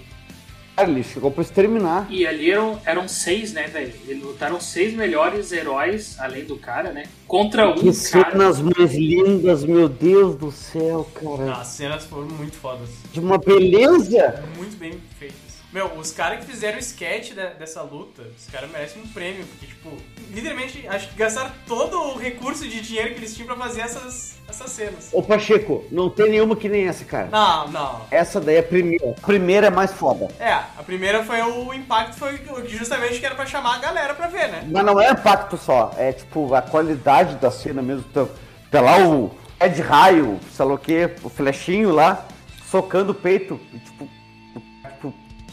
Ele 0.84 1.04
chegou 1.04 1.32
pra 1.32 1.42
exterminar. 1.44 2.08
E 2.10 2.26
ali 2.26 2.52
eram, 2.52 2.80
eram 2.86 3.08
seis, 3.08 3.54
né, 3.54 3.68
velho? 3.68 3.94
Eles 4.08 4.24
lutaram 4.24 4.60
seis 4.62 4.94
melhores 4.94 5.52
heróis, 5.52 6.16
além 6.20 6.46
do 6.46 6.58
cara, 6.58 6.92
né? 6.92 7.04
Contra 7.28 7.70
um 7.70 7.74
Que 7.76 7.82
cara. 7.82 7.94
cenas 7.94 8.60
mais 8.62 8.94
lindas, 8.94 9.64
meu 9.64 9.88
Deus 9.90 10.36
do 10.36 10.52
céu, 10.52 11.08
cara. 11.14 11.54
As 11.54 11.68
cenas 11.68 12.06
foram 12.06 12.28
muito 12.28 12.56
fodas. 12.56 12.90
De 13.12 13.20
uma 13.20 13.38
beleza. 13.38 14.44
Muito 14.58 14.78
bem 14.78 14.94
feitas. 15.20 15.49
Meu, 15.72 15.86
os 15.98 16.12
caras 16.12 16.40
que 16.40 16.46
fizeram 16.52 16.78
o 16.78 16.80
sketch 16.80 17.30
de- 17.30 17.54
dessa 17.60 17.84
luta, 17.84 18.24
os 18.36 18.52
caras 18.52 18.72
merecem 18.72 19.04
um 19.04 19.08
prêmio, 19.08 19.46
porque, 19.46 19.68
tipo, 19.68 19.92
literalmente, 20.32 20.88
acho 20.88 21.10
que 21.10 21.16
gastaram 21.16 21.52
todo 21.68 21.96
o 22.02 22.18
recurso 22.18 22.68
de 22.68 22.82
dinheiro 22.82 23.10
que 23.14 23.20
eles 23.20 23.36
tinham 23.36 23.46
pra 23.46 23.56
fazer 23.56 23.82
essas, 23.82 24.38
essas 24.50 24.72
cenas. 24.72 25.10
Ô 25.14 25.22
Pacheco, 25.22 25.86
não 25.92 26.10
tem 26.10 26.32
nenhuma 26.32 26.56
que 26.56 26.68
nem 26.68 26.88
essa, 26.88 27.06
cara. 27.06 27.28
Não, 27.32 27.68
não. 27.68 28.02
Essa 28.10 28.42
daí 28.42 28.56
é 28.56 28.60
a 28.60 28.64
primeira. 28.64 29.12
A 29.12 29.22
primeira 29.26 29.68
é 29.68 29.70
mais 29.70 29.92
foda. 29.94 30.28
É, 30.40 30.52
a 30.54 30.84
primeira 30.84 31.24
foi 31.24 31.40
o 31.44 31.72
impacto, 31.72 32.16
foi 32.18 32.40
justamente 32.68 33.20
que 33.20 33.26
era 33.28 33.36
pra 33.36 33.46
chamar 33.46 33.76
a 33.76 33.80
galera 33.80 34.16
pra 34.16 34.26
ver, 34.28 34.48
né? 34.50 34.68
Mas 34.72 34.84
não 34.84 35.00
é 35.00 35.12
impacto 35.12 35.56
só, 35.56 35.94
é 35.98 36.12
tipo 36.14 36.52
a 36.56 36.64
qualidade 36.64 37.36
da 37.36 37.52
cena 37.52 37.84
mesmo. 37.84 38.04
Tá, 38.12 38.26
tá 38.72 38.82
lá 38.82 38.98
o 39.08 39.30
Ed 39.62 39.80
Raio, 39.84 40.40
sei 40.52 40.66
lá 40.66 40.74
o 40.74 40.78
que, 40.80 41.12
o 41.22 41.30
flechinho 41.30 41.92
lá, 41.92 42.26
socando 42.72 43.12
o 43.12 43.16
peito. 43.16 43.60
E, 43.72 43.78
tipo, 43.78 44.10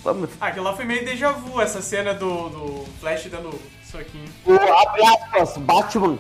vamos. 0.07 0.31
Ah, 0.41 0.47
aquilo 0.47 0.65
lá 0.65 0.75
foi 0.75 0.85
meio 0.85 1.05
déjà 1.05 1.33
vu, 1.33 1.61
essa 1.61 1.83
cena 1.83 2.15
do, 2.15 2.49
do 2.49 2.85
Flash 3.01 3.27
dando 3.27 3.59
soquinho. 3.85 4.29
O, 4.45 4.53
abre 4.53 5.05
aspas, 5.05 5.57
Batman. 5.59 6.19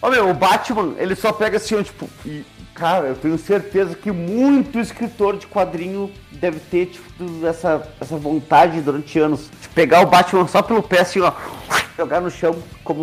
Ô 0.00 0.10
meu, 0.10 0.28
o 0.28 0.34
Batman, 0.34 0.94
ele 0.98 1.14
só 1.14 1.32
pega 1.32 1.56
assim, 1.56 1.76
ó, 1.76 1.82
tipo, 1.82 2.08
e, 2.26 2.44
cara, 2.74 3.06
eu 3.06 3.16
tenho 3.16 3.38
certeza 3.38 3.94
que 3.94 4.10
muito 4.10 4.78
escritor 4.78 5.38
de 5.38 5.46
quadrinho 5.46 6.12
deve 6.32 6.58
ter, 6.58 6.86
tipo, 6.86 7.46
essa, 7.46 7.88
essa 8.00 8.16
vontade 8.16 8.80
durante 8.80 9.18
anos 9.18 9.48
de 9.60 9.68
pegar 9.68 10.02
o 10.02 10.06
Batman 10.06 10.46
só 10.46 10.60
pelo 10.60 10.82
pé, 10.82 11.00
assim, 11.00 11.20
ó, 11.20 11.32
jogar 11.96 12.20
no 12.20 12.30
chão 12.30 12.56
como 12.84 13.02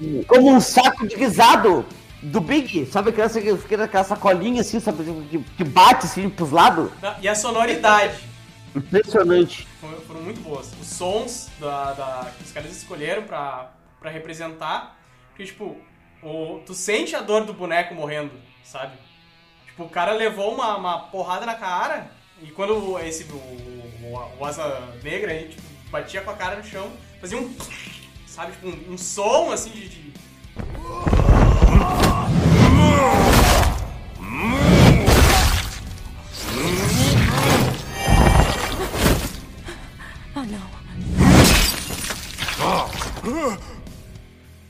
um, 0.00 0.24
como 0.26 0.50
um 0.50 0.60
saco 0.60 1.06
de 1.06 1.14
guisado 1.14 1.84
do 2.22 2.40
Big, 2.40 2.86
sabe 2.86 3.10
aquela, 3.10 3.28
aquela, 3.28 3.84
aquela 3.84 4.04
sacolinha 4.04 4.62
assim, 4.62 4.80
sabe, 4.80 5.04
que, 5.30 5.38
que 5.38 5.64
bate 5.64 6.06
assim 6.06 6.28
pros 6.28 6.50
lados? 6.50 6.90
E 7.20 7.28
a 7.28 7.34
sonoridade. 7.34 8.29
Impressionante. 8.74 9.66
foram, 9.80 10.00
foram 10.02 10.22
muito 10.22 10.40
boas. 10.40 10.72
Os 10.80 10.86
sons 10.86 11.50
da, 11.58 11.92
da- 11.92 12.32
que 12.36 12.44
os 12.44 12.52
caras 12.52 12.70
escolheram 12.76 13.22
pra, 13.24 13.72
pra 14.00 14.10
representar. 14.10 14.96
Porque, 15.28 15.44
tipo, 15.44 15.76
o, 16.22 16.60
tu 16.66 16.74
sente 16.74 17.14
a 17.16 17.20
dor 17.20 17.44
do 17.44 17.52
boneco 17.52 17.94
morrendo, 17.94 18.32
sabe? 18.62 18.92
Tipo, 19.66 19.84
o 19.84 19.88
cara 19.88 20.12
levou 20.12 20.54
uma, 20.54 20.76
uma 20.76 20.98
porrada 21.08 21.46
na 21.46 21.54
cara 21.54 22.10
e 22.42 22.50
quando 22.50 22.98
esse, 23.00 23.24
o, 23.24 23.36
o, 23.36 24.28
o 24.38 24.44
Asa 24.44 24.80
Negra 25.02 25.32
aí, 25.32 25.48
tipo, 25.48 25.62
batia 25.90 26.20
com 26.22 26.30
a 26.30 26.34
cara 26.36 26.56
no 26.56 26.64
chão, 26.64 26.90
fazia 27.20 27.38
um. 27.38 27.54
Sabe, 28.26 28.52
tipo, 28.52 28.68
um, 28.68 28.92
um 28.94 28.98
som 28.98 29.50
assim 29.52 29.70
de- 29.70 29.88
de, 29.88 30.12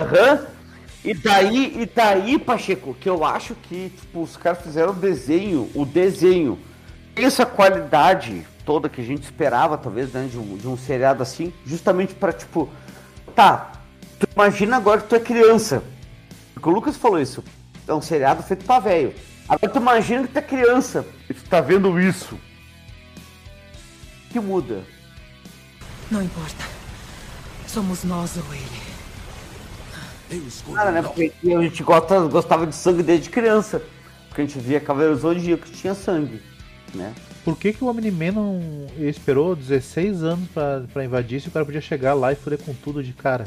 Aham. 0.00 0.46
E 1.02 1.14
daí, 1.14 1.80
e 1.80 1.87
daí, 1.87 2.38
Pacheco, 2.38 2.94
que 2.94 3.09
eu 3.09 3.24
acho 3.24 3.54
que 3.54 3.90
tipo, 3.90 4.22
os 4.22 4.37
caras 4.37 4.62
fizeram 4.62 4.90
o 4.90 4.94
desenho, 4.94 5.70
o 5.74 5.87
desenho, 5.87 6.59
essa 7.16 7.46
qualidade 7.46 8.46
toda 8.66 8.88
que 8.88 9.00
a 9.00 9.04
gente 9.04 9.22
esperava, 9.22 9.78
talvez, 9.78 10.12
né, 10.12 10.28
de 10.30 10.38
um, 10.38 10.56
de 10.56 10.68
um 10.68 10.76
seriado 10.76 11.22
assim, 11.22 11.52
justamente 11.66 12.14
pra, 12.14 12.33
tipo, 12.33 12.68
tá, 13.35 13.72
tu 14.18 14.28
imagina 14.35 14.76
agora 14.76 15.00
que 15.00 15.09
tu 15.09 15.16
é 15.16 15.20
criança. 15.20 15.83
Porque 16.52 16.68
o 16.68 16.72
Lucas 16.72 16.96
falou 16.96 17.18
isso, 17.18 17.42
é 17.88 17.94
um 17.94 18.02
seriado 18.02 18.42
feito 18.42 18.64
pra 18.64 18.78
velho. 18.78 19.14
Agora 19.48 19.72
tu 19.72 19.78
imagina 19.78 20.26
que 20.26 20.33
tu 20.33 20.38
é 20.38 20.42
criança 20.42 21.04
e 21.28 21.35
tu 21.35 21.42
tá 21.48 21.61
vendo 21.61 21.98
isso. 21.98 22.35
O 22.35 24.33
que 24.33 24.38
muda? 24.38 24.85
Não 26.11 26.22
importa. 26.22 26.69
Somos 27.72 28.02
nós 28.02 28.37
ou 28.37 28.52
ele. 28.52 30.42
Nada, 30.70 30.90
né? 30.90 31.02
Porque 31.02 31.33
a 31.44 31.62
gente 31.62 31.83
gosta, 31.85 32.20
gostava 32.26 32.66
de 32.66 32.74
sangue 32.74 33.00
desde 33.00 33.30
criança. 33.30 33.80
Porque 34.28 34.42
a 34.42 34.44
gente 34.44 34.59
via 34.59 34.80
Cavaleiros 34.80 35.20
Zodíaco 35.20 35.64
que 35.64 35.72
tinha 35.72 35.94
sangue, 35.94 36.42
né? 36.92 37.14
Por 37.44 37.56
que, 37.56 37.72
que 37.72 37.85
o 37.85 37.87
Omni-Man 37.87 38.33
não 38.33 38.87
esperou 38.98 39.54
16 39.54 40.24
anos 40.24 40.48
pra, 40.52 40.83
pra 40.92 41.04
invadir 41.04 41.40
se 41.40 41.46
o 41.46 41.50
cara 41.52 41.64
podia 41.64 41.80
chegar 41.80 42.14
lá 42.14 42.33
e 42.33 42.37
fuder 42.37 42.59
com 42.59 42.74
tudo 42.74 43.04
de 43.04 43.12
cara? 43.12 43.46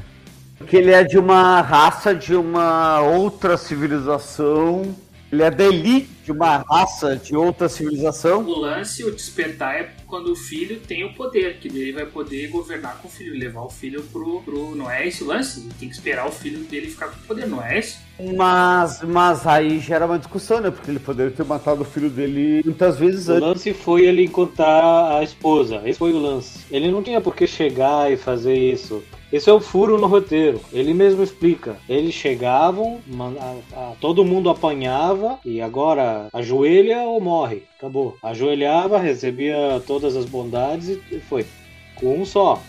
Porque 0.58 0.78
ele 0.78 0.92
é 0.92 1.04
de 1.04 1.18
uma 1.18 1.60
raça 1.62 2.16
de 2.16 2.34
uma 2.34 3.02
outra 3.02 3.58
civilização. 3.58 4.96
Ele 5.34 5.42
é 5.42 5.50
da 5.50 5.64
elite 5.66 6.10
de 6.24 6.32
uma 6.32 6.58
raça 6.58 7.16
de 7.16 7.36
outra 7.36 7.68
civilização. 7.68 8.44
O 8.44 8.60
lance, 8.60 9.04
o 9.04 9.12
despertar 9.12 9.76
é 9.76 9.90
quando 10.06 10.32
o 10.32 10.36
filho 10.36 10.80
tem 10.80 11.04
o 11.04 11.12
poder, 11.16 11.58
que 11.58 11.68
daí 11.68 11.82
ele 11.82 11.92
vai 11.94 12.06
poder 12.06 12.48
governar 12.50 13.00
com 13.00 13.08
o 13.08 13.12
filho, 13.12 13.34
levar 13.36 13.62
o 13.62 13.70
filho 13.70 14.04
pro, 14.04 14.44
pro. 14.44 14.76
Não 14.76 14.90
é 14.92 15.08
esse 15.08 15.24
o 15.24 15.26
lance? 15.28 15.62
Ele 15.62 15.74
tem 15.80 15.90
que 15.90 15.96
esperar 15.96 16.28
o 16.28 16.32
filho 16.32 16.60
dele 16.66 16.88
ficar 16.88 17.08
com 17.08 17.16
o 17.16 17.24
poder, 17.24 17.48
não 17.48 17.66
é 17.66 17.80
esse? 17.80 17.98
Mas, 18.38 19.02
mas 19.02 19.48
aí 19.48 19.80
gera 19.80 20.06
uma 20.06 20.20
discussão, 20.20 20.62
né? 20.62 20.70
Porque 20.70 20.92
ele 20.92 21.00
poderia 21.00 21.32
ter 21.32 21.44
matado 21.44 21.82
o 21.82 21.86
filho 21.86 22.12
dele 22.12 22.62
muitas 22.64 23.00
vezes 23.00 23.28
O 23.28 23.32
antes. 23.32 23.42
lance 23.48 23.74
foi 23.74 24.06
ele 24.06 24.24
encontrar 24.24 25.18
a 25.18 25.24
esposa. 25.24 25.82
Esse 25.84 25.98
foi 25.98 26.14
o 26.14 26.20
lance. 26.20 26.60
Ele 26.70 26.92
não 26.92 27.02
tinha 27.02 27.20
por 27.20 27.36
que 27.36 27.48
chegar 27.48 28.12
e 28.12 28.18
fazer 28.18 28.56
isso. 28.56 29.04
Esse 29.34 29.50
é 29.50 29.54
o 29.54 29.60
furo 29.60 29.98
no 29.98 30.06
roteiro. 30.06 30.62
Ele 30.72 30.94
mesmo 30.94 31.24
explica. 31.24 31.76
Eles 31.90 32.14
chegavam, 32.14 33.02
a- 33.20 33.56
a- 33.76 33.94
todo 34.00 34.24
mundo 34.24 34.48
apanhava 34.48 35.40
e 35.44 35.60
agora 35.60 36.28
ajoelha 36.32 37.00
ou 37.02 37.20
morre. 37.20 37.64
Acabou. 37.78 38.16
Ajoelhava, 38.22 39.00
recebia 39.00 39.82
todas 39.88 40.16
as 40.16 40.26
bondades 40.26 41.00
e 41.12 41.20
foi. 41.20 41.46
Com 41.96 42.20
um 42.22 42.26
só. 42.26 42.62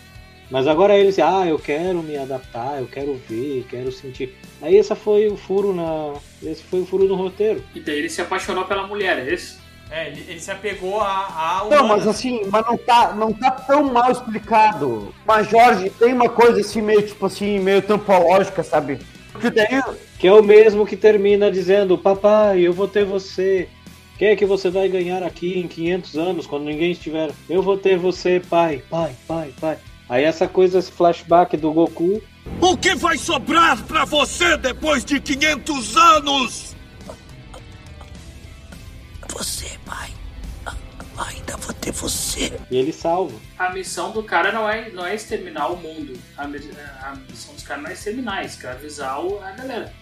Mas 0.51 0.67
agora 0.67 0.97
eles, 0.97 1.19
ah, 1.19 1.47
eu 1.47 1.59
quero 1.59 2.03
me 2.03 2.17
adaptar, 2.17 2.81
eu 2.81 2.87
quero 2.87 3.15
ver, 3.29 3.67
quero 3.69 3.93
sentir. 3.93 4.35
Aí 4.63 4.77
esse 4.77 4.95
foi 4.95 5.27
o 5.29 5.37
furo 5.37 5.75
na, 5.75 6.15
esse 6.43 6.63
foi 6.63 6.81
o 6.81 6.87
furo 6.87 7.05
no 7.07 7.15
roteiro. 7.15 7.63
E 7.75 7.81
daí 7.81 7.99
ele 7.99 8.09
se 8.11 8.21
apaixonou 8.23 8.65
pela 8.65 8.87
mulher, 8.87 9.19
é 9.19 9.33
esse? 9.35 9.57
É, 9.91 10.09
ele, 10.09 10.25
ele 10.29 10.41
se 10.41 10.51
apegou 10.51 11.01
a, 11.01 11.61
a 11.63 11.67
Não, 11.71 11.87
mas 11.87 12.07
assim, 12.07 12.41
mas 12.51 12.65
não 12.67 12.77
tá, 12.77 13.15
não 13.15 13.33
tá 13.33 13.51
tão 13.51 13.93
mal 13.93 14.11
explicado. 14.11 15.15
Mas 15.27 15.49
Jorge, 15.49 15.91
tem 15.91 16.13
uma 16.13 16.29
coisa 16.29 16.61
assim 16.61 16.83
meio 16.83 17.03
tipo 17.03 17.27
assim, 17.27 17.59
meio 17.59 17.83
tampológica, 17.83 18.63
sabe? 18.63 18.99
Porque 19.33 19.51
daí 19.51 19.83
Que 20.19 20.29
é 20.29 20.33
o 20.33 20.43
mesmo 20.43 20.87
que 20.87 20.97
termina 20.97 21.51
dizendo: 21.51 21.99
Papai, 21.99 22.61
eu 22.61 22.73
vou 22.73 22.89
ter 22.89 23.05
você. 23.05 23.69
Quem 24.17 24.29
é 24.29 24.37
que 24.37 24.47
você 24.47 24.71
vai 24.71 24.89
ganhar 24.89 25.23
aqui 25.23 25.59
em 25.59 25.67
500 25.67 26.17
anos, 26.17 26.47
quando 26.47 26.65
ninguém 26.65 26.93
estiver? 26.93 27.31
Eu 27.51 27.63
vou 27.63 27.77
ter 27.77 27.99
você, 27.99 28.41
pai, 28.41 28.83
pai, 28.89 29.13
pai, 29.27 29.53
pai. 29.61 29.77
Aí 30.09 30.23
essa 30.23 30.47
coisa, 30.47 30.79
esse 30.79 30.93
flashback 30.93 31.57
do 31.57 31.73
Goku. 31.73 32.23
O 32.61 32.77
que 32.77 32.95
vai 32.95 33.17
sobrar 33.17 33.83
pra 33.85 34.05
você 34.05 34.57
depois 34.57 35.05
de 35.05 35.19
500 35.19 35.97
anos? 35.97 36.74
Você, 39.35 39.67
pai. 39.85 40.11
Ainda 41.17 41.57
vou 41.57 41.75
ter 41.75 41.93
você. 41.93 42.53
E 42.71 42.77
ele 42.77 42.93
salva. 42.93 43.37
A 43.59 43.71
missão 43.71 44.11
do 44.11 44.23
cara 44.23 44.51
não 44.53 44.69
é, 44.69 44.91
não 44.91 45.07
é 45.07 45.15
exterminar 45.15 45.69
o 45.69 45.77
mundo. 45.77 46.15
A, 46.37 46.45
a 46.45 46.49
missão 46.49 47.55
dos 47.55 47.63
caras 47.63 47.83
não 47.83 47.91
é 47.91 47.93
exterminar, 47.93 48.43
é 48.43 48.47
escravizar 48.47 49.19
a 49.19 49.51
galera. 49.53 49.93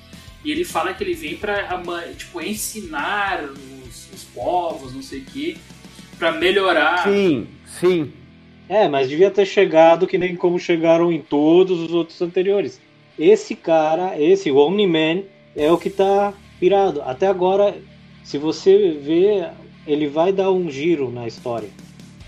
E 0.44 0.50
ele 0.50 0.64
fala 0.64 0.92
que 0.92 1.04
ele 1.04 1.14
vem 1.14 1.36
pra 1.36 1.80
tipo, 2.16 2.40
ensinar 2.40 3.44
os, 3.44 4.12
os 4.12 4.24
povos, 4.34 4.94
não 4.94 5.02
sei 5.02 5.20
o 5.20 5.24
quê, 5.24 5.56
pra 6.18 6.32
melhorar. 6.32 7.04
Sim, 7.04 7.46
sim. 7.80 8.12
É, 8.68 8.88
mas 8.88 9.08
devia 9.08 9.30
ter 9.30 9.46
chegado 9.46 10.06
que 10.06 10.18
nem 10.18 10.34
como 10.34 10.58
chegaram 10.58 11.12
em 11.12 11.20
todos 11.20 11.78
os 11.80 11.92
outros 11.92 12.20
anteriores. 12.22 12.80
Esse 13.18 13.54
cara, 13.54 14.18
esse 14.18 14.50
Omni-Man, 14.50 15.24
é 15.54 15.70
o 15.70 15.78
que 15.78 15.90
tá 15.90 16.32
pirado. 16.58 17.02
Até 17.02 17.26
agora, 17.26 17.76
se 18.22 18.38
você 18.38 18.98
vê, 19.02 19.48
ele 19.86 20.06
vai 20.08 20.32
dar 20.32 20.50
um 20.50 20.70
giro 20.70 21.10
na 21.10 21.26
história. 21.26 21.68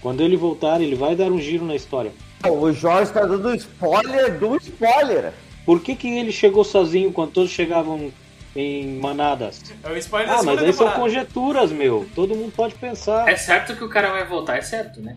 Quando 0.01 0.21
ele 0.23 0.37
voltar, 0.37 0.81
ele 0.81 0.95
vai 0.95 1.15
dar 1.17 1.31
um 1.33 1.41
giro 1.41 1.65
na 1.65 1.75
história. 1.75 2.13
O 2.47 2.71
Jorge 2.73 3.11
tá 3.13 3.25
dando 3.25 3.55
spoiler 3.55 4.39
do 4.39 4.57
spoiler. 4.57 5.33
Por 5.65 5.81
que, 5.81 5.95
que 5.97 6.19
ele 6.19 6.31
chegou 6.31 6.63
sozinho 6.63 7.11
quando 7.11 7.31
todos 7.31 7.51
chegavam 7.51 8.13
em 8.55 8.99
manadas? 8.99 9.63
É 9.83 9.89
o 9.91 9.97
spoiler 9.97 10.31
Ah, 10.31 10.43
mas 10.43 10.63
aí 10.63 10.73
são 10.75 10.91
conjecturas, 10.91 11.73
meu. 11.73 12.07
Todo 12.15 12.35
mundo 12.35 12.53
pode 12.55 12.75
pensar. 12.75 13.27
É 13.29 13.37
certo 13.37 13.75
que 13.75 13.83
o 13.83 13.89
cara 13.89 14.11
vai 14.11 14.27
voltar, 14.27 14.59
é 14.59 14.61
certo, 14.63 15.01
né? 15.01 15.17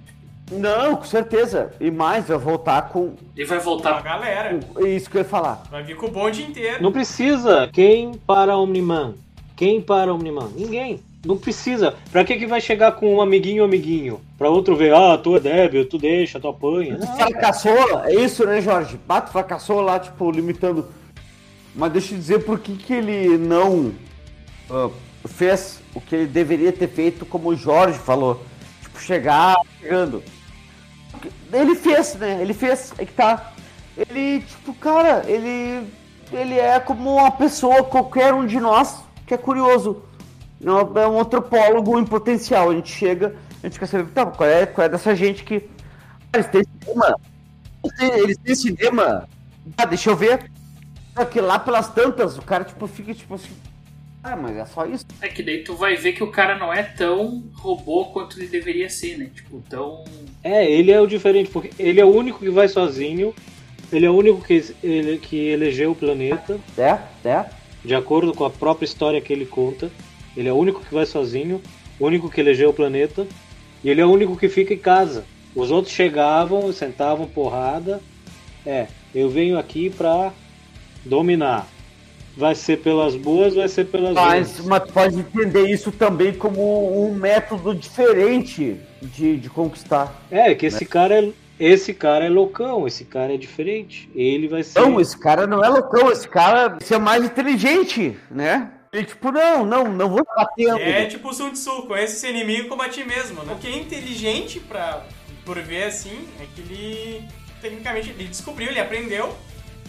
Não, 0.49 0.95
com 0.95 1.03
certeza. 1.03 1.73
E 1.81 1.91
mais, 1.91 2.25
vai 2.29 2.37
voltar 2.37 2.83
com. 2.83 3.15
Ele 3.35 3.45
vai 3.45 3.57
A 3.57 3.61
voltar. 3.61 4.01
galera. 4.01 4.57
com- 4.73 4.85
é 4.85 4.89
Isso 4.91 5.09
que 5.09 5.17
eu 5.17 5.21
ia 5.21 5.27
falar. 5.27 5.63
Vai 5.69 5.83
vir 5.83 5.97
com 5.97 6.05
o 6.05 6.11
bonde 6.11 6.41
inteiro. 6.43 6.81
Não 6.81 6.93
precisa. 6.93 7.69
Quem 7.73 8.13
para 8.13 8.57
Omniman? 8.57 9.15
Quem 9.57 9.81
para 9.81 10.13
Omniman? 10.13 10.51
Ninguém. 10.55 11.01
Não 11.25 11.35
precisa. 11.35 11.95
Pra 12.11 12.23
que 12.23 12.37
que 12.37 12.45
vai 12.45 12.61
chegar 12.61 12.91
com 12.93 13.15
um 13.15 13.21
amiguinho 13.21 13.63
amiguinho? 13.63 14.21
Pra 14.37 14.49
outro 14.49 14.75
ver, 14.75 14.93
ah, 14.93 15.17
tu 15.17 15.35
é 15.35 15.39
débil, 15.39 15.89
tu 15.89 15.97
deixa, 15.97 16.39
tu 16.39 16.47
apanha. 16.47 16.95
Não, 16.95 17.17
fracassou, 17.17 18.01
é 18.05 18.13
isso, 18.13 18.45
né, 18.45 18.61
Jorge? 18.61 18.99
Bato 19.07 19.31
fracassou 19.31 19.81
lá, 19.81 19.99
tipo, 19.99 20.29
limitando. 20.29 20.87
Mas 21.75 21.91
deixa 21.91 22.13
eu 22.13 22.19
dizer 22.19 22.45
por 22.45 22.59
que, 22.59 22.77
que 22.77 22.93
ele 22.93 23.35
não 23.35 23.91
ah, 24.69 24.91
fez 25.27 25.81
o 25.95 25.99
que 25.99 26.15
ele 26.15 26.27
deveria 26.27 26.71
ter 26.71 26.87
feito, 26.87 27.25
como 27.25 27.49
o 27.49 27.55
Jorge 27.55 27.97
falou. 27.97 28.43
Tipo, 28.83 29.01
chegar 29.01 29.55
chegando. 29.81 30.23
Ele 31.51 31.73
fez, 31.73 32.13
né? 32.13 32.37
Ele 32.41 32.53
fez, 32.53 32.93
é 32.95 33.05
que 33.05 33.13
tá. 33.13 33.53
Ele, 33.97 34.41
tipo, 34.41 34.71
cara, 34.75 35.23
ele. 35.27 35.87
Ele 36.31 36.59
é 36.59 36.79
como 36.79 37.15
uma 37.15 37.31
pessoa, 37.31 37.83
qualquer 37.83 38.33
um 38.33 38.45
de 38.45 38.59
nós, 38.59 39.01
que 39.27 39.33
é 39.33 39.37
curioso. 39.37 40.01
É 40.63 41.07
um 41.07 41.19
antropólogo 41.19 41.99
em 41.99 42.05
potencial. 42.05 42.71
A 42.71 42.73
gente 42.73 42.91
chega, 42.91 43.35
a 43.61 43.67
gente 43.67 43.77
quer 43.77 43.85
saber, 43.85 44.09
tá, 44.11 44.25
qual 44.25 44.49
é, 44.49 44.65
qual 44.65 44.85
é 44.85 44.89
dessa 44.89 45.15
gente 45.15 45.43
que. 45.43 45.69
Ah, 46.33 46.37
Eles 46.39 46.47
têm 46.47 46.63
cinema. 46.83 47.15
Eles 47.83 47.97
têm- 47.97 48.19
Eles 48.23 48.37
têm 48.37 48.55
cinema. 48.55 49.29
Ah, 49.77 49.85
deixa 49.85 50.09
eu 50.09 50.15
ver. 50.15 50.49
Só 51.15 51.25
que 51.25 51.39
lá 51.41 51.59
pelas 51.59 51.89
tantas, 51.93 52.37
o 52.37 52.41
cara, 52.41 52.63
tipo, 52.63 52.87
fica 52.87 53.13
tipo 53.13 53.35
assim. 53.35 53.49
Ah, 54.23 54.35
mas 54.35 54.57
é 54.57 54.65
só 54.65 54.85
isso. 54.85 55.05
É 55.21 55.27
que 55.27 55.43
daí 55.43 55.63
tu 55.63 55.75
vai 55.75 55.95
ver 55.95 56.13
que 56.13 56.23
o 56.23 56.31
cara 56.31 56.57
não 56.57 56.73
é 56.73 56.83
tão 56.83 57.43
robô 57.53 58.05
quanto 58.05 58.37
ele 58.39 58.47
deveria 58.47 58.89
ser, 58.89 59.17
né? 59.17 59.29
Tipo, 59.33 59.61
tão. 59.69 60.03
É, 60.43 60.69
ele 60.69 60.91
é 60.91 60.99
o 60.99 61.07
diferente, 61.07 61.49
porque 61.49 61.71
ele 61.77 61.99
é 62.01 62.05
o 62.05 62.13
único 62.13 62.39
que 62.39 62.49
vai 62.49 62.67
sozinho. 62.67 63.33
Ele 63.91 64.05
é 64.05 64.09
o 64.09 64.15
único 64.15 64.41
que, 64.41 64.75
ele, 64.83 65.17
que 65.17 65.37
elegeu 65.47 65.91
o 65.91 65.95
planeta, 65.95 66.59
É, 66.77 66.97
é. 67.23 67.45
De 67.87 67.95
acordo 67.95 68.33
com 68.33 68.43
a 68.43 68.49
própria 68.49 68.85
história 68.85 69.21
que 69.21 69.31
ele 69.31 69.45
conta. 69.45 69.89
Ele 70.35 70.49
é 70.49 70.53
o 70.53 70.57
único 70.57 70.83
que 70.83 70.93
vai 70.93 71.05
sozinho, 71.05 71.61
o 71.97 72.05
único 72.05 72.29
que 72.29 72.41
elegeu 72.41 72.69
o 72.69 72.73
planeta. 72.73 73.25
E 73.81 73.89
ele 73.89 74.01
é 74.01 74.05
o 74.05 74.11
único 74.11 74.35
que 74.35 74.49
fica 74.49 74.73
em 74.73 74.77
casa. 74.77 75.23
Os 75.55 75.71
outros 75.71 75.93
chegavam, 75.93 76.71
sentavam 76.73 77.25
porrada. 77.25 78.01
É, 78.65 78.87
eu 79.15 79.29
venho 79.29 79.57
aqui 79.57 79.89
pra 79.89 80.33
dominar. 81.05 81.65
Vai 82.35 82.53
ser 82.53 82.79
pelas 82.81 83.15
boas, 83.15 83.55
vai 83.55 83.69
ser 83.69 83.85
pelas 83.85 84.13
Mas, 84.13 84.59
ruins. 84.59 84.67
mas 84.67 84.91
pode 84.91 85.19
entender 85.19 85.69
isso 85.69 85.91
também 85.91 86.33
como 86.33 87.07
um 87.07 87.15
método 87.15 87.73
diferente 87.73 88.75
de, 89.01 89.37
de 89.37 89.49
conquistar. 89.49 90.21
É, 90.29 90.53
que 90.53 90.65
esse 90.65 90.85
cara 90.85 91.23
é. 91.23 91.29
Esse 91.59 91.93
cara 91.93 92.25
é 92.25 92.29
loucão, 92.29 92.85
esse 92.87 93.03
cara 93.05 93.33
é 93.33 93.37
diferente. 93.37 94.09
Ele 94.13 94.47
vai 94.47 94.63
ser. 94.63 94.79
Não, 94.79 94.99
esse 94.99 95.17
cara 95.17 95.47
não 95.47 95.63
é 95.63 95.67
loucão, 95.69 96.11
esse 96.11 96.27
cara 96.27 96.77
esse 96.79 96.93
é 96.93 96.99
mais 96.99 97.23
inteligente, 97.23 98.17
né? 98.29 98.71
Ele, 98.93 99.05
tipo, 99.05 99.31
não, 99.31 99.65
não, 99.65 99.91
não 99.91 100.09
vou 100.09 100.23
batendo. 100.35 100.77
É 100.77 101.05
tipo 101.05 101.29
o 101.29 101.33
Sun 101.33 101.51
Tzu, 101.51 101.83
conhece 101.83 102.15
esse 102.15 102.27
inimigo 102.29 102.69
como 102.69 102.81
a 102.81 102.89
ti 102.89 103.03
mesmo, 103.03 103.43
né? 103.43 103.53
O 103.53 103.57
que 103.57 103.67
é 103.67 103.77
inteligente 103.77 104.59
pra, 104.59 105.03
por 105.45 105.59
ver 105.59 105.83
assim, 105.85 106.27
é 106.39 106.45
que 106.55 106.61
ele, 106.61 107.27
tecnicamente, 107.61 108.09
ele 108.11 108.27
descobriu, 108.27 108.69
ele 108.69 108.79
aprendeu, 108.79 109.35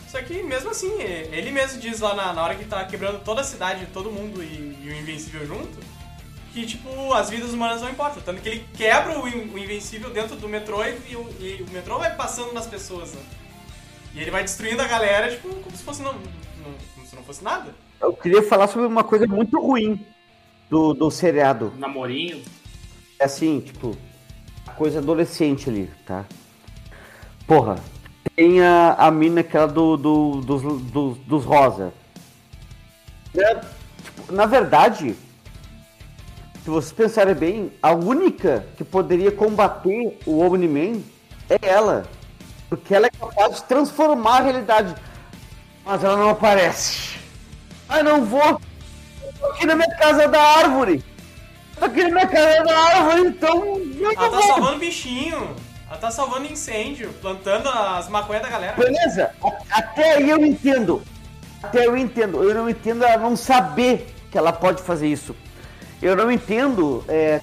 só 0.09 0.21
que 0.23 0.43
mesmo 0.43 0.71
assim, 0.71 0.91
e- 1.01 1.29
ele 1.33 1.51
mesmo 1.51 1.81
diz 1.81 2.01
lá 2.01 2.15
na, 2.15 2.33
na 2.33 2.43
hora 2.43 2.55
que 2.55 2.65
tá 2.65 2.85
quebrando 2.85 3.21
toda 3.25 3.41
a 3.43 3.45
cidade, 3.45 3.87
todo 3.93 4.11
mundo 4.11 4.43
e, 4.43 4.77
e 4.83 4.89
o 4.91 4.99
Invencível 4.99 5.47
junto, 5.47 5.79
que, 6.53 6.67
tipo, 6.67 7.13
as 7.15 7.31
vidas 7.31 7.53
humanas 7.53 7.81
não 7.83 7.91
importam. 7.91 8.23
Tanto 8.23 8.41
que 8.41 8.49
ele 8.49 8.65
quebra 8.77 9.19
o, 9.21 9.29
In- 9.29 9.51
o 9.53 9.59
Invencível 9.59 10.11
dentro 10.11 10.37
do 10.37 10.49
metrô 10.49 10.83
e, 10.85 11.15
o- 11.17 11.35
e 11.41 11.65
o 11.69 11.71
metrô 11.73 11.99
vai 11.99 12.15
passando 12.15 12.53
nas 12.53 12.67
pessoas, 12.67 13.13
né? 13.13 13.21
E 14.15 14.21
ele 14.21 14.31
vai 14.31 14.43
destruindo 14.43 14.81
a 14.83 14.87
galera, 14.87 15.31
tipo, 15.31 15.49
como 15.49 15.77
se 15.77 15.83
fosse 15.83 16.03
não, 16.03 16.13
não- 16.15 16.75
como 16.95 17.07
se 17.07 17.15
não 17.15 17.23
fosse 17.23 17.45
nada. 17.45 17.75
Eu 18.01 18.13
queria 18.13 18.43
falar 18.43 18.69
sobre 18.69 18.87
uma 18.87 19.05
coisa 19.05 19.27
muito 19.27 19.61
ruim 19.61 20.05
do, 20.71 20.95
do 20.95 21.11
seriado. 21.11 21.73
Namorinho. 21.77 22.43
É 23.19 23.25
assim, 23.25 23.61
tipo, 23.61 23.97
coisa 24.77 24.99
adolescente 25.01 25.69
ali, 25.69 25.91
tá? 26.07 26.25
Porra, 27.47 27.77
tem 28.37 28.61
a, 28.63 28.95
a 28.95 29.11
mina 29.11 29.41
aquela 29.41 29.67
do, 29.67 29.97
do, 29.97 30.41
dos, 30.41 30.63
dos, 30.63 31.19
dos 31.19 31.45
rosa. 31.45 31.93
É, 33.37 33.55
tipo, 33.57 34.33
na 34.33 34.47
verdade, 34.47 35.17
se 36.69 36.71
vocês 36.71 36.93
pensarem 36.93 37.35
bem, 37.35 37.73
a 37.83 37.93
única 37.93 38.67
que 38.77 38.85
poderia 38.85 39.33
combater 39.33 40.19
o 40.27 40.41
Omni-Man 40.41 41.01
é 41.49 41.59
ela. 41.63 42.05
Porque 42.69 42.95
ela 42.95 43.07
é 43.07 43.11
capaz 43.11 43.57
de 43.57 43.63
transformar 43.63 44.37
a 44.37 44.41
realidade. 44.43 44.95
Mas 45.83 46.05
ela 46.05 46.19
não 46.19 46.29
aparece. 46.29 47.17
Ah, 47.89 48.03
não 48.03 48.23
vou. 48.23 48.61
Eu 49.23 49.33
tô 49.41 49.47
aqui 49.47 49.65
na 49.65 49.77
minha 49.77 49.97
casa 49.97 50.29
da 50.29 50.43
árvore. 50.43 51.03
Eu 51.73 51.81
tô 51.81 51.85
aqui 51.87 52.03
na 52.03 52.11
minha 52.11 52.27
casa 52.27 52.63
da 52.63 52.79
árvore, 52.79 53.29
então. 53.29 53.81
Ela 53.99 54.31
tá 54.31 54.43
salvando 54.43 54.79
bichinho. 54.79 55.57
Ela 55.89 55.99
tá 55.99 56.11
salvando 56.11 56.53
incêndio, 56.53 57.15
plantando 57.23 57.67
as 57.71 58.11
maconhas 58.11 58.43
da 58.43 58.51
galera. 58.51 58.77
Beleza, 58.77 59.31
até 59.71 60.17
aí 60.17 60.29
eu 60.29 60.45
entendo. 60.45 61.03
Até 61.63 61.87
eu 61.87 61.97
entendo. 61.97 62.45
Eu 62.45 62.55
não 62.55 62.69
entendo 62.69 63.05
ela 63.05 63.23
não 63.23 63.37
saber 63.39 64.15
que 64.31 64.37
ela 64.37 64.53
pode 64.53 64.83
fazer 64.83 65.07
isso. 65.07 65.35
Eu 66.01 66.15
não 66.17 66.31
entendo 66.31 67.05
é, 67.09 67.41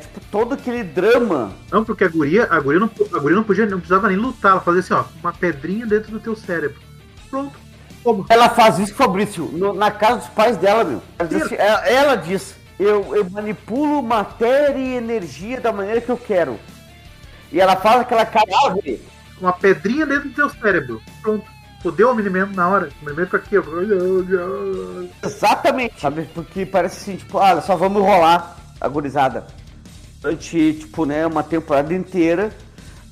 tipo, 0.00 0.20
todo 0.30 0.54
aquele 0.54 0.84
drama. 0.84 1.52
Não, 1.70 1.84
porque 1.84 2.04
a 2.04 2.08
guria, 2.08 2.46
a 2.50 2.60
guria, 2.60 2.80
não, 2.80 2.90
a 3.14 3.18
guria 3.18 3.36
não 3.36 3.44
podia, 3.44 3.66
não 3.66 3.78
precisava 3.78 4.08
nem 4.08 4.16
lutar. 4.16 4.52
Ela 4.52 4.60
fazia 4.60 4.80
assim, 4.80 4.94
ó, 4.94 5.04
uma 5.22 5.32
pedrinha 5.32 5.86
dentro 5.86 6.12
do 6.12 6.20
teu 6.20 6.36
cérebro. 6.36 6.80
Pronto. 7.30 7.52
Ela 8.28 8.48
faz 8.48 8.78
isso, 8.80 8.94
Fabrício, 8.94 9.44
no- 9.52 9.72
na 9.74 9.90
casa 9.90 10.18
dos 10.18 10.28
pais 10.28 10.56
dela, 10.56 10.82
meu. 10.82 11.02
Ela 11.18 11.28
diz, 11.28 11.42
assim, 11.42 11.54
ela, 11.54 11.86
ela 11.88 12.14
diz, 12.16 12.56
eu, 12.78 13.14
eu 13.14 13.30
manipulo 13.30 14.02
matéria 14.02 14.76
e 14.78 14.94
energia 14.96 15.60
da 15.60 15.72
maneira 15.72 16.00
que 16.00 16.10
eu 16.10 16.16
quero. 16.16 16.58
E 17.52 17.60
ela 17.60 17.76
faz 17.76 18.00
aquela 18.00 18.24
cadáver. 18.26 19.00
Uma 19.40 19.52
pedrinha 19.52 20.04
dentro 20.06 20.28
do 20.30 20.34
teu 20.34 20.50
cérebro. 20.50 21.00
Pronto. 21.20 21.44
Fudeu 21.82 22.10
o 22.10 22.14
minimento 22.14 22.54
na 22.54 22.68
hora. 22.68 22.90
O 23.02 23.04
minimento 23.04 23.36
fica 23.38 23.38
aqui. 23.38 23.56
Exatamente, 25.24 26.00
sabe? 26.00 26.28
Porque 26.32 26.64
parece 26.64 26.98
assim, 26.98 27.16
tipo, 27.16 27.38
ah, 27.38 27.60
só 27.60 27.76
vamos 27.76 28.00
enrolar 28.00 28.56
a 28.80 28.88
gurizada. 28.88 29.46
Durante, 30.20 30.74
tipo, 30.74 31.04
né, 31.04 31.26
uma 31.26 31.42
temporada 31.42 31.92
inteira, 31.92 32.52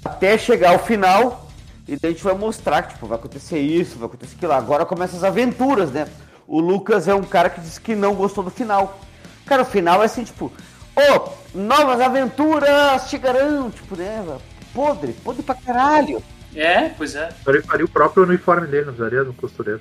até 0.04 0.38
chegar 0.38 0.70
ao 0.70 0.78
final, 0.78 1.50
e 1.88 1.96
daí 1.96 2.12
a 2.12 2.14
gente 2.14 2.22
vai 2.22 2.34
mostrar 2.34 2.82
tipo, 2.82 3.06
vai 3.08 3.18
acontecer 3.18 3.58
isso, 3.58 3.98
vai 3.98 4.06
acontecer 4.06 4.36
aquilo. 4.36 4.52
Agora 4.52 4.86
começam 4.86 5.18
as 5.18 5.24
aventuras, 5.24 5.90
né? 5.90 6.06
O 6.46 6.60
Lucas 6.60 7.08
é 7.08 7.14
um 7.14 7.24
cara 7.24 7.50
que 7.50 7.60
disse 7.60 7.80
que 7.80 7.96
não 7.96 8.14
gostou 8.14 8.44
do 8.44 8.50
final. 8.50 9.00
Cara, 9.44 9.62
o 9.62 9.64
final 9.66 10.00
é 10.00 10.06
assim, 10.06 10.22
tipo, 10.22 10.52
ô, 10.94 11.30
novas 11.52 12.00
aventuras 12.00 13.08
chegarão, 13.08 13.70
tipo, 13.70 13.96
né? 13.96 14.24
Podre, 14.72 15.12
podre 15.12 15.42
pra 15.42 15.56
caralho. 15.56 16.22
É, 16.55 16.88
pois 16.88 17.14
é. 17.14 17.28
Ele 17.46 17.62
faria 17.62 17.84
o 17.84 17.88
próprio 17.88 18.24
uniforme 18.24 18.66
dele, 18.66 18.86
não 18.86 18.94
precisaria 18.94 19.24
do 19.24 19.32
costureiro. 19.32 19.80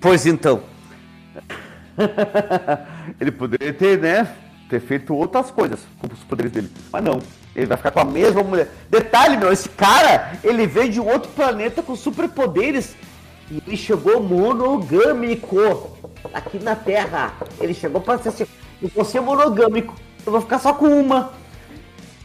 Pois 0.00 0.26
então. 0.26 0.62
ele 3.20 3.30
poderia 3.30 3.72
ter, 3.72 3.98
né? 3.98 4.28
Ter 4.68 4.80
feito 4.80 5.14
outras 5.14 5.50
coisas 5.50 5.80
com 5.98 6.06
os 6.12 6.20
poderes 6.24 6.52
dele. 6.52 6.70
Mas 6.92 7.02
não. 7.02 7.20
Ele 7.56 7.66
vai 7.66 7.76
ficar 7.76 7.90
com 7.90 8.00
a 8.00 8.04
mesma 8.04 8.42
mulher. 8.42 8.68
Detalhe, 8.88 9.36
meu, 9.36 9.52
esse 9.52 9.68
cara, 9.68 10.32
ele 10.44 10.66
veio 10.66 10.92
de 10.92 11.00
um 11.00 11.08
outro 11.08 11.30
planeta 11.32 11.82
com 11.82 11.96
superpoderes. 11.96 12.94
E 13.50 13.62
ele 13.66 13.76
chegou 13.76 14.22
monogâmico 14.22 15.88
aqui 16.32 16.58
na 16.62 16.76
Terra. 16.76 17.32
Ele 17.58 17.72
chegou 17.72 18.00
para 18.00 18.18
ser 18.18 18.28
assim, 18.28 18.46
eu 18.80 18.90
vou 18.94 19.04
ser 19.04 19.20
monogâmico. 19.20 19.94
Eu 20.24 20.32
vou 20.32 20.40
ficar 20.40 20.58
só 20.58 20.74
com 20.74 20.86
uma. 20.86 21.32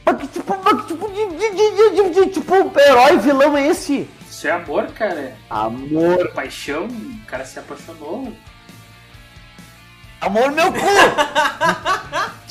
Mas 0.05 0.17
que 0.17 0.27
tipo, 0.27 0.57
mas 0.63 0.81
que 0.81 0.87
tipo 0.87 1.09
de, 1.11 1.25
de, 1.37 2.09
de, 2.09 2.29
tipo, 2.31 2.79
herói 2.79 3.17
vilão 3.17 3.57
é 3.57 3.67
esse? 3.67 4.09
Isso 4.29 4.47
é 4.47 4.51
amor, 4.51 4.87
cara. 4.87 5.35
Amor. 5.49 6.29
Paixão, 6.33 6.87
o 6.87 7.25
cara 7.25 7.45
se 7.45 7.59
apaixonou. 7.59 8.33
Amor 10.19 10.51
meu 10.51 10.71
cu! 10.71 10.79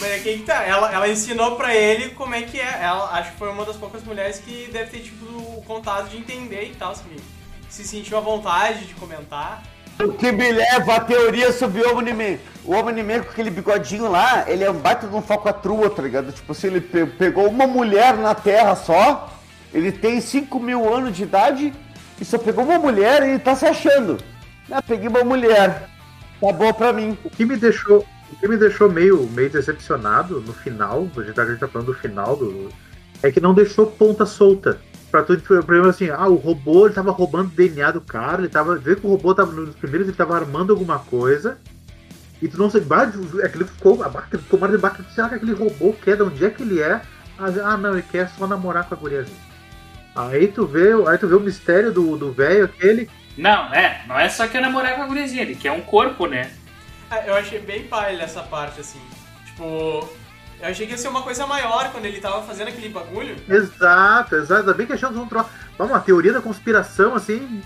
Mas 0.00 0.10
é 0.10 0.18
que 0.18 0.38
tá, 0.42 0.62
ela, 0.64 0.92
ela 0.92 1.08
ensinou 1.08 1.56
pra 1.56 1.74
ele 1.74 2.10
como 2.10 2.34
é 2.34 2.42
que 2.42 2.60
é. 2.60 2.82
Ela 2.82 3.10
acho 3.18 3.32
que 3.32 3.38
foi 3.38 3.48
uma 3.48 3.64
das 3.64 3.76
poucas 3.76 4.02
mulheres 4.02 4.38
que 4.38 4.68
deve 4.72 4.90
ter 4.90 5.00
tipo 5.00 5.24
o 5.24 5.62
contato 5.66 6.08
de 6.08 6.18
entender 6.18 6.64
e 6.64 6.74
tal, 6.74 6.92
assim, 6.92 7.16
se 7.68 7.84
sentiu 7.84 8.18
à 8.18 8.20
vontade 8.20 8.86
de 8.86 8.94
comentar. 8.94 9.62
O 10.00 10.12
que 10.12 10.30
me 10.30 10.52
leva 10.52 10.94
à 10.94 11.00
teoria 11.00 11.52
sobre 11.52 11.80
o 11.82 11.92
Omni-Man. 11.96 12.38
O 12.64 12.72
Omni-Man 12.74 13.20
com 13.24 13.30
aquele 13.30 13.50
bigodinho 13.50 14.10
lá, 14.10 14.44
ele 14.48 14.62
é 14.62 14.70
um 14.70 14.74
baita 14.78 15.06
de 15.08 15.14
um 15.14 15.22
falcatrua, 15.22 15.90
tá 15.90 16.02
ligado? 16.02 16.30
Tipo 16.32 16.52
assim, 16.52 16.68
ele 16.68 16.80
pe- 16.80 17.06
pegou 17.06 17.48
uma 17.48 17.66
mulher 17.66 18.16
na 18.16 18.34
Terra 18.34 18.76
só, 18.76 19.32
ele 19.74 19.90
tem 19.90 20.20
5 20.20 20.60
mil 20.60 20.92
anos 20.94 21.16
de 21.16 21.24
idade 21.24 21.72
e 22.20 22.24
só 22.24 22.38
pegou 22.38 22.64
uma 22.64 22.78
mulher 22.78 23.22
e 23.22 23.30
ele 23.30 23.38
tá 23.38 23.56
se 23.56 23.66
achando. 23.66 24.18
Ah, 24.70 24.82
peguei 24.82 25.08
uma 25.08 25.24
mulher. 25.24 25.88
Tá 26.40 26.52
bom 26.52 26.72
pra 26.72 26.92
mim. 26.92 27.18
O 27.24 27.30
que 27.30 27.44
me 27.44 27.56
deixou, 27.56 28.06
o 28.32 28.36
que 28.36 28.46
me 28.46 28.56
deixou 28.56 28.88
meio, 28.90 29.28
meio 29.32 29.50
decepcionado 29.50 30.40
no 30.40 30.52
final, 30.52 31.08
a 31.16 31.22
gente 31.22 31.58
tá 31.58 31.66
falando 31.66 31.86
do 31.88 31.94
final 31.94 32.36
do. 32.36 32.68
É 33.22 33.32
que 33.32 33.40
não 33.40 33.52
deixou 33.52 33.86
ponta 33.86 34.24
solta. 34.24 34.78
Pra 35.10 35.22
tudo, 35.22 35.42
por 35.42 35.54
exemplo, 35.74 35.88
assim, 35.88 36.10
ah, 36.10 36.28
o 36.28 36.34
robô 36.34 36.86
ele 36.86 36.94
tava 36.94 37.10
roubando 37.10 37.46
o 37.46 37.54
DNA 37.56 37.92
do 37.92 38.00
cara, 38.00 38.42
ele 38.42 38.48
tava. 38.48 38.76
Vê 38.76 38.94
que 38.94 39.06
o 39.06 39.10
robô 39.10 39.34
tava 39.34 39.52
nos 39.52 39.74
primeiros, 39.74 40.06
ele 40.06 40.16
tava 40.16 40.36
armando 40.36 40.72
alguma 40.72 40.98
coisa. 40.98 41.58
E 42.40 42.46
tu 42.46 42.58
não 42.58 42.70
sabe, 42.70 42.84
bah, 42.84 43.10
aquele 43.42 43.64
ficou, 43.64 44.02
a 44.04 44.08
barca 44.08 44.38
ficou 44.38 44.60
mais 44.60 44.72
de 44.72 44.78
barca, 44.78 45.02
será 45.14 45.28
que 45.28 45.36
aquele 45.36 45.54
robô 45.54 45.92
quer? 45.92 46.16
De 46.16 46.22
onde 46.22 46.44
é 46.44 46.50
que 46.50 46.62
ele 46.62 46.80
é? 46.80 47.00
Ah, 47.38 47.46
ah, 47.64 47.76
não, 47.76 47.94
ele 47.94 48.02
quer 48.02 48.28
só 48.28 48.46
namorar 48.46 48.84
com 48.88 48.94
a 48.94 48.98
guriazinha. 48.98 49.48
Aí 50.14 50.48
tu 50.48 50.66
vê, 50.66 50.92
aí 51.08 51.18
tu 51.18 51.26
vê 51.26 51.34
o 51.34 51.40
mistério 51.40 51.92
do 51.92 52.16
do 52.16 52.32
velho 52.32 52.64
aquele. 52.64 53.08
Não, 53.36 53.72
é, 53.72 54.02
não 54.06 54.18
é 54.18 54.28
só 54.28 54.46
que 54.46 54.56
é 54.56 54.60
namorar 54.60 54.96
com 54.96 55.02
a 55.02 55.06
guriazinha, 55.06 55.42
ele 55.42 55.54
quer 55.54 55.72
um 55.72 55.80
corpo, 55.80 56.26
né? 56.26 56.50
Ah, 57.10 57.24
Eu 57.26 57.34
achei 57.34 57.58
bem 57.60 57.84
palha 57.84 58.22
essa 58.22 58.42
parte, 58.42 58.80
assim. 58.80 59.00
Tipo, 59.46 60.08
eu 60.60 60.68
achei 60.68 60.86
que 60.86 60.92
ia 60.92 60.98
ser 60.98 61.08
uma 61.08 61.22
coisa 61.22 61.46
maior 61.46 61.90
quando 61.92 62.04
ele 62.06 62.20
tava 62.20 62.42
fazendo 62.42 62.68
aquele 62.68 62.88
bagulho. 62.88 63.36
Exato, 63.48 64.34
exato. 64.34 64.60
Ainda 64.60 64.74
bem 64.74 64.86
que 64.86 64.92
achamos 64.92 65.16
um 65.16 65.26
troço. 65.26 65.48
Vamos, 65.76 65.92
uma 65.92 66.00
teoria 66.00 66.32
da 66.32 66.40
conspiração, 66.40 67.14
assim. 67.14 67.62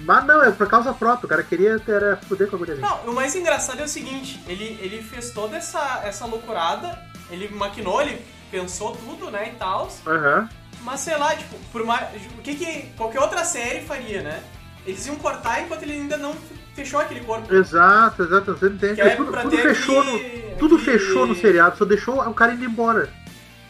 Mas 0.00 0.24
não, 0.26 0.42
é 0.42 0.50
por 0.50 0.68
causa 0.68 0.92
própria. 0.92 1.26
O 1.26 1.28
cara 1.28 1.42
queria 1.42 1.80
era 1.86 2.16
fuder 2.16 2.48
com 2.48 2.56
a 2.56 2.58
guriazinha. 2.58 2.86
Não, 2.86 3.12
o 3.12 3.14
mais 3.14 3.34
engraçado 3.34 3.80
é 3.80 3.84
o 3.84 3.88
seguinte, 3.88 4.42
ele, 4.46 4.78
ele 4.82 5.02
fez 5.02 5.30
toda 5.30 5.56
essa, 5.56 6.02
essa 6.04 6.26
loucurada, 6.26 6.98
ele 7.30 7.48
maquinou, 7.48 8.02
ele 8.02 8.24
pensou 8.50 8.94
tudo, 8.94 9.30
né, 9.30 9.52
e 9.54 9.58
tal. 9.58 9.90
Aham. 10.06 10.48
Mas 10.82 11.00
sei 11.00 11.16
lá, 11.16 11.34
tipo, 11.34 11.56
por 11.72 11.84
mais. 11.84 12.06
O 12.38 12.42
que 12.42 12.54
que 12.54 12.82
qualquer 12.96 13.20
outra 13.20 13.44
série 13.44 13.86
faria, 13.86 14.22
né? 14.22 14.42
Eles 14.86 15.06
iam 15.06 15.16
cortar 15.16 15.62
enquanto 15.62 15.82
ele 15.82 15.94
ainda 15.94 16.18
não 16.18 16.36
fechou 16.74 17.00
aquele 17.00 17.20
corpo. 17.20 17.52
Exato, 17.54 18.22
exato. 18.24 18.52
Você 18.56 18.66
entende? 18.66 18.94
Que 18.96 19.00
é 19.02 19.16
tudo 19.16 19.32
tudo 19.32 19.56
fechou, 19.58 20.00
aquele- 20.00 20.50
no, 20.50 20.56
tudo 20.56 20.76
aquele- 20.76 20.98
fechou 20.98 21.26
no 21.26 21.34
seriado, 21.34 21.76
só 21.78 21.84
deixou 21.84 22.20
o 22.20 22.34
cara 22.34 22.52
indo 22.54 22.64
embora. 22.64 23.08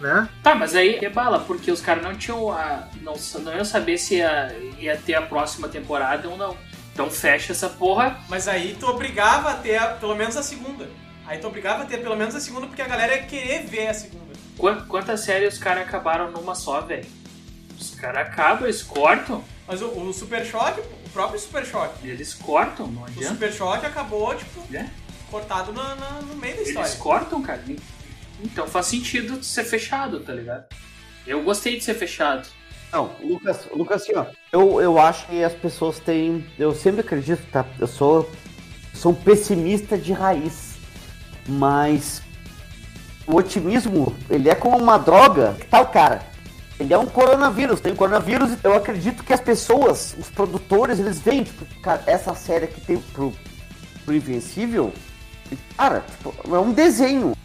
Né? 0.01 0.29
Tá, 0.43 0.55
mas 0.55 0.75
aí 0.75 0.97
é 0.97 1.09
bala, 1.09 1.39
porque 1.41 1.71
os 1.71 1.81
caras 1.81 2.03
não 2.03 2.15
tinham 2.15 2.51
a. 2.51 2.89
Não, 3.01 3.15
não 3.43 3.55
iam 3.55 3.65
saber 3.65 3.97
se 3.97 4.17
ia, 4.17 4.55
ia 4.79 4.97
ter 4.97 5.15
a 5.15 5.23
próxima 5.23 5.69
temporada 5.69 6.29
ou 6.29 6.37
não. 6.37 6.57
Então 6.93 7.09
fecha 7.11 7.53
essa 7.53 7.69
porra. 7.69 8.19
Mas 8.29 8.47
aí 8.49 8.77
tu 8.79 8.87
obrigava 8.87 9.51
a 9.51 9.55
ter 9.55 9.77
a- 9.77 9.87
pelo 9.89 10.15
menos 10.15 10.37
a 10.37 10.43
segunda. 10.43 10.89
Aí 11.27 11.39
tu 11.39 11.47
obrigava 11.47 11.85
a 11.85 11.87
ter 11.87 11.99
pelo 11.99 12.17
menos 12.17 12.35
a 12.35 12.41
segunda 12.41 12.67
porque 12.67 12.83
a 12.83 12.89
galera 12.89 13.15
ia 13.15 13.23
querer 13.23 13.65
ver 13.67 13.87
a 13.87 13.95
segunda. 13.95 14.33
Qua- 14.59 14.85
Quantas 14.87 15.21
séries 15.21 15.55
os 15.55 15.61
caras 15.61 15.85
acabaram 15.85 16.31
numa 16.31 16.55
só, 16.55 16.81
velho? 16.83 17.07
Os 17.81 17.95
caras 17.95 18.29
acabam, 18.29 18.65
eles 18.65 18.83
cortam. 18.83 19.43
Mas 19.67 19.81
o, 19.81 19.87
o 19.87 20.13
Super 20.13 20.45
Choque, 20.45 20.83
próprio 21.15 21.41
Super 21.41 21.65
Choque, 21.65 22.07
Eles 22.09 22.35
cortam, 22.35 22.89
não 22.89 23.03
o 23.03 23.07
adianta. 23.07 23.29
Super 23.35 23.53
Choque 23.53 23.87
acabou, 23.87 24.35
tipo, 24.35 24.61
É. 24.75 24.87
cortado 25.31 25.73
na- 25.73 25.95
na- 25.95 26.21
no 26.23 26.35
meio 26.35 26.57
da 26.57 26.63
história. 26.63 26.89
Eles 26.89 26.99
cortam, 26.99 27.41
cara. 27.41 27.63
Então 28.43 28.67
faz 28.67 28.87
sentido 28.87 29.43
ser 29.43 29.65
fechado, 29.65 30.21
tá 30.21 30.33
ligado? 30.35 30.65
Eu 31.27 31.43
gostei 31.43 31.79
de 31.79 31.85
ser 31.85 31.95
fechado. 31.95 32.47
Não, 32.93 33.11
Lucas, 33.23 33.67
Lucas, 33.75 34.03
assim, 34.03 34.13
ó. 34.15 34.27
Eu, 34.53 34.81
eu 34.81 34.99
acho 35.01 35.27
que 35.27 35.43
as 35.43 35.53
pessoas 35.55 35.99
têm. 35.99 36.47
Eu 36.59 36.75
sempre 36.75 37.01
acredito, 37.01 37.43
tá? 37.51 37.65
Eu 37.79 37.87
sou, 37.87 38.31
sou 38.93 39.13
um 39.13 39.15
pessimista 39.15 39.97
de 39.97 40.13
raiz. 40.13 40.75
Mas 41.47 42.23
o 43.27 43.37
otimismo, 43.37 44.15
ele 44.31 44.49
é 44.49 44.55
como 44.55 44.77
uma 44.79 44.97
droga. 44.99 45.57
Que 45.59 45.67
tal, 45.67 45.87
cara? 45.89 46.25
Ele 46.79 46.93
é 46.93 46.99
um 46.99 47.07
coronavírus, 47.07 47.81
tem 47.81 47.93
um 47.93 47.97
coronavírus. 47.97 48.53
e 48.53 48.59
Eu 48.65 48.75
acredito 48.75 49.23
que 49.23 49.33
as 49.33 49.41
pessoas, 49.41 50.15
os 50.19 50.29
produtores, 50.29 50.99
eles 50.99 51.21
veem, 51.21 51.45
tipo, 51.45 51.65
cara, 51.81 52.03
essa 52.07 52.35
série 52.35 52.65
aqui 52.65 52.81
tem 52.81 52.99
pro, 52.99 53.33
pro 54.05 54.15
Invencível. 54.15 54.93
e, 55.53 55.57
Cara, 55.77 56.01
tipo, 56.01 56.35
é 56.55 56.59
um 56.59 56.73
desenho. 56.73 57.37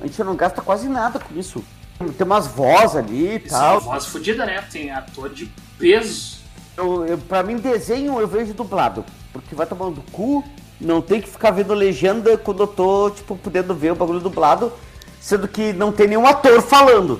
A 0.00 0.06
gente 0.06 0.22
não 0.22 0.36
gasta 0.36 0.60
quase 0.60 0.88
nada 0.88 1.18
com 1.18 1.38
isso. 1.38 1.64
Tem 1.98 2.26
umas 2.26 2.46
vozes 2.46 2.96
ali 2.96 3.36
e 3.36 3.38
tal. 3.38 3.78
é 3.78 3.80
voz 3.80 4.06
fodida, 4.06 4.44
né? 4.44 4.62
Tem 4.70 4.90
ator 4.90 5.30
de 5.30 5.50
peso. 5.78 6.40
Eu, 6.76 7.06
eu, 7.06 7.16
pra 7.18 7.42
mim, 7.42 7.56
desenho 7.56 8.20
eu 8.20 8.28
vejo 8.28 8.52
dublado. 8.52 9.02
Porque 9.32 9.54
vai 9.54 9.64
tomando 9.64 10.02
cu, 10.12 10.44
não 10.78 11.00
tem 11.00 11.22
que 11.22 11.28
ficar 11.28 11.52
vendo 11.52 11.72
legenda 11.72 12.36
quando 12.36 12.64
eu 12.64 12.66
tô, 12.66 13.08
tipo, 13.10 13.34
podendo 13.36 13.74
ver 13.74 13.92
o 13.92 13.96
bagulho 13.96 14.20
dublado. 14.20 14.70
Sendo 15.18 15.48
que 15.48 15.72
não 15.72 15.90
tem 15.90 16.06
nenhum 16.06 16.26
ator 16.26 16.60
falando. 16.60 17.18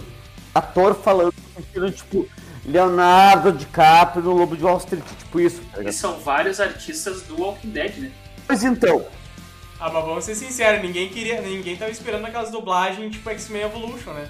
Ator 0.59 0.95
falando, 0.95 1.35
estilo, 1.59 1.91
tipo, 1.91 2.29
Leonardo 2.65 3.53
DiCaprio 3.53 4.25
no 4.25 4.33
Lobo 4.33 4.57
de 4.57 4.65
Wall 4.65 4.79
Street, 4.79 5.05
tipo 5.19 5.41
isso. 5.41 5.63
tá 5.73 5.83
E 5.83 5.93
são 5.93 6.19
vários 6.19 6.61
artistas 6.61 7.23
do 7.23 7.41
Walking 7.41 7.71
Dead, 7.71 7.97
né? 7.99 8.13
Pois 8.47 8.65
então, 8.65 9.05
Ah, 9.79 9.91
mas 9.91 10.05
vamos 10.05 10.25
ser 10.25 10.35
sinceros, 10.35 10.83
ninguém 10.83 11.09
queria, 11.09 11.41
ninguém 11.41 11.77
tava 11.77 11.91
esperando 11.91 12.25
aquelas 12.25 12.51
dublagens 12.51 13.13
tipo 13.13 13.29
X-Men 13.31 13.63
Evolution, 13.63 14.13
né? 14.13 14.29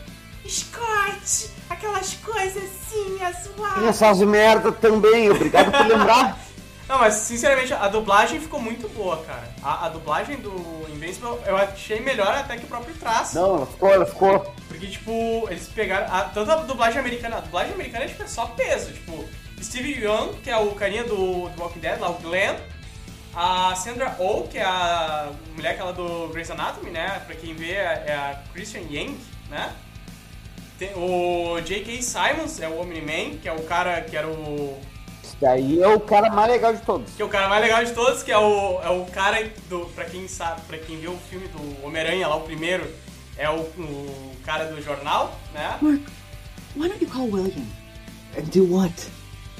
Scott, 0.48 1.50
aquelas 1.68 2.14
coisas 2.14 2.62
assim, 2.62 3.22
as 3.22 3.48
essas 3.88 4.20
merda 4.20 4.70
também, 4.70 5.30
obrigado 5.30 5.72
por 5.72 5.86
lembrar. 5.86 6.38
Não, 6.88 6.98
mas 7.00 7.14
sinceramente, 7.14 7.72
a 7.74 7.88
dublagem 7.88 8.40
ficou 8.40 8.60
muito 8.60 8.88
boa, 8.88 9.16
cara. 9.24 9.48
A, 9.66 9.86
a 9.86 9.88
dublagem 9.88 10.36
do 10.36 10.86
Invincible 10.88 11.38
eu 11.44 11.56
achei 11.56 11.98
melhor 12.00 12.32
até 12.32 12.56
que 12.56 12.64
o 12.64 12.68
próprio 12.68 12.94
traço. 12.94 13.34
Não, 13.34 13.56
ela 13.56 13.66
ficou, 13.66 13.90
ela 13.92 14.06
ficou. 14.06 14.54
Porque, 14.68 14.86
tipo, 14.86 15.46
eles 15.50 15.66
pegaram. 15.68 16.06
a- 16.14 16.22
tanto 16.24 16.50
a 16.52 16.56
dublagem 16.56 17.00
americana. 17.00 17.38
A 17.38 17.40
dublagem 17.40 17.74
americana 17.74 18.04
é, 18.04 18.08
tipo, 18.08 18.22
é 18.22 18.28
só 18.28 18.46
peso. 18.46 18.92
Tipo, 18.92 19.24
Steve 19.60 20.04
Young, 20.04 20.34
que 20.42 20.50
é 20.50 20.56
o 20.56 20.70
carinha 20.72 21.02
do, 21.02 21.48
do 21.48 21.60
Walking 21.62 21.80
Dead, 21.80 21.98
lá, 21.98 22.10
o 22.10 22.14
Glenn. 22.20 22.54
A 23.34 23.74
Sandra 23.74 24.14
Oh, 24.20 24.44
que 24.44 24.56
é 24.56 24.64
a 24.64 25.30
mulher 25.54 25.72
aquela 25.72 25.92
do 25.92 26.28
Grey's 26.28 26.50
Anatomy, 26.50 26.90
né? 26.90 27.20
Pra 27.26 27.34
quem 27.34 27.52
vê, 27.54 27.72
é 27.72 28.04
é 28.06 28.14
a 28.14 28.40
Christian 28.52 28.82
Yang, 28.88 29.18
né? 29.50 29.72
Tem 30.78 30.92
o 30.94 31.60
J.K. 31.60 32.02
Simons, 32.02 32.60
é 32.60 32.68
o 32.68 32.80
Omni-Man, 32.80 33.38
que 33.42 33.48
é 33.48 33.52
o 33.52 33.62
cara 33.64 34.00
que 34.02 34.16
era 34.16 34.28
o 34.28 34.78
daí 35.40 35.80
é 35.80 35.88
o 35.88 36.00
cara 36.00 36.30
mais 36.30 36.50
legal 36.50 36.72
de 36.72 36.82
todos. 36.82 37.12
que 37.14 37.22
é 37.22 37.24
o 37.24 37.28
cara 37.28 37.48
mais 37.48 37.62
legal 37.62 37.84
de 37.84 37.92
todos, 37.92 38.22
que 38.22 38.32
é 38.32 38.38
o, 38.38 38.80
é 38.82 38.90
o 38.90 39.04
cara 39.06 39.50
do. 39.68 39.86
Pra 39.94 40.04
quem 40.04 40.28
sabe, 40.28 40.60
para 40.62 40.78
quem 40.78 40.98
viu 40.98 41.12
o 41.12 41.18
filme 41.18 41.48
do 41.48 41.86
Homem-Aranha 41.86 42.28
lá, 42.28 42.36
o 42.36 42.40
primeiro, 42.42 42.86
é 43.36 43.48
o, 43.50 43.60
o 43.60 44.32
cara 44.44 44.64
do 44.64 44.80
jornal, 44.82 45.38
né? 45.52 45.78
Mark, 45.80 46.00
why 46.76 46.88
don't 46.88 47.02
you 47.02 47.10
call 47.10 47.28
William? 47.30 47.66
And 48.36 48.50
do 48.52 48.64
what? 48.64 48.92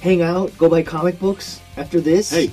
Hang 0.03 0.23
out, 0.23 0.53
go 0.59 0.69
buy 0.69 0.83
comic 0.83 1.19
books 1.19 1.61
after 1.77 2.01
this? 2.01 2.31
Hey, 2.31 2.51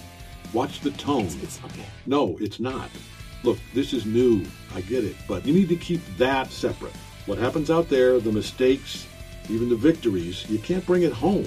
watch 0.54 0.80
the 0.82 0.92
tone. 0.92 1.26
It's, 1.26 1.36
it's 1.36 1.60
okay. 1.66 1.86
No, 2.06 2.38
it's 2.40 2.60
not. 2.60 2.90
Look, 3.44 3.58
this 3.74 3.92
is 3.94 4.06
new. 4.06 4.46
I 4.74 4.82
get 4.82 5.04
it. 5.04 5.16
But 5.28 5.46
you 5.46 5.54
need 5.54 5.68
to 5.70 5.76
keep 5.76 6.02
that 6.18 6.50
separate. 6.52 6.94
What 7.26 7.38
happens 7.38 7.70
out 7.70 7.90
there, 7.90 8.20
the 8.20 8.32
mistakes, 8.32 9.06
even 9.50 9.68
the 9.70 9.76
victories, 9.76 10.50
you 10.50 10.60
can't 10.60 10.86
bring 10.86 11.04
it 11.04 11.12
home. 11.12 11.46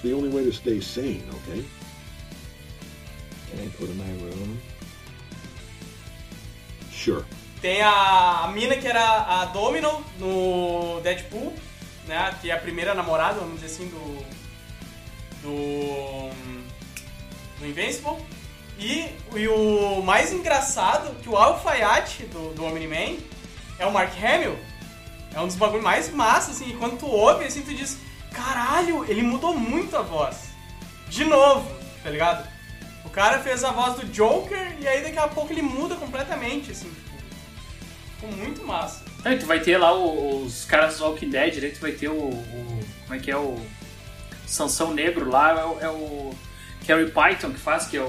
It's 0.00 0.08
the 0.08 0.16
only 0.16 0.30
way 0.30 0.46
to 0.46 0.52
stay 0.52 0.80
sane, 0.80 1.28
okay? 1.28 1.62
Can 3.50 3.60
I 3.60 3.66
go 3.78 3.84
to 3.84 3.92
my 3.92 4.10
room? 4.24 4.58
Sure. 6.90 7.22
Tem 7.60 7.82
a, 7.82 8.44
a 8.44 8.48
mina 8.48 8.76
que 8.76 8.88
era 8.88 9.26
a 9.28 9.44
Domino 9.52 10.02
no 10.18 11.02
Deadpool, 11.02 11.52
né? 12.08 12.34
Que 12.40 12.50
é 12.50 12.54
a 12.54 12.56
primeira 12.56 12.94
namorada, 12.94 13.40
vamos 13.40 13.60
dizer 13.60 13.74
assim, 13.74 13.88
do. 13.88 14.24
Do. 15.42 16.30
Do 17.58 17.66
Invincible. 17.66 18.16
E, 18.78 19.04
e 19.36 19.48
o 19.48 20.00
mais 20.00 20.32
engraçado, 20.32 21.14
que 21.20 21.28
o 21.28 21.36
alfaiate 21.36 22.22
do, 22.24 22.54
do 22.54 22.64
Omni-Man 22.64 23.18
é 23.78 23.84
o 23.84 23.92
Mark 23.92 24.12
Hamill. 24.16 24.58
É 25.34 25.40
um 25.40 25.46
dos 25.46 25.56
bagulhos 25.56 25.84
mais 25.84 26.08
massa, 26.08 26.52
assim, 26.52 26.70
e 26.70 26.76
quando 26.78 26.98
tu 26.98 27.06
ouve, 27.06 27.44
assim, 27.44 27.60
tu 27.60 27.74
diz, 27.74 27.98
caralho, 28.32 29.04
ele 29.08 29.22
mudou 29.22 29.56
muito 29.56 29.96
a 29.96 30.02
voz. 30.02 30.50
De 31.08 31.24
novo, 31.24 31.70
tá 32.02 32.10
ligado? 32.10 32.48
O 33.04 33.10
cara 33.10 33.40
fez 33.40 33.64
a 33.64 33.72
voz 33.72 33.94
do 33.96 34.06
Joker 34.06 34.76
e 34.80 34.86
aí 34.86 35.02
daqui 35.02 35.18
a 35.18 35.26
pouco 35.28 35.52
ele 35.52 35.62
muda 35.62 35.96
completamente, 35.96 36.70
assim, 36.70 36.88
tipo, 36.88 37.10
ficou 38.16 38.30
muito 38.32 38.64
massa. 38.64 39.02
Aí 39.24 39.38
tu 39.38 39.46
vai 39.46 39.60
ter 39.60 39.76
lá 39.78 39.92
os 39.92 40.64
caras 40.64 40.98
do 40.98 41.04
Walking 41.04 41.30
Dead, 41.30 41.62
aí 41.64 41.70
tu 41.72 41.80
vai 41.80 41.92
ter 41.92 42.08
o, 42.08 42.14
o- 42.28 42.84
Como 43.02 43.14
é 43.14 43.18
que 43.18 43.30
é 43.30 43.36
o. 43.36 43.58
Sansão 44.46 44.92
Negro 44.92 45.28
lá, 45.30 45.50
é 45.80 45.88
o, 45.88 46.34
é 46.88 46.94
o 46.96 47.10
Python 47.12 47.50
que 47.52 47.58
faz, 47.60 47.86
que 47.86 47.96
é 47.96 48.00
o, 48.02 48.06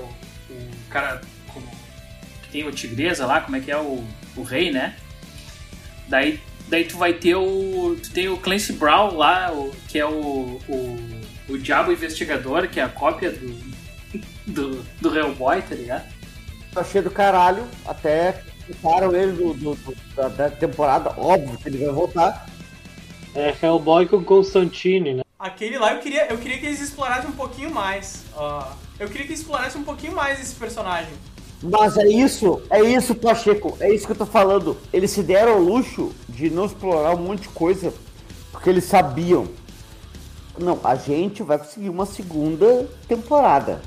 o 0.50 0.72
cara 0.90 1.22
como- 1.54 1.70
que 2.44 2.50
tem 2.50 2.68
o 2.68 2.72
Tigresa 2.72 3.26
lá, 3.28 3.42
como 3.42 3.58
é 3.58 3.60
que 3.60 3.72
é 3.72 3.78
o, 3.78 4.04
o 4.36 4.42
rei, 4.44 4.72
né? 4.72 4.96
Daí, 6.08 6.42
daí 6.72 6.86
tu 6.86 6.98
vai 6.98 7.14
ter 7.14 7.36
o. 7.36 7.96
Tu 8.02 8.12
tem 8.12 8.28
o 8.30 8.38
Clancy 8.38 8.74
Brown 8.74 9.16
lá, 9.16 9.52
o, 9.54 9.72
que 9.88 10.00
é 10.00 10.06
o, 10.06 10.60
o. 10.68 10.98
o 11.50 11.58
Diabo 11.60 11.92
Investigador, 11.92 12.68
que 12.68 12.80
é 12.80 12.84
a 12.84 12.90
cópia 12.90 13.32
do. 13.32 13.72
do, 14.48 14.84
do 15.00 15.16
Hellboy, 15.18 15.62
tá 15.62 15.76
ligado? 15.76 16.12
Eu 16.76 16.82
achei 16.82 17.02
do 17.02 17.12
caralho, 17.12 17.68
até 17.86 18.42
quitaram 18.66 19.14
ele 19.16 19.34
do, 19.34 19.54
do- 19.54 19.76
do- 19.76 19.96
da, 20.16 20.28
da 20.30 20.50
temporada, 20.50 21.14
óbvio 21.18 21.58
que 21.58 21.68
ele 21.70 21.78
vai 21.86 21.94
voltar. 21.94 22.48
É 23.36 23.54
Hellboy 23.62 24.08
com 24.08 24.24
Constantine, 24.24 25.14
né? 25.16 25.22
Aquele 25.40 25.78
lá 25.80 25.94
eu 25.94 26.00
queria, 26.00 26.28
eu 26.28 26.38
queria 26.38 26.58
que 26.60 26.66
eles 26.66 26.80
explorassem 26.82 27.30
um 27.30 27.34
pouquinho 27.34 27.72
mais. 27.72 28.24
ó. 28.36 28.72
eu 29.00 29.08
queria 29.08 29.26
que 29.26 29.32
eles 29.32 29.40
explorassem 29.42 29.82
um 29.82 29.84
pouquinho 29.84 30.14
mais 30.14 30.40
esse 30.42 30.56
personagem. 30.56 31.14
Mas 31.64 31.96
é 31.98 32.08
isso, 32.08 32.62
é 32.72 32.82
isso, 32.82 33.14
Pacheco, 33.14 33.78
é 33.80 33.94
isso 33.94 34.06
que 34.08 34.14
eu 34.14 34.18
tô 34.18 34.26
falando. 34.26 34.78
Eles 34.92 35.12
se 35.12 35.22
deram 35.22 35.54
ao 35.54 35.60
luxo 35.60 36.12
de 36.28 36.50
não 36.50 36.66
explorar 36.66 37.14
um 37.16 37.20
monte 37.20 37.42
de 37.44 37.50
coisa, 37.50 37.94
porque 38.52 38.70
eles 38.70 38.84
sabiam. 38.86 39.48
Não, 40.58 40.80
a 40.84 40.96
gente 40.96 41.44
vai 41.44 41.58
conseguir 41.60 41.90
uma 41.90 42.06
segunda 42.06 42.90
temporada. 43.08 43.82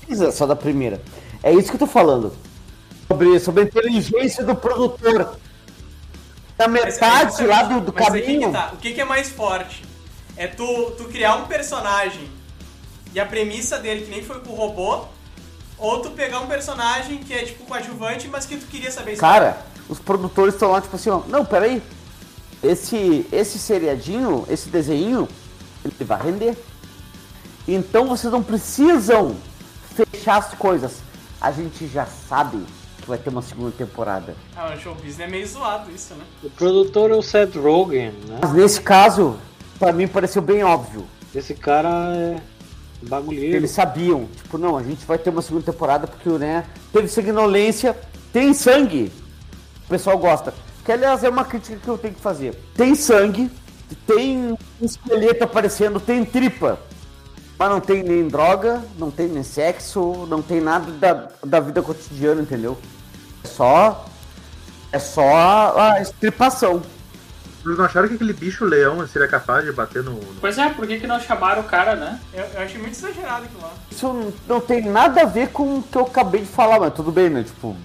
Precisa 0.00 0.30
só 0.30 0.46
da 0.46 0.54
primeira. 0.54 1.00
É 1.42 1.52
isso 1.52 1.68
que 1.70 1.74
eu 1.76 1.80
tô 1.80 1.86
falando. 1.86 2.32
Sobre, 3.08 3.40
sobre 3.40 3.62
a 3.62 3.64
inteligência 3.66 4.44
do 4.44 4.54
produtor. 4.54 5.36
Na 6.58 6.68
metade 6.68 7.34
Mas- 7.38 7.48
lá 7.48 7.62
do, 7.64 7.80
do 7.80 7.92
mas 7.94 8.06
caminho. 8.06 8.48
que 8.48 8.52
tá. 8.52 8.70
O 8.72 8.76
que, 8.76 8.92
que 8.92 9.00
é 9.00 9.04
mais 9.04 9.28
forte? 9.30 9.82
É 10.36 10.46
tu, 10.46 10.90
tu 10.92 11.04
criar 11.04 11.36
um 11.36 11.46
personagem 11.46 12.28
e 13.14 13.20
a 13.20 13.24
premissa 13.26 13.78
dele, 13.78 14.02
que 14.04 14.10
nem 14.10 14.22
foi 14.22 14.40
com 14.40 14.50
o 14.52 14.54
robô, 14.54 15.04
ou 15.78 16.00
tu 16.00 16.10
pegar 16.10 16.40
um 16.40 16.46
personagem 16.46 17.18
que 17.18 17.32
é 17.32 17.44
tipo 17.44 17.64
coadjuvante, 17.64 18.28
mas 18.28 18.46
que 18.46 18.56
tu 18.56 18.66
queria 18.66 18.90
saber 18.90 19.12
isso. 19.12 19.20
Cara, 19.20 19.58
os 19.88 19.98
produtores 19.98 20.54
estão 20.54 20.70
lá, 20.70 20.80
tipo 20.80 20.96
assim, 20.96 21.10
ó, 21.10 21.22
não, 21.28 21.44
peraí. 21.44 21.82
Esse, 22.62 23.26
esse 23.30 23.58
seriadinho, 23.58 24.46
esse 24.48 24.68
desenho, 24.68 25.28
ele 25.84 26.04
vai 26.04 26.20
render. 26.22 26.56
Então 27.68 28.06
vocês 28.08 28.32
não 28.32 28.42
precisam 28.42 29.36
fechar 29.94 30.38
as 30.38 30.54
coisas. 30.54 31.00
A 31.40 31.52
gente 31.52 31.86
já 31.86 32.06
sabe 32.06 32.64
que 33.00 33.08
vai 33.08 33.18
ter 33.18 33.30
uma 33.30 33.42
segunda 33.42 33.70
temporada. 33.70 34.34
Ah, 34.56 34.72
o 34.74 34.80
show 34.80 34.94
business 34.94 35.20
é 35.20 35.26
meio 35.28 35.46
zoado 35.46 35.90
isso, 35.90 36.14
né? 36.14 36.24
O 36.42 36.50
produtor 36.50 37.10
é 37.10 37.14
o 37.14 37.22
Seth 37.22 37.54
Rogen, 37.56 38.12
né? 38.26 38.38
Mas 38.40 38.52
nesse 38.52 38.80
caso, 38.80 39.36
pra 39.78 39.92
mim 39.92 40.08
pareceu 40.08 40.40
bem 40.40 40.64
óbvio. 40.64 41.06
Esse 41.34 41.54
cara 41.54 41.90
é 42.16 42.40
bagulheiro. 43.06 43.56
Eles 43.56 43.70
sabiam, 43.70 44.26
tipo, 44.36 44.58
não, 44.58 44.76
a 44.76 44.82
gente 44.82 45.04
vai 45.06 45.18
ter 45.18 45.30
uma 45.30 45.42
segunda 45.42 45.64
temporada 45.64 46.06
porque, 46.06 46.28
né, 46.30 46.64
teve 46.92 47.08
sanguinolência, 47.08 47.96
tem 48.32 48.52
sangue. 48.52 49.12
O 49.86 49.88
pessoal 49.88 50.18
gosta. 50.18 50.52
Que, 50.84 50.92
aliás, 50.92 51.24
é 51.24 51.28
uma 51.28 51.44
crítica 51.44 51.78
que 51.82 51.88
eu 51.88 51.98
tenho 51.98 52.14
que 52.14 52.20
fazer. 52.20 52.54
Tem 52.74 52.94
sangue, 52.94 53.50
tem 54.06 54.56
esqueleto 54.80 55.44
aparecendo, 55.44 55.98
tem 55.98 56.24
tripa. 56.24 56.78
Mas 57.58 57.70
não 57.70 57.80
tem 57.80 58.02
nem 58.02 58.28
droga, 58.28 58.82
não 58.98 59.10
tem 59.10 59.28
nem 59.28 59.42
sexo, 59.42 60.26
não 60.28 60.42
tem 60.42 60.60
nada 60.60 60.92
da, 60.92 61.28
da 61.44 61.60
vida 61.60 61.80
cotidiana, 61.80 62.42
entendeu? 62.42 62.76
É 63.42 63.48
só. 63.48 64.04
É 64.92 64.98
só 64.98 65.78
a 65.78 66.00
estripação. 66.00 66.82
Vocês 67.66 67.78
não 67.78 67.84
acharam 67.84 68.06
que 68.06 68.14
aquele 68.14 68.32
bicho 68.32 68.64
leão 68.64 69.04
seria 69.08 69.26
capaz 69.26 69.64
de 69.64 69.72
bater 69.72 70.00
no. 70.00 70.12
no- 70.12 70.34
Pois 70.40 70.56
é, 70.56 70.68
por 70.68 70.86
que, 70.86 71.00
que 71.00 71.06
não 71.08 71.18
chamaram 71.18 71.62
o 71.62 71.64
cara, 71.64 71.96
né? 71.96 72.20
Eu, 72.32 72.44
eu 72.54 72.60
achei 72.60 72.78
muito 72.80 72.92
exagerado 72.94 73.44
aquilo 73.44 73.60
lá. 73.60 73.72
Isso 73.90 74.32
não- 74.46 74.60
tem 74.60 74.84
nada 74.84 75.22
a 75.22 75.24
ver 75.24 75.48
com 75.48 75.78
o 75.78 75.82
que 75.82 75.98
eu 75.98 76.02
acabei 76.02 76.42
de 76.42 76.46
falar, 76.46 76.78
mas 76.78 76.94
tudo 76.94 77.10
bem, 77.10 77.28
né? 77.28 77.42
Tipo, 77.42 77.76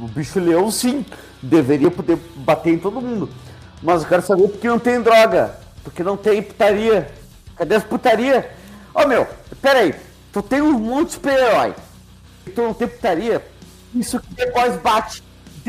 o 0.00 0.08
bicho 0.08 0.40
leão 0.40 0.68
sim, 0.72 1.06
deveria 1.40 1.88
poder 1.88 2.18
bater 2.34 2.74
em 2.74 2.78
todo 2.78 3.00
mundo. 3.00 3.30
Mas 3.80 4.02
eu 4.02 4.08
quero 4.08 4.22
saber 4.22 4.48
por 4.48 4.58
que 4.58 4.66
não 4.66 4.80
tem 4.80 5.00
droga, 5.00 5.54
porque 5.84 6.02
não 6.02 6.16
tem 6.16 6.42
putaria. 6.42 7.08
Cadê 7.56 7.76
as 7.76 7.84
putaria? 7.84 8.50
Ô 8.92 9.06
meu, 9.06 9.24
pera 9.62 9.80
aí, 9.80 9.94
tu 10.32 10.42
tem 10.42 10.60
um 10.60 10.72
monte 10.80 11.06
de 11.08 11.12
super-herói 11.12 11.74
e 12.44 12.50
tu 12.50 12.60
não 12.60 12.74
tem 12.74 12.88
putaria? 12.88 13.40
Isso 13.94 14.18
que 14.18 14.34
The 14.34 14.50
Boys 14.50 14.76
bate. 14.82 15.22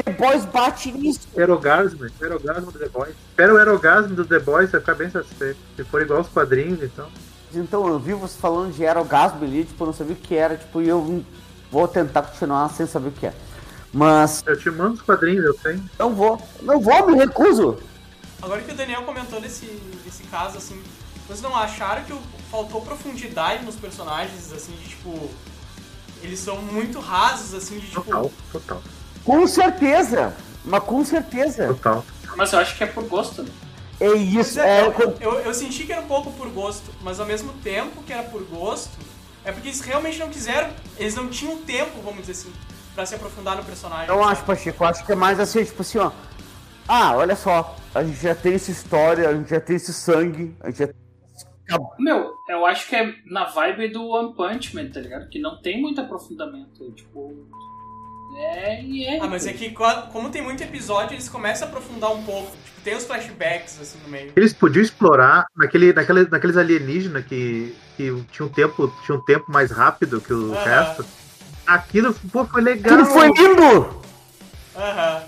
The 0.03 0.11
Boys 0.13 0.45
bate 0.45 0.91
nisso. 0.91 1.27
Erogasmo, 1.35 2.07
erogasmo 2.21 2.71
do 2.71 2.77
The 2.79 2.89
Boys. 2.89 3.15
Espera 3.29 3.53
o 3.53 3.59
erogasmo 3.59 4.15
do 4.15 4.25
The 4.25 4.39
Boys, 4.39 4.71
vai 4.71 4.79
ficar 4.79 4.95
bem 4.95 5.09
satisfeito. 5.09 5.57
Se 5.75 5.83
for 5.83 6.01
igual 6.01 6.19
aos 6.19 6.27
quadrinhos, 6.29 6.83
então. 6.83 7.07
Então 7.53 7.87
eu 7.87 7.97
vi 7.97 8.13
você 8.13 8.37
falando 8.37 8.73
de 8.73 8.85
aerogasmo 8.85 9.43
ali, 9.43 9.63
tipo, 9.63 9.83
eu 9.83 9.87
não 9.87 9.93
sabia 9.93 10.13
o 10.13 10.17
que 10.17 10.35
era, 10.35 10.57
tipo, 10.57 10.81
e 10.81 10.87
eu 10.89 11.23
vou 11.71 11.87
tentar 11.87 12.21
continuar 12.23 12.69
sem 12.69 12.85
saber 12.85 13.07
o 13.07 13.11
que 13.11 13.25
é. 13.25 13.33
Mas 13.91 14.43
Eu 14.45 14.57
te 14.57 14.69
mando 14.69 14.95
os 14.95 15.01
quadrinhos, 15.01 15.45
eu 15.45 15.57
sei. 15.59 15.81
não 15.97 16.13
vou, 16.13 16.39
não 16.61 16.79
vou, 16.79 17.07
me 17.07 17.15
recuso. 17.15 17.77
Agora 18.41 18.61
que 18.61 18.71
o 18.71 18.75
Daniel 18.75 19.03
comentou 19.03 19.41
desse, 19.41 19.65
desse 20.03 20.23
caso, 20.23 20.57
assim, 20.57 20.79
vocês 21.25 21.41
não 21.41 21.55
acharam 21.55 22.03
que 22.03 22.13
faltou 22.51 22.81
profundidade 22.81 23.65
nos 23.65 23.75
personagens, 23.75 24.51
assim, 24.53 24.73
de 24.73 24.89
tipo. 24.89 25.29
Eles 26.21 26.39
são 26.39 26.57
muito 26.61 26.99
rasos, 26.99 27.53
assim, 27.53 27.79
de 27.79 27.87
tipo. 27.87 28.03
Total, 28.03 28.31
total, 28.51 28.81
Com 29.27 29.45
certeza, 29.45 30.33
mas 30.63 30.83
com 30.83 31.03
certeza. 31.03 31.67
total. 31.67 32.05
Mas 32.37 32.53
eu 32.53 32.59
acho 32.59 32.77
que 32.77 32.83
é 32.85 32.87
por 32.87 33.03
gosto, 33.03 33.43
né? 33.43 33.51
É 33.99 34.13
isso, 34.13 34.57
é, 34.61 34.81
é, 34.81 34.85
eu, 34.85 35.17
eu, 35.19 35.33
eu 35.39 35.53
senti 35.53 35.83
que 35.83 35.91
era 35.91 36.01
um 36.01 36.07
pouco 36.07 36.31
por 36.31 36.47
gosto, 36.49 36.89
mas 37.01 37.19
ao 37.19 37.25
mesmo 37.25 37.51
tempo 37.61 38.01
que 38.03 38.13
era 38.13 38.23
por 38.23 38.41
gosto, 38.43 38.97
é 39.43 39.51
porque 39.51 39.67
eles 39.67 39.81
realmente 39.81 40.17
não 40.17 40.29
quiseram, 40.29 40.69
eles 40.97 41.13
não 41.13 41.27
tinham 41.27 41.57
tempo, 41.57 41.99
vamos 42.01 42.21
dizer 42.21 42.33
assim, 42.33 42.53
pra 42.95 43.05
se 43.05 43.15
aprofundar 43.15 43.57
no 43.57 43.65
personagem. 43.65 44.07
eu 44.07 44.23
acho, 44.23 44.45
Pacheco, 44.45 44.81
eu 44.81 44.87
acho 44.87 45.05
que 45.05 45.11
é 45.11 45.15
mais 45.15 45.41
assim, 45.41 45.61
tipo 45.61 45.81
assim, 45.81 45.97
ó. 45.97 46.11
Ah, 46.87 47.17
olha 47.17 47.35
só, 47.35 47.75
a 47.93 48.01
gente 48.01 48.21
já 48.21 48.33
tem 48.33 48.53
essa 48.53 48.71
história, 48.71 49.27
a 49.27 49.33
gente 49.33 49.49
já 49.49 49.59
tem 49.59 49.75
esse 49.75 49.93
sangue, 49.93 50.55
a 50.61 50.69
gente 50.69 50.93
já 51.67 51.77
Meu, 51.99 52.33
eu 52.47 52.65
acho 52.65 52.87
que 52.87 52.95
é 52.95 53.13
na 53.25 53.43
vibe 53.43 53.89
do 53.89 54.07
One 54.07 54.33
Punch 54.35 54.73
Man, 54.73 54.89
tá 54.89 55.01
ligado? 55.01 55.27
Que 55.27 55.39
não 55.39 55.59
tem 55.61 55.81
muito 55.81 55.99
aprofundamento. 55.99 56.89
Tipo. 56.91 57.49
É, 58.37 58.81
e 58.83 59.05
é. 59.05 59.19
Ah, 59.19 59.27
mas 59.27 59.47
é 59.47 59.53
que 59.53 59.71
como 60.11 60.29
tem 60.29 60.41
muito 60.41 60.61
episódio, 60.61 61.15
eles 61.15 61.27
começam 61.27 61.67
a 61.67 61.71
aprofundar 61.71 62.11
um 62.11 62.23
pouco. 62.23 62.51
Tipo, 62.51 62.81
tem 62.83 62.95
os 62.95 63.03
flashbacks, 63.03 63.79
assim, 63.81 63.97
no 64.03 64.09
meio. 64.09 64.31
Eles 64.35 64.53
podiam 64.53 64.83
explorar 64.83 65.47
naquele, 65.55 65.91
naquele, 65.91 66.27
naqueles 66.29 66.55
alienígenas 66.55 67.25
que, 67.25 67.75
que 67.95 68.23
tinha, 68.31 68.45
um 68.45 68.49
tempo, 68.49 68.93
tinha 69.05 69.17
um 69.17 69.21
tempo 69.21 69.51
mais 69.51 69.71
rápido 69.71 70.21
que 70.21 70.33
o 70.33 70.53
Aham. 70.53 70.63
resto. 70.63 71.05
Aquilo 71.65 72.13
pô, 72.31 72.45
foi 72.45 72.61
legal. 72.61 72.93
Aquilo 72.93 73.05
foi 73.11 73.27
lindo! 73.27 74.01
Aham. 74.75 75.23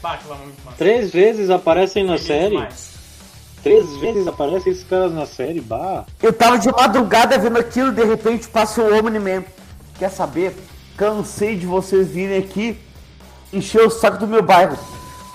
Bah, 0.00 0.12
aquilo 0.14 0.30
lá 0.30 0.38
é. 0.38 0.76
Três 0.76 1.10
vezes 1.10 1.50
aparecem 1.50 2.04
na 2.04 2.18
série. 2.18 2.50
demais. 2.50 2.94
Três 3.62 3.96
vezes 3.96 4.26
aparecem 4.26 4.72
esses 4.72 4.84
caras 4.84 5.12
na 5.12 5.24
série, 5.26 5.60
bah. 5.60 6.04
Eu 6.22 6.32
tava 6.32 6.58
de 6.58 6.70
madrugada 6.70 7.38
vendo 7.38 7.58
aquilo, 7.58 7.90
de 7.90 8.04
repente 8.04 8.46
passa 8.46 8.82
o 8.82 8.98
Omni-Man. 8.98 9.42
Quer 9.98 10.10
saber? 10.10 10.54
Cansei 10.96 11.56
de 11.56 11.66
vocês 11.66 12.08
virem 12.08 12.38
aqui 12.38 12.78
encher 13.52 13.86
o 13.86 13.90
saco 13.90 14.18
do 14.18 14.26
meu 14.26 14.42
bairro. 14.42 14.78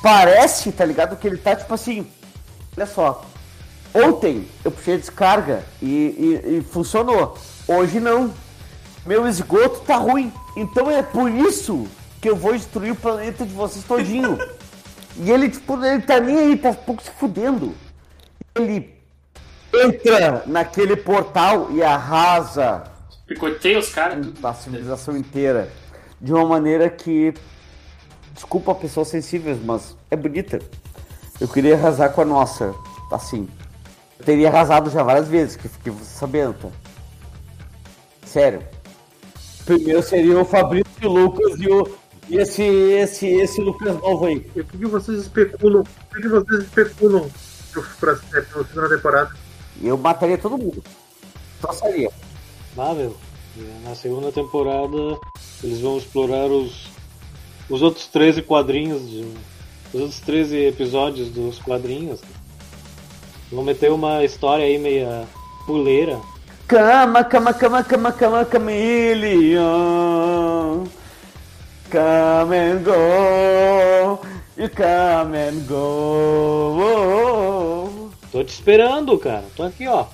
Parece, 0.01 0.71
tá 0.71 0.85
ligado? 0.85 1.15
Que 1.17 1.27
ele 1.27 1.37
tá 1.37 1.55
tipo 1.55 1.73
assim. 1.73 2.07
Olha 2.77 2.85
só. 2.85 3.25
Ontem 3.93 4.47
eu 4.63 4.71
puxei 4.71 4.95
a 4.95 4.97
descarga 4.97 5.63
e, 5.81 5.87
e- 5.87 6.57
e 6.57 6.61
funcionou. 6.61 7.37
Hoje 7.67 7.99
não. 7.99 8.33
Meu 9.05 9.27
esgoto 9.27 9.81
tá 9.81 9.97
ruim. 9.97 10.31
Então 10.55 10.89
é 10.89 11.01
por 11.01 11.29
isso 11.29 11.87
que 12.21 12.29
eu 12.29 12.35
vou 12.35 12.53
destruir 12.53 12.91
o 12.91 12.95
planeta 12.95 13.45
de 13.45 13.53
vocês 13.53 13.83
todinho. 13.83 14.37
e 15.17 15.29
ele, 15.31 15.49
tipo, 15.49 15.83
ele 15.83 16.01
tá 16.01 16.19
nem 16.19 16.37
aí, 16.37 16.57
tá 16.57 16.69
um 16.69 16.73
pouco 16.73 17.01
se 17.01 17.09
fudendo. 17.11 17.73
Ele 18.55 18.93
entra 19.73 20.43
naquele 20.45 20.95
portal 20.95 21.69
e 21.71 21.81
arrasa 21.83 22.83
Picoteia 23.29 23.79
os 23.79 23.89
caras. 23.89 24.27
a 24.43 24.53
civilização 24.53 25.15
inteira 25.15 25.71
de 26.19 26.33
uma 26.33 26.45
maneira 26.45 26.89
que 26.89 27.33
desculpa 28.33 28.73
pessoas 28.75 29.07
sensíveis, 29.07 29.57
mas 29.63 29.95
é 30.11 30.15
bonita. 30.15 30.59
Eu 31.39 31.47
queria 31.47 31.75
arrasar 31.75 32.11
com 32.11 32.21
a 32.21 32.25
nossa, 32.25 32.73
assim. 33.11 33.47
Eu 34.19 34.25
teria 34.25 34.49
arrasado 34.49 34.89
já 34.89 35.03
várias 35.03 35.27
vezes, 35.27 35.55
que 35.55 35.69
fiquei 35.69 35.93
sabendo, 36.03 36.55
tá? 36.55 36.69
Sério. 38.25 38.61
Primeiro 39.65 40.01
seria 40.01 40.39
o 40.39 40.43
Fabrício 40.43 40.89
o 41.03 41.07
Lucas 41.07 41.59
e 41.59 41.67
o 41.67 41.87
e 42.27 42.37
esse 42.37 42.63
esse 42.63 43.27
esse 43.27 43.61
Lucas 43.61 43.95
novo 43.99 44.25
aí. 44.25 44.37
E 44.55 44.63
por 44.63 44.77
que 44.79 44.85
vocês 44.85 45.19
especulam? 45.21 45.83
Por 46.09 46.21
que 46.21 46.27
vocês 46.27 46.63
especulam 46.63 47.29
pro- 47.71 47.83
pra, 47.99 48.11
é, 48.33 48.41
pra 48.41 48.63
segunda 48.65 48.89
temporada? 48.89 49.31
Eu 49.81 49.97
mataria 49.97 50.37
todo 50.37 50.57
mundo. 50.57 50.83
Só 51.61 51.71
seria. 51.73 52.09
Meu. 52.79 53.15
Na 53.83 53.93
segunda 53.93 54.31
temporada 54.31 55.19
eles 55.61 55.81
vão 55.81 55.97
explorar 55.97 56.45
os, 56.49 56.87
os 57.69 57.81
outros 57.81 58.07
13 58.07 58.41
quadrinhos 58.41 59.09
de- 59.09 59.33
Os 59.93 59.99
outros 60.01 60.19
13 60.21 60.55
episódios 60.67 61.29
dos 61.29 61.59
quadrinhos. 61.59 62.21
Vão 63.51 63.63
meter 63.63 63.91
uma 63.91 64.23
história 64.23 64.63
aí 64.63 64.77
meia 64.77 65.27
puleira. 65.65 66.19
Cama, 66.67 67.23
cama, 67.23 67.53
cama, 67.53 67.83
cama, 67.83 68.11
cama, 68.13 68.47
chameleon. 68.49 69.57
Come 71.91 72.55
and 72.55 72.83
go. 72.83 74.19
You 74.55 74.69
come 74.69 75.35
and 75.37 75.65
go. 75.67 76.99
Tô 78.31 78.43
te 78.43 78.49
esperando, 78.53 79.17
cara. 79.17 79.43
Tô 79.55 79.63
aqui, 79.63 79.87
ó. 79.87 80.05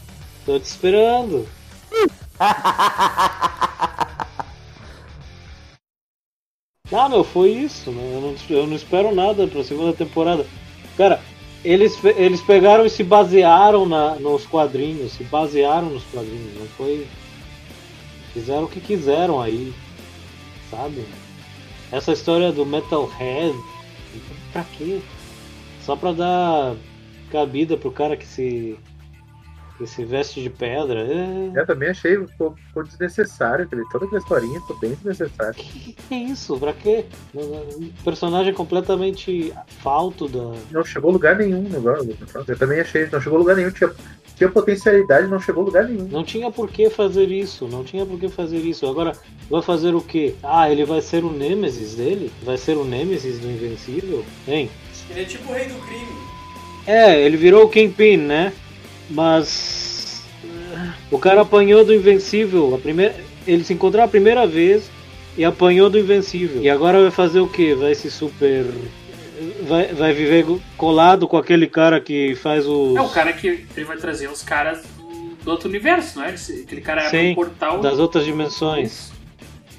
Tô 0.45 0.57
te 0.57 0.65
esperando. 0.65 1.45
Ah, 6.91 7.09
meu, 7.09 7.23
foi 7.23 7.49
isso. 7.49 7.91
Né? 7.91 8.01
Eu, 8.13 8.21
não, 8.21 8.35
eu 8.49 8.67
não 8.67 8.75
espero 8.75 9.13
nada 9.13 9.47
pra 9.47 9.63
segunda 9.63 9.91
temporada. 9.93 10.45
Cara, 10.95 11.19
eles, 11.63 11.97
eles 12.03 12.41
pegaram 12.41 12.85
e 12.85 12.89
se 12.89 13.03
basearam 13.03 13.85
na, 13.85 14.15
nos 14.15 14.45
quadrinhos. 14.45 15.13
Se 15.13 15.23
basearam 15.23 15.89
nos 15.89 16.03
quadrinhos. 16.05 16.57
Não 16.59 16.67
foi. 16.67 17.07
Fizeram 18.33 18.63
o 18.65 18.69
que 18.69 18.79
quiseram 18.79 19.41
aí. 19.41 19.73
Sabe? 20.69 21.05
Essa 21.91 22.13
história 22.13 22.51
do 22.51 22.65
Metalhead. 22.65 23.55
Pra 24.53 24.63
quê? 24.63 25.01
Só 25.83 25.95
pra 25.95 26.13
dar 26.13 26.75
cabida 27.31 27.75
pro 27.75 27.91
cara 27.91 28.15
que 28.15 28.25
se. 28.25 28.77
Que 29.77 29.85
se 29.85 30.05
veste 30.05 30.41
de 30.41 30.49
pedra. 30.49 31.01
É... 31.01 31.51
Eu 31.53 31.65
também 31.65 31.89
achei 31.89 32.17
um 32.17 32.27
pouco, 32.37 32.57
desnecessário, 32.83 33.65
aquele, 33.65 33.83
toda 33.89 34.05
aquela 34.05 34.21
historinha 34.21 34.59
ficou 34.61 34.79
bem 34.79 34.91
desnecessária. 34.91 35.53
Que 35.53 35.93
que 35.93 36.13
é 36.13 36.17
isso? 36.17 36.57
Pra 36.57 36.73
quê? 36.73 37.05
Um 37.33 37.89
personagem 38.03 38.53
completamente 38.53 39.53
falto 39.81 40.27
da. 40.27 40.53
Não 40.71 40.83
chegou 40.83 41.09
a 41.09 41.13
lugar 41.13 41.37
nenhum 41.37 41.63
negócio. 41.63 42.15
Eu 42.47 42.57
também 42.57 42.79
achei, 42.79 43.07
não 43.11 43.21
chegou 43.21 43.37
a 43.37 43.39
lugar 43.39 43.55
nenhum, 43.55 43.71
tinha, 43.71 43.91
tinha 44.35 44.49
potencialidade, 44.49 45.27
não 45.27 45.39
chegou 45.39 45.63
a 45.63 45.65
lugar 45.65 45.87
nenhum. 45.87 46.07
Não 46.07 46.23
tinha 46.23 46.51
por 46.51 46.69
que 46.69 46.89
fazer 46.89 47.29
isso, 47.29 47.67
não 47.67 47.83
tinha 47.83 48.05
por 48.05 48.19
que 48.19 48.29
fazer 48.29 48.59
isso. 48.59 48.87
Agora, 48.87 49.13
vai 49.49 49.61
fazer 49.61 49.93
o 49.95 50.01
quê? 50.01 50.35
Ah, 50.43 50.69
ele 50.69 50.85
vai 50.85 51.01
ser 51.01 51.23
o 51.23 51.31
Nemesis 51.31 51.95
dele? 51.95 52.31
Vai 52.43 52.57
ser 52.57 52.77
o 52.77 52.85
Nemesis 52.85 53.39
do 53.39 53.49
Invencível? 53.49 54.25
Hein? 54.47 54.69
Ele 55.09 55.21
é 55.21 55.25
tipo 55.25 55.51
o 55.51 55.53
rei 55.53 55.67
do 55.67 55.75
crime. 55.85 56.25
É, 56.87 57.19
ele 57.19 57.35
virou 57.35 57.65
o 57.65 57.69
Kingpin, 57.69 58.17
né? 58.17 58.53
Mas. 59.09 60.23
O 61.11 61.19
cara 61.19 61.41
apanhou 61.41 61.85
do 61.85 61.93
Invencível. 61.93 62.75
A 62.75 62.77
primeira... 62.77 63.15
Ele 63.47 63.63
se 63.63 63.73
encontrou 63.73 64.03
a 64.03 64.07
primeira 64.07 64.45
vez 64.47 64.89
e 65.37 65.45
apanhou 65.45 65.89
do 65.89 65.99
Invencível. 65.99 66.61
E 66.61 66.69
agora 66.69 67.01
vai 67.01 67.11
fazer 67.11 67.39
o 67.39 67.47
quê? 67.47 67.75
Vai 67.75 67.93
se 67.93 68.09
super. 68.09 68.65
Vai, 69.67 69.87
vai 69.87 70.13
viver 70.13 70.45
colado 70.77 71.27
com 71.27 71.37
aquele 71.37 71.67
cara 71.67 71.99
que 71.99 72.35
faz 72.35 72.65
os. 72.65 72.95
É 72.95 73.01
o 73.01 73.09
cara 73.09 73.33
que 73.33 73.47
ele 73.75 73.85
vai 73.85 73.97
trazer 73.97 74.29
os 74.29 74.41
caras 74.41 74.83
do, 75.43 75.51
outro 75.51 75.69
universo, 75.69 76.19
não 76.19 76.25
é? 76.25 76.29
Aquele 76.29 76.81
cara 76.81 77.09
Sim, 77.09 77.31
um 77.31 77.35
portal. 77.35 77.79
das 77.79 77.99
outras 77.99 78.25
dimensões. 78.25 79.11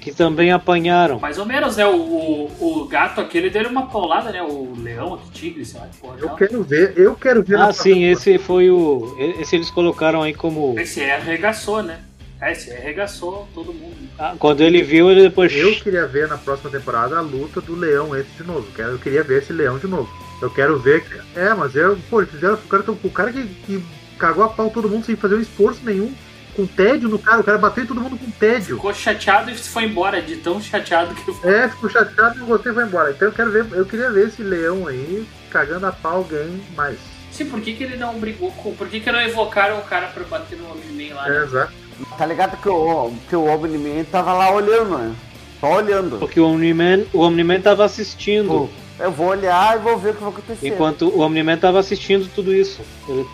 Que 0.09 0.15
também 0.15 0.51
apanharam. 0.51 1.19
Mais 1.19 1.37
ou 1.37 1.45
menos, 1.45 1.77
né? 1.77 1.85
O, 1.85 1.95
o, 1.95 2.81
o 2.83 2.87
gato 2.87 3.19
aquele 3.19 3.49
deu 3.49 3.67
uma 3.69 3.87
paulada, 3.87 4.31
né? 4.31 4.41
O 4.41 4.73
leão, 4.77 5.13
o 5.13 5.17
tigre, 5.31 5.65
sei 5.65 5.79
lá 5.79 5.87
porra. 5.99 6.15
Eu 6.19 6.29
aquela. 6.29 6.37
quero 6.37 6.63
ver, 6.63 6.93
eu 6.95 7.15
quero 7.15 7.43
ver 7.43 7.59
Ah, 7.59 7.73
sim, 7.73 8.05
esse 8.05 8.37
foi 8.37 8.69
o. 8.69 9.15
Esse 9.39 9.55
eles 9.55 9.69
colocaram 9.69 10.21
aí 10.21 10.33
como. 10.33 10.77
Esse 10.79 11.01
aí 11.01 11.11
arregaçou, 11.11 11.83
né? 11.83 11.99
É, 12.39 12.51
esse 12.51 12.71
arregaçou 12.71 13.47
todo 13.53 13.73
mundo. 13.73 13.95
Ah, 14.17 14.35
Quando 14.37 14.61
ele 14.61 14.83
viu, 14.83 15.09
ele 15.11 15.23
depois. 15.23 15.53
Eu 15.53 15.75
queria 15.75 16.05
ver 16.05 16.27
na 16.27 16.37
próxima 16.37 16.69
temporada 16.69 17.17
a 17.17 17.21
luta 17.21 17.59
do 17.59 17.75
leão 17.75 18.15
esse 18.15 18.29
de 18.37 18.43
novo. 18.43 18.67
Eu 18.77 18.99
queria 18.99 19.23
ver 19.23 19.41
esse 19.41 19.51
leão 19.51 19.77
de 19.77 19.87
novo. 19.87 20.09
Eu 20.41 20.49
quero 20.49 20.77
ver. 20.79 21.03
É, 21.35 21.53
mas 21.53 21.75
eu, 21.75 21.97
pô, 22.09 22.21
eles 22.21 22.31
fizeram. 22.31 22.53
O 22.53 22.57
cara, 22.57 22.83
o 22.91 23.09
cara 23.09 23.33
que, 23.33 23.43
que 23.65 23.83
cagou 24.17 24.43
a 24.43 24.49
pau 24.49 24.69
todo 24.69 24.89
mundo 24.89 25.05
sem 25.05 25.15
fazer 25.15 25.35
um 25.35 25.41
esforço 25.41 25.81
nenhum. 25.83 26.13
Com 26.57 26.65
tédio 26.65 27.07
no 27.07 27.19
cara, 27.19 27.39
o 27.39 27.43
cara 27.43 27.59
bateu 27.59 27.83
em 27.83 27.87
todo 27.87 28.01
mundo 28.01 28.17
com 28.17 28.31
tédio. 28.31 28.77
Ficou 28.77 28.91
chateado 28.91 29.51
e 29.51 29.55
foi 29.55 29.83
embora, 29.83 30.19
de 30.19 30.37
tão 30.37 30.59
chateado 30.59 31.13
que 31.13 31.31
foi. 31.31 31.53
É, 31.53 31.69
ficou 31.69 31.87
chateado 31.87 32.35
e 32.35 32.39
não 32.39 32.47
gostei 32.47 32.71
e 32.71 32.75
foi 32.75 32.83
embora. 32.83 33.11
Então 33.11 33.27
eu 33.27 33.31
quero 33.31 33.51
ver, 33.51 33.67
eu 33.73 33.85
queria 33.85 34.09
ver 34.09 34.29
esse 34.29 34.41
leão 34.41 34.87
aí 34.87 35.23
cagando 35.51 35.85
a 35.85 35.91
pau 35.91 36.15
alguém 36.15 36.59
mais. 36.75 36.97
Sim, 37.31 37.45
por 37.45 37.61
que, 37.61 37.73
que 37.75 37.83
ele 37.83 37.95
não 37.95 38.17
brigou 38.17 38.51
com. 38.53 38.73
Por 38.73 38.87
que, 38.87 38.99
que 38.99 39.11
não 39.11 39.21
evocaram 39.21 39.77
o 39.77 39.83
cara 39.83 40.07
pra 40.07 40.23
bater 40.23 40.57
no 40.57 40.71
Omni-Man 40.71 41.13
lá? 41.13 41.27
É, 41.27 41.29
né? 41.29 41.43
exato. 41.45 41.73
Tá 42.17 42.25
ligado 42.25 42.59
que 42.59 42.69
o, 42.69 43.13
que 43.29 43.35
o 43.35 43.45
Omni-Man 43.45 44.05
tava 44.05 44.33
lá 44.33 44.51
olhando, 44.51 44.97
né? 44.97 45.15
Só 45.59 45.75
olhando. 45.75 46.17
Porque 46.17 46.39
o 46.39 46.47
Omni-Man, 46.47 47.05
o 47.13 47.19
Omni-Man 47.19 47.61
tava 47.61 47.85
assistindo. 47.85 48.67
Eu 48.99 49.11
vou 49.11 49.27
olhar 49.27 49.77
e 49.77 49.79
vou 49.79 49.95
ver 49.95 50.09
o 50.09 50.13
que 50.15 50.21
vai 50.21 50.29
acontecer. 50.31 50.67
Enquanto 50.67 51.07
o 51.07 51.19
Omni-Man 51.19 51.57
tava 51.57 51.77
assistindo 51.77 52.27
tudo 52.33 52.51
isso. 52.51 52.81
Ele 53.07 53.27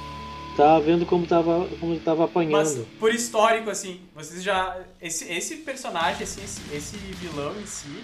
tava 0.55 0.79
vendo 0.81 1.05
como 1.05 1.25
tava, 1.25 1.67
como 1.79 1.99
tava 1.99 2.21
Mas 2.21 2.29
apanhando. 2.29 2.87
por 2.99 3.13
histórico, 3.13 3.69
assim, 3.69 4.01
vocês 4.15 4.43
já. 4.43 4.77
Esse, 5.01 5.31
esse 5.31 5.57
personagem, 5.57 6.23
assim, 6.23 6.43
esse, 6.43 6.61
esse 6.73 6.97
vilão 6.97 7.55
em 7.59 7.65
si, 7.65 8.03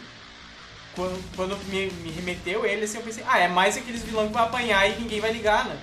quando, 0.96 1.36
quando 1.36 1.58
me, 1.70 1.90
me 2.04 2.12
remeteu 2.12 2.66
ele, 2.66 2.86
assim, 2.86 2.98
eu 2.98 3.04
pensei, 3.04 3.24
ah, 3.28 3.40
é 3.40 3.48
mais 3.48 3.78
aqueles 3.78 4.04
vilões 4.04 4.28
que 4.28 4.34
vai 4.34 4.44
apanhar 4.44 4.90
e 4.90 5.00
ninguém 5.00 5.20
vai 5.20 5.32
ligar, 5.32 5.66
né? 5.66 5.78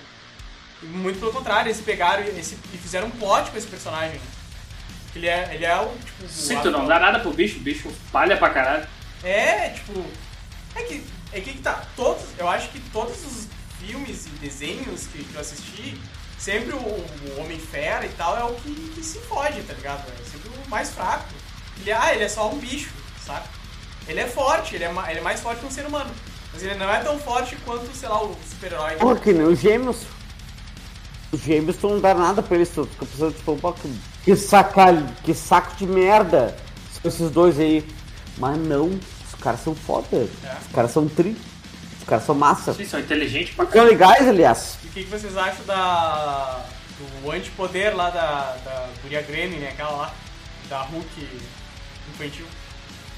E 0.81 0.85
Muito 0.85 1.19
pelo 1.19 1.33
contrário, 1.33 1.69
eles 1.69 1.81
pegaram 1.81 2.23
esse, 2.23 2.57
e 2.73 2.77
fizeram 2.77 3.07
um 3.07 3.11
plot 3.11 3.49
com 3.49 3.57
esse 3.57 3.67
personagem, 3.67 4.15
né? 4.19 4.25
Ele 5.15 5.27
é, 5.27 5.55
ele 5.55 5.65
é 5.65 5.75
o, 5.79 5.87
tipo... 5.97 6.27
Sim, 6.29 6.59
tu 6.61 6.69
não 6.69 6.85
dá 6.85 6.99
nada 6.99 7.19
pro 7.19 7.33
bicho, 7.33 7.57
o 7.57 7.61
bicho 7.61 7.91
palha 8.11 8.37
pra 8.37 8.51
caralho. 8.51 8.87
É, 9.23 9.69
tipo. 9.69 10.05
É 10.75 10.83
que. 10.83 11.03
É 11.31 11.41
que 11.41 11.53
que 11.53 11.61
tá. 11.61 11.83
Todos. 11.95 12.23
Eu 12.37 12.47
acho 12.47 12.69
que 12.69 12.79
todos 12.91 13.25
os 13.25 13.47
filmes 13.79 14.27
e 14.27 14.29
desenhos 14.29 15.07
que, 15.07 15.23
que 15.23 15.33
eu 15.33 15.41
assisti, 15.41 15.99
sempre 16.37 16.73
o, 16.73 16.79
o 16.79 17.39
Homem-Fera 17.39 18.05
e 18.05 18.09
tal 18.09 18.37
é 18.37 18.43
o 18.43 18.53
que, 18.55 18.73
que 18.95 19.03
se 19.03 19.19
fode, 19.19 19.61
tá 19.63 19.73
ligado? 19.73 20.05
É 20.09 20.23
sempre 20.29 20.49
o 20.49 20.69
mais 20.69 20.89
fraco. 20.91 21.25
Ele, 21.79 21.91
ah, 21.91 22.13
ele 22.13 22.23
é 22.23 22.29
só 22.29 22.49
um 22.49 22.57
bicho, 22.57 22.91
sabe? 23.25 23.47
Ele 24.07 24.19
é 24.19 24.27
forte, 24.27 24.75
ele 24.75 24.83
é, 24.83 24.91
ele 25.09 25.19
é 25.19 25.21
mais 25.21 25.39
forte 25.39 25.59
que 25.59 25.65
um 25.65 25.71
ser 25.71 25.85
humano. 25.85 26.09
Mas 26.53 26.63
ele 26.63 26.75
não 26.75 26.89
é 26.89 26.99
tão 26.99 27.19
forte 27.19 27.55
quanto, 27.65 27.93
sei 27.95 28.09
lá, 28.09 28.23
o 28.23 28.35
super-herói. 28.49 28.95
Pô, 28.95 29.15
que 29.15 29.33
nem 29.33 29.45
os 29.45 29.59
gêmeos. 29.59 29.97
Os 31.31 31.41
gêmeos 31.41 31.75
tu 31.75 31.89
não 31.89 31.99
dá 31.99 32.13
nada 32.13 32.41
pra 32.41 32.55
eles, 32.55 32.69
tu 32.69 32.85
fica 32.85 33.05
pensando, 33.05 33.33
tipo, 33.33 33.57
pô, 33.57 33.73
que, 33.73 33.93
que, 34.23 34.35
saca, 34.35 34.85
que 35.23 35.33
saco 35.33 35.75
de 35.75 35.85
merda 35.85 36.57
são 36.93 37.09
esses 37.09 37.29
dois 37.29 37.59
aí. 37.59 37.85
Mas 38.37 38.57
não, 38.57 38.87
os 38.87 39.35
caras 39.41 39.59
são 39.61 39.75
foda. 39.75 40.07
Os 40.11 40.73
caras 40.73 40.91
são 40.91 41.07
tri. 41.07 41.35
Os 42.07 42.09
caras 42.09 42.25
são 42.25 42.35
massa. 42.35 42.73
Sim, 42.73 42.85
são 42.85 43.01
inteligentes 43.01 43.53
pra 43.53 43.65
São 43.65 43.83
legais, 43.83 44.25
aliás. 44.25 44.77
E 44.81 44.87
o 44.87 44.91
que, 44.91 45.03
que 45.03 45.09
vocês 45.09 45.35
acham 45.35 45.65
da. 45.65 46.61
do 47.21 47.31
antipoder 47.31 47.93
lá 47.93 48.09
da. 48.09 48.55
da 48.63 48.87
Guria 49.03 49.21
Grêmio, 49.23 49.59
né? 49.59 49.71
Aquela 49.71 49.91
lá. 49.91 50.13
Da 50.69 50.83
Hulk 50.83 51.27
infantil. 52.13 52.45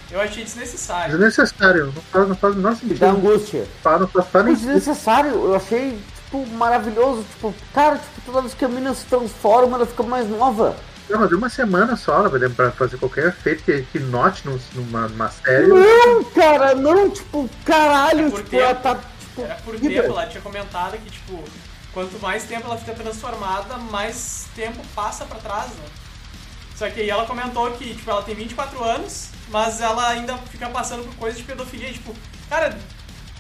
Eu 0.09 0.19
achei 0.19 0.43
desnecessário. 0.43 1.11
Desnecessário, 1.11 1.85
não 1.85 2.01
faz, 2.01 2.27
não 2.29 2.35
faz 2.35 2.53
o 2.55 2.57
menor 2.57 2.75
sentido. 2.75 2.99
Da 2.99 3.11
angústia. 3.11 3.67
Não 3.85 4.07
faz, 4.07 4.27
faz 4.27 4.45
nem 4.45 4.55
desnecessário, 4.55 5.31
eu 5.33 5.55
achei, 5.55 5.95
tipo, 6.23 6.47
maravilhoso. 6.47 7.23
Tipo, 7.29 7.53
cara, 7.71 7.97
tipo, 7.97 8.21
toda 8.25 8.41
vez 8.41 8.55
que 8.55 8.65
a 8.65 8.67
mina 8.67 8.91
se 8.95 9.05
transforma, 9.05 9.77
ela 9.77 9.85
fica 9.85 10.01
mais 10.01 10.27
nova. 10.27 10.75
Não, 11.09 11.19
mas 11.19 11.31
uma 11.31 11.49
semana 11.49 11.95
só, 11.95 12.17
ela 12.19 12.29
vai 12.29 12.71
fazer 12.71 12.97
qualquer 12.97 13.27
efeito 13.27 13.63
que, 13.63 13.81
que 13.83 13.99
note 13.99 14.45
num- 14.47 14.59
numa, 14.75 15.07
numa 15.07 15.29
série. 15.29 15.67
Não, 15.67 16.23
cara, 16.25 16.75
não, 16.75 17.09
tipo, 17.09 17.49
caralho, 17.65 18.29
por 18.31 18.43
tipo, 18.43 18.55
ela 18.57 18.75
tempo. 18.75 18.81
tá. 18.83 18.95
Tipo, 19.19 19.41
Era 19.41 19.55
por 19.55 19.79
tempo, 19.79 19.97
ela 20.07 20.25
tinha 20.27 20.41
comentado 20.41 20.97
que, 20.99 21.09
tipo, 21.09 21.43
quanto 21.93 22.19
mais 22.21 22.43
tempo 22.43 22.67
ela 22.67 22.77
fica 22.77 22.93
transformada, 22.93 23.77
mais 23.77 24.45
tempo 24.55 24.81
passa 24.95 25.25
pra 25.25 25.39
trás, 25.39 25.67
né? 25.69 25.85
Só 26.75 26.89
que 26.89 27.01
aí 27.01 27.09
ela 27.09 27.25
comentou 27.25 27.71
que, 27.71 27.95
tipo, 27.95 28.09
ela 28.09 28.21
tem 28.21 28.35
24 28.35 28.83
anos, 28.83 29.29
mas 29.49 29.81
ela 29.81 30.09
ainda 30.09 30.37
fica 30.51 30.69
passando 30.69 31.03
por 31.03 31.15
coisas 31.15 31.39
de 31.39 31.43
pedofilia, 31.45 31.91
tipo, 31.91 32.13
cara, 32.49 32.77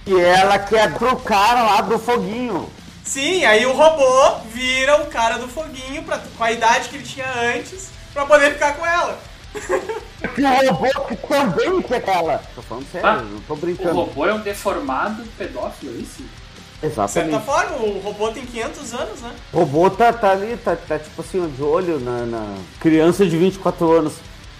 E 0.07 0.19
ela 0.19 0.57
quer 0.57 0.93
pro 0.97 1.15
cara 1.17 1.61
lá 1.63 1.81
do 1.81 1.99
foguinho. 1.99 2.69
Sim, 3.09 3.43
aí 3.45 3.65
o 3.65 3.73
robô 3.73 4.39
vira 4.53 5.01
o 5.01 5.07
cara 5.07 5.37
do 5.37 5.47
foguinho 5.47 6.03
pra, 6.03 6.19
com 6.37 6.43
a 6.43 6.51
idade 6.51 6.89
que 6.89 6.95
ele 6.97 7.03
tinha 7.03 7.25
antes 7.55 7.89
pra 8.13 8.25
poder 8.25 8.53
ficar 8.53 8.73
com 8.75 8.85
ela. 8.85 9.19
Que 10.35 10.41
o 10.43 10.73
robô 10.73 11.05
que 11.05 11.15
também 11.15 11.81
quer 11.81 12.07
ela. 12.07 12.41
Tô 12.53 12.61
falando 12.61 12.85
sério, 12.91 13.07
Ah, 13.07 13.15
não 13.21 13.39
tô 13.41 13.53
O 13.53 13.57
brincando. 13.57 13.95
robô 13.95 14.25
é 14.25 14.33
um 14.33 14.39
deformado 14.41 15.23
pedófilo, 15.37 15.93
é 15.95 16.01
isso? 16.01 16.21
De 16.21 16.81
certa 16.81 16.87
Exatamente. 16.87 17.45
forma, 17.45 17.75
o 17.77 17.99
robô 17.99 18.29
tem 18.31 18.45
500 18.45 18.93
anos, 18.93 19.21
né? 19.21 19.31
O 19.53 19.59
robô 19.59 19.89
tá, 19.89 20.11
tá 20.13 20.31
ali, 20.31 20.55
tá, 20.57 20.75
tá 20.75 20.99
tipo 20.99 21.21
assim, 21.21 21.41
ó, 21.43 21.47
de 21.47 21.63
olho 21.63 21.99
na, 21.99 22.25
na 22.25 22.55
criança 22.81 23.25
de 23.25 23.35
24 23.37 23.91
anos. 23.91 24.13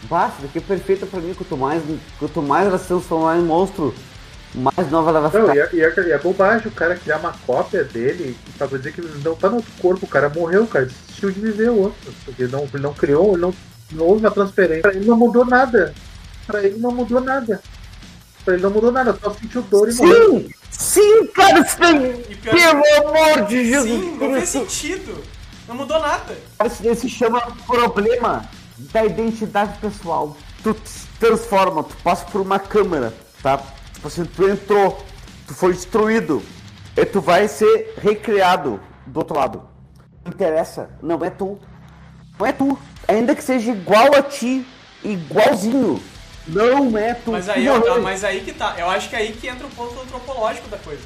Basta, 0.04 0.42
daqui 0.44 0.58
é 0.60 0.62
perfeita 0.62 1.06
pra 1.06 1.20
mim. 1.20 1.34
Quanto 1.34 1.58
mais, 1.58 1.84
quanto 2.18 2.42
mais 2.42 2.68
ela 2.68 2.78
se 2.78 2.88
transformar 2.88 3.38
em 3.38 3.44
monstro, 3.44 3.94
mais 4.56 4.90
nova 4.90 5.10
ela 5.12 5.30
vai 5.30 5.42
Não, 5.42 5.54
e 5.56 5.60
é, 5.60 5.70
e 5.74 5.82
é- 5.82 5.94
e 6.08 6.12
é 6.12 6.18
bobagem 6.18 6.68
o 6.68 6.72
cara 6.72 6.96
criar 6.96 7.18
uma 7.18 7.34
cópia 7.46 7.84
dele 7.84 8.36
pra 8.58 8.68
dizer 8.68 8.94
que 8.94 9.02
não 9.24 9.36
tá 9.36 9.50
no 9.50 9.58
outro 9.58 9.72
corpo, 9.80 10.06
o 10.06 10.10
cara 10.10 10.30
morreu, 10.30 10.64
o 10.64 10.68
cara 10.68 10.86
desistiu 10.86 11.32
de 11.32 11.40
viver 11.40 11.70
o 11.70 11.78
outro. 11.78 12.14
Porque 12.26 12.48
não, 12.48 12.68
ele 12.74 12.84
não 12.84 12.94
criou, 12.94 13.34
ele 13.34 13.42
não, 13.42 13.54
não 13.92 14.06
houve 14.06 14.22
uma 14.22 14.32
transferência. 14.32 14.82
Pra 14.82 14.94
ele 14.94 15.06
não 15.06 15.16
mudou 15.18 15.46
nada. 15.46 15.94
Pra 16.48 16.64
ele 16.64 16.78
não 16.80 16.92
mudou 16.92 17.22
nada. 17.22 17.62
pra 18.44 18.54
ele 18.56 18.64
não 18.64 18.72
mudou 18.72 18.92
nada, 18.92 19.16
só 19.22 19.32
sentiu 19.32 19.62
dor 19.64 19.90
e 19.90 19.94
morreu. 19.96 20.40
Sim! 20.40 20.50
Sim, 20.72 21.28
cara, 21.28 21.60
E 21.60 22.36
pior 22.36 22.56
pelo 22.82 23.08
amor 23.10 23.46
de 23.48 23.66
Jesus 23.66 24.02
Sim, 24.02 24.18
não 24.18 24.34
fez 24.34 24.50
sentido. 24.50 25.24
Não 25.68 25.76
mudou 25.76 26.00
nada. 26.00 26.36
Isso 26.66 26.82
daí 26.82 26.96
se 26.96 27.10
chama 27.10 27.42
problema 27.68 28.50
da 28.78 29.06
identidade 29.06 29.78
pessoal. 29.80 30.36
Tu 30.64 30.74
te 30.74 31.08
transforma, 31.20 31.84
tu 31.84 31.96
passa 32.04 32.26
por 32.26 32.42
uma 32.42 32.58
câmera, 32.58 33.14
tá? 33.44 33.62
Tipo 34.00 34.08
assim, 34.08 34.24
tu 34.24 34.48
entrou, 34.48 35.06
tu 35.46 35.54
foi 35.54 35.74
destruído, 35.74 36.42
e 36.96 37.06
tu 37.06 37.20
vai 37.20 37.50
ser 37.50 37.96
recriado 38.02 38.80
do 39.06 39.18
outro 39.18 39.36
lado. 39.36 39.68
Não 40.24 40.32
interessa, 40.32 40.90
não 41.02 41.22
é 41.26 41.30
tu. 41.30 41.60
Não 42.40 42.48
é 42.48 42.54
tu. 42.54 42.80
Ainda 43.06 43.36
que 43.36 43.44
seja 43.44 43.72
igual 43.72 44.16
a 44.16 44.22
ti, 44.22 44.66
igualzinho. 45.04 46.02
Não 46.48 46.98
é 46.98 47.14
tu. 47.14 47.34
Mas 47.34 47.50
aí, 47.50 47.68
ó, 47.68 48.00
mas 48.00 48.24
aí 48.24 48.40
que 48.40 48.54
tá. 48.54 48.74
Eu 48.78 48.90
acho 48.90 49.10
que 49.10 49.18
é 49.18 49.20
aí 49.20 49.34
que 49.34 49.50
entra 49.50 49.68
o 49.68 49.70
ponto 49.72 50.00
antropológico 50.00 50.70
da 50.70 50.78
coisa. 50.78 51.04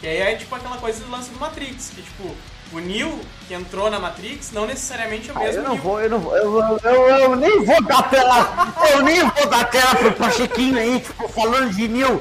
Que 0.00 0.06
aí 0.06 0.18
é 0.18 0.36
tipo 0.36 0.54
aquela 0.54 0.76
coisa 0.76 1.02
do 1.02 1.10
lance 1.10 1.30
do 1.30 1.40
Matrix, 1.40 1.92
que 1.94 2.02
tipo, 2.02 2.36
o 2.72 2.78
Neo 2.80 3.20
que 3.46 3.54
entrou 3.54 3.90
na 3.90 3.98
Matrix 3.98 4.50
não 4.52 4.66
necessariamente 4.66 5.30
é 5.30 5.32
o 5.32 5.36
Ah, 5.36 5.40
mesmo 5.40 5.60
eu 5.60 5.62
não 5.64 5.74
Neo. 5.74 5.82
vou, 5.82 6.00
eu 6.00 6.10
não 6.10 6.18
vou, 6.20 6.36
eu, 6.36 6.58
eu, 6.60 6.78
eu, 6.84 7.08
eu 7.18 7.36
nem 7.36 7.64
vou 7.64 7.82
dar 7.84 8.02
tela, 8.10 8.74
eu 8.92 9.02
nem 9.02 9.20
vou 9.20 9.46
dar 9.48 9.64
tela 9.70 9.94
pro 9.96 10.12
Pachequinho 10.12 10.78
aí, 10.78 11.00
tipo, 11.00 11.28
falando 11.28 11.70
de 11.74 11.88
Nil. 11.88 12.20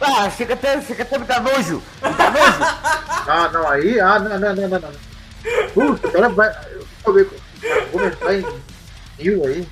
Ah, 0.00 0.28
chega 0.30 0.54
até, 0.54 0.80
chega 0.82 1.02
até 1.02 1.18
me 1.18 1.24
dar 1.24 1.40
nojo, 1.42 1.82
me 2.02 2.10
dá 2.14 2.30
nojo. 2.30 2.94
Ah, 3.26 3.48
não, 3.50 3.66
aí. 3.68 3.98
Ah, 4.00 4.18
não, 4.18 4.38
não, 4.38 4.54
não, 4.54 4.68
não. 4.68 4.80
não. 4.80 4.90
Puta, 5.72 6.08
agora 6.08 6.28
vai. 6.28 6.54
Eu 7.06 7.36
vou 7.90 8.04
entrar 8.04 8.34
em 8.34 8.44
mil 9.18 9.46
aí. 9.46 9.66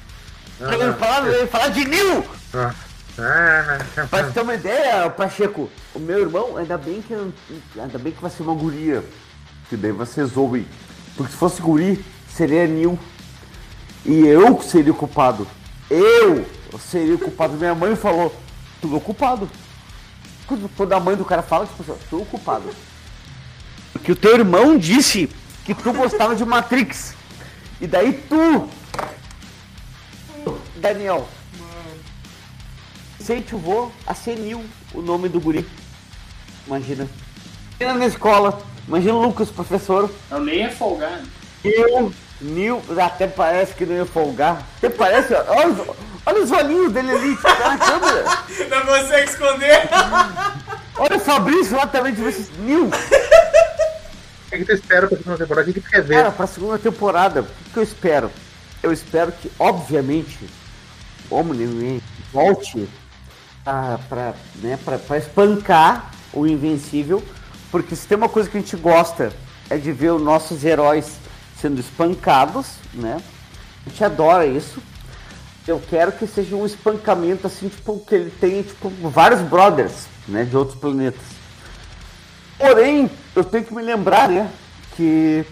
Ah, 0.58 0.72
Eu 0.74 0.94
falar, 0.94 1.26
eu 1.28 1.46
falar 1.48 1.68
de 1.68 1.84
Nil. 1.84 2.24
ah, 2.54 2.74
ah, 3.18 4.06
Pra 4.08 4.24
te 4.24 4.32
ter 4.32 4.40
uma 4.40 4.54
ideia, 4.54 5.10
Pacheco, 5.10 5.70
o 5.94 5.98
meu 5.98 6.20
irmão, 6.20 6.56
ainda 6.56 6.78
bem 6.78 7.02
que 7.02 7.12
ainda 7.78 7.98
bem 7.98 8.12
que 8.12 8.22
vai 8.22 8.30
ser 8.30 8.42
uma 8.42 8.54
guria, 8.54 9.04
que 9.72 9.76
daí 9.76 10.06
ser 10.06 10.26
Zoe. 10.26 10.66
Porque 11.16 11.32
se 11.32 11.38
fosse 11.38 11.62
guri, 11.62 12.04
seria 12.28 12.66
Nil. 12.66 12.98
E 14.04 14.26
eu 14.26 14.60
seria 14.60 14.92
o 14.92 14.94
culpado. 14.94 15.46
Eu 15.90 16.44
seria 16.78 17.14
o 17.14 17.18
culpado. 17.18 17.54
Minha 17.54 17.74
mãe 17.74 17.96
falou, 17.96 18.34
tu 18.80 18.92
é 18.92 18.96
o 18.96 19.00
culpado. 19.00 19.48
Quando, 20.46 20.68
quando 20.76 20.92
a 20.92 21.00
mãe 21.00 21.16
do 21.16 21.24
cara 21.24 21.42
fala, 21.42 21.66
tipo, 21.66 21.84
tu 22.10 22.18
é 22.18 22.22
o 22.22 22.26
culpado. 22.26 22.68
Porque 23.92 24.12
o 24.12 24.16
teu 24.16 24.34
irmão 24.34 24.76
disse 24.76 25.30
que 25.64 25.74
tu 25.74 25.92
gostava 25.92 26.36
de 26.36 26.44
Matrix. 26.44 27.14
E 27.80 27.86
daí 27.86 28.12
tu, 28.12 28.68
Daniel, 30.76 31.26
incentivou 33.18 33.90
a 34.06 34.14
ser 34.14 34.36
Nil, 34.36 34.64
o 34.92 35.00
nome 35.00 35.28
do 35.28 35.40
guri. 35.40 35.66
Imagina. 36.66 37.08
Imagina 37.78 37.98
na 37.98 38.06
escola. 38.06 38.71
Imagina 38.88 39.14
o 39.14 39.22
Lucas, 39.22 39.48
professor. 39.50 40.10
Não, 40.30 40.40
nem 40.40 40.64
é 40.64 40.70
folgar. 40.70 41.10
né? 41.10 41.24
Eu, 41.64 42.12
Nil, 42.40 42.82
até 43.00 43.26
parece 43.26 43.74
que 43.74 43.86
não 43.86 43.94
ia 43.94 44.04
folgar. 44.06 44.62
Até 44.78 44.88
parece, 44.90 45.32
ó, 45.34 45.44
olha, 45.48 45.68
os- 45.68 45.96
olha 46.26 46.42
os 46.42 46.50
olhinhos 46.50 46.92
dele 46.92 47.10
ali, 47.12 47.36
tá 47.36 47.68
na 47.68 47.78
câmera. 47.78 48.24
Não 48.68 48.80
consegue 48.86 49.30
esconder. 49.30 49.88
Olha 50.98 51.16
o 51.16 51.20
Fabrício 51.20 51.76
lá 51.76 51.86
também, 51.86 52.12
de 52.12 52.22
esse 52.24 52.50
Nil. 52.58 52.86
O 52.86 54.50
que 54.50 54.58
que 54.58 54.64
tu 54.64 54.72
espera 54.72 55.06
pra 55.06 55.16
segunda 55.16 55.38
temporada? 55.38 55.70
O 55.70 55.72
que 55.72 55.80
que 55.80 55.86
tu 55.86 55.90
quer 55.90 56.02
ver? 56.02 56.14
Cara, 56.16 56.30
pra 56.32 56.46
segunda 56.46 56.78
temporada, 56.78 57.40
o 57.42 57.44
que, 57.44 57.70
que 57.72 57.78
eu 57.78 57.82
espero? 57.82 58.30
Eu 58.82 58.92
espero 58.92 59.30
que, 59.32 59.50
obviamente, 59.58 60.38
o 61.30 61.36
Omni-Man 61.36 62.00
volte 62.32 62.88
pra, 63.64 63.98
pra, 64.08 64.34
né, 64.56 64.78
pra, 64.84 64.98
pra 64.98 65.16
espancar 65.18 66.10
o 66.32 66.46
Invencível, 66.46 67.22
porque 67.72 67.96
se 67.96 68.06
tem 68.06 68.18
uma 68.18 68.28
coisa 68.28 68.48
que 68.48 68.58
a 68.58 68.60
gente 68.60 68.76
gosta 68.76 69.32
é 69.70 69.78
de 69.78 69.90
ver 69.90 70.12
os 70.12 70.22
nossos 70.22 70.62
heróis 70.62 71.16
sendo 71.58 71.80
espancados, 71.80 72.66
né? 72.92 73.20
A 73.84 73.88
gente 73.88 74.04
adora 74.04 74.46
isso. 74.46 74.80
Eu 75.66 75.80
quero 75.88 76.12
que 76.12 76.26
seja 76.26 76.54
um 76.54 76.66
espancamento 76.66 77.46
assim, 77.46 77.68
tipo, 77.68 77.98
que 78.00 78.14
ele 78.14 78.30
tenha 78.30 78.62
tipo, 78.62 78.90
vários 79.08 79.40
brothers, 79.40 80.06
né, 80.28 80.44
de 80.44 80.56
outros 80.56 80.78
planetas. 80.78 81.22
Porém, 82.58 83.10
eu 83.34 83.42
tenho 83.42 83.64
que 83.64 83.74
me 83.74 83.82
lembrar, 83.82 84.28
né, 84.28 84.50
que 84.96 85.46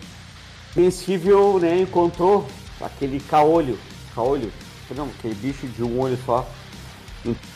Invencível, 0.76 1.58
né, 1.58 1.80
encontrou 1.80 2.46
aquele 2.80 3.18
caolho, 3.18 3.76
caolho, 4.14 4.52
não, 4.94 5.06
aquele 5.06 5.34
bicho 5.34 5.66
de 5.66 5.82
um 5.82 5.98
olho 5.98 6.18
só, 6.24 6.48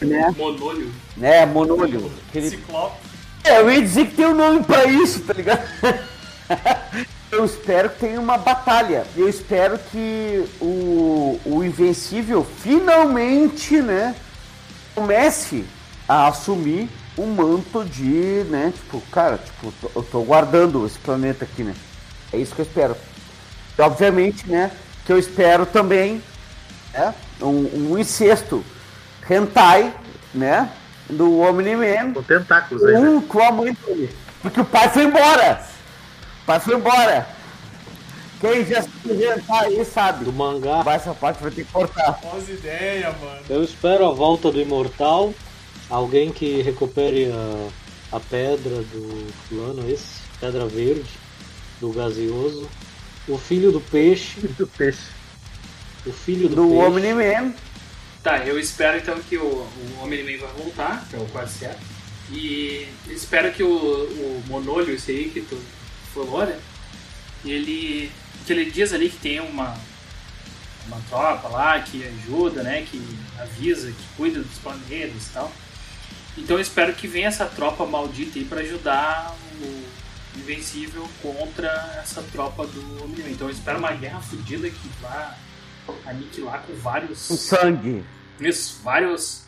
né, 0.00 0.34
Monolho. 0.36 0.92
né, 1.16 1.46
monolho, 1.46 2.10
aquele 2.28 2.50
Ciclope. 2.50 3.13
É, 3.45 3.61
eu 3.61 3.70
ia 3.70 3.82
dizer 3.82 4.07
que 4.07 4.16
tem 4.16 4.26
um 4.26 4.34
nome 4.34 4.64
pra 4.64 4.86
isso, 4.86 5.20
tá 5.20 5.34
ligado? 5.34 5.62
eu 7.30 7.45
espero 7.45 7.90
que 7.90 8.01
tenha 8.01 8.18
uma 8.18 8.38
batalha. 8.38 9.07
Eu 9.14 9.28
espero 9.28 9.78
que 9.78 10.45
o, 10.61 11.38
o 11.45 11.62
Invencível 11.62 12.45
finalmente, 12.45 13.80
né, 13.82 14.14
comece 14.95 15.64
a 16.09 16.28
assumir 16.28 16.88
um 17.18 17.26
manto 17.26 17.84
de, 17.84 18.45
né, 18.49 18.72
tipo, 18.74 19.01
cara, 19.12 19.38
tipo, 19.38 19.72
eu 19.95 20.03
tô 20.03 20.22
guardando 20.22 20.86
esse 20.86 20.99
planeta 20.99 21.45
aqui, 21.45 21.62
né? 21.62 21.74
É 22.32 22.38
isso 22.38 22.55
que 22.55 22.62
eu 22.62 22.66
espero. 22.66 22.97
E, 23.78 23.82
obviamente, 23.82 24.49
né, 24.49 24.70
que 25.05 25.12
eu 25.12 25.18
espero 25.18 25.66
também, 25.66 26.22
né, 26.92 27.14
um, 27.40 27.90
um 27.92 27.99
incesto 27.99 28.64
hentai, 29.28 29.95
né, 30.32 30.70
do 31.11 31.40
Omni-Man 31.40 32.12
Com 32.14 32.22
tentáculos 32.22 32.84
aí, 32.84 32.94
né? 32.94 33.00
um 33.00 33.20
com 33.20 33.42
a 33.42 33.52
mãe 33.52 33.76
dele. 33.86 34.11
Porque 34.42 34.61
o 34.61 34.64
pai 34.64 34.88
foi 34.90 35.05
embora. 35.05 35.62
O 36.42 36.46
pai 36.46 36.61
foi 36.61 36.74
embora. 36.74 37.26
Quem 38.40 38.64
já 38.66 38.82
se 38.82 38.90
inventar 39.07 39.64
aí 39.64 39.84
sabe. 39.84 40.24
Do 40.24 40.32
mangá. 40.32 40.82
Vai, 40.82 40.96
essa 40.96 41.14
parte 41.14 41.42
vai 41.42 41.50
ter 41.50 41.64
que 41.64 41.72
cortar. 41.72 42.18
Boas 42.22 42.48
ideias, 42.48 43.14
mano. 43.20 43.38
Eu 43.48 43.62
espero 43.64 44.07
a 44.07 44.12
volta 44.12 44.50
do 44.52 44.61
Imortal. 44.61 45.32
Alguém 45.88 46.30
que 46.32 46.61
recupere 46.62 47.30
a, 47.32 48.16
a 48.16 48.20
pedra 48.20 48.76
do 48.76 49.26
fulano 49.48 49.88
esse, 49.90 50.20
pedra 50.40 50.66
verde, 50.66 51.09
do 51.80 51.90
gaseoso. 51.90 52.68
O 53.26 53.38
filho 53.38 53.72
do 53.72 53.80
peixe. 53.80 54.40
Do 54.59 54.66
peixe. 54.66 55.09
O 56.07 56.12
filho 56.12 56.48
do, 56.50 56.57
Do 56.57 56.68
peixe. 56.68 56.86
Omni-Man. 56.86 57.55
Tá, 58.24 58.38
eu 58.38 58.58
espero 58.58 58.96
então 58.96 59.20
que 59.20 59.36
o, 59.36 59.44
o 59.44 59.98
Homem-Man 60.02 60.38
vai 60.38 60.52
voltar, 60.54 61.06
que 61.10 61.14
é 61.14 61.18
o 61.18 61.26
quase 61.26 61.58
certo. 61.58 61.82
E 62.32 62.88
espero 63.06 63.52
que 63.52 63.62
o, 63.62 63.68
o 63.68 64.42
Monolho, 64.46 64.94
esse 64.94 65.10
aí 65.10 65.28
que 65.28 65.42
tu 65.42 65.60
falou, 66.14 66.46
né? 66.46 66.58
Ele. 67.44 68.10
Que 68.46 68.54
ele 68.54 68.70
diz 68.70 68.94
ali 68.94 69.10
que 69.10 69.18
tem 69.18 69.40
uma. 69.40 69.78
Uma 70.86 71.00
tropa 71.10 71.48
lá 71.48 71.78
que 71.80 72.02
ajuda, 72.02 72.62
né? 72.62 72.86
Que 72.90 72.98
avisa, 73.38 73.88
que 73.88 74.04
cuida 74.16 74.40
dos 74.40 74.56
planetas 74.56 75.26
e 75.26 75.30
tal. 75.30 75.52
Então 76.38 76.56
eu 76.56 76.62
espero 76.62 76.94
que 76.94 77.06
venha 77.06 77.28
essa 77.28 77.44
tropa 77.44 77.84
maldita 77.84 78.38
aí 78.38 78.44
pra 78.46 78.60
ajudar 78.60 79.36
o 79.60 79.84
Invencível 80.38 81.06
contra 81.20 81.68
essa 82.02 82.22
tropa 82.32 82.66
do 82.66 83.04
Homem-Man. 83.04 83.32
Então 83.32 83.48
eu 83.48 83.54
espero 83.54 83.78
uma 83.78 83.92
guerra 83.92 84.20
fodida 84.20 84.68
que 84.70 84.88
vá 85.02 85.36
aniquilar 86.07 86.62
com 86.62 86.74
vários. 86.76 87.28
Com 87.28 87.37
sangue. 87.37 88.05
Isso, 88.41 88.80
vários, 88.82 89.43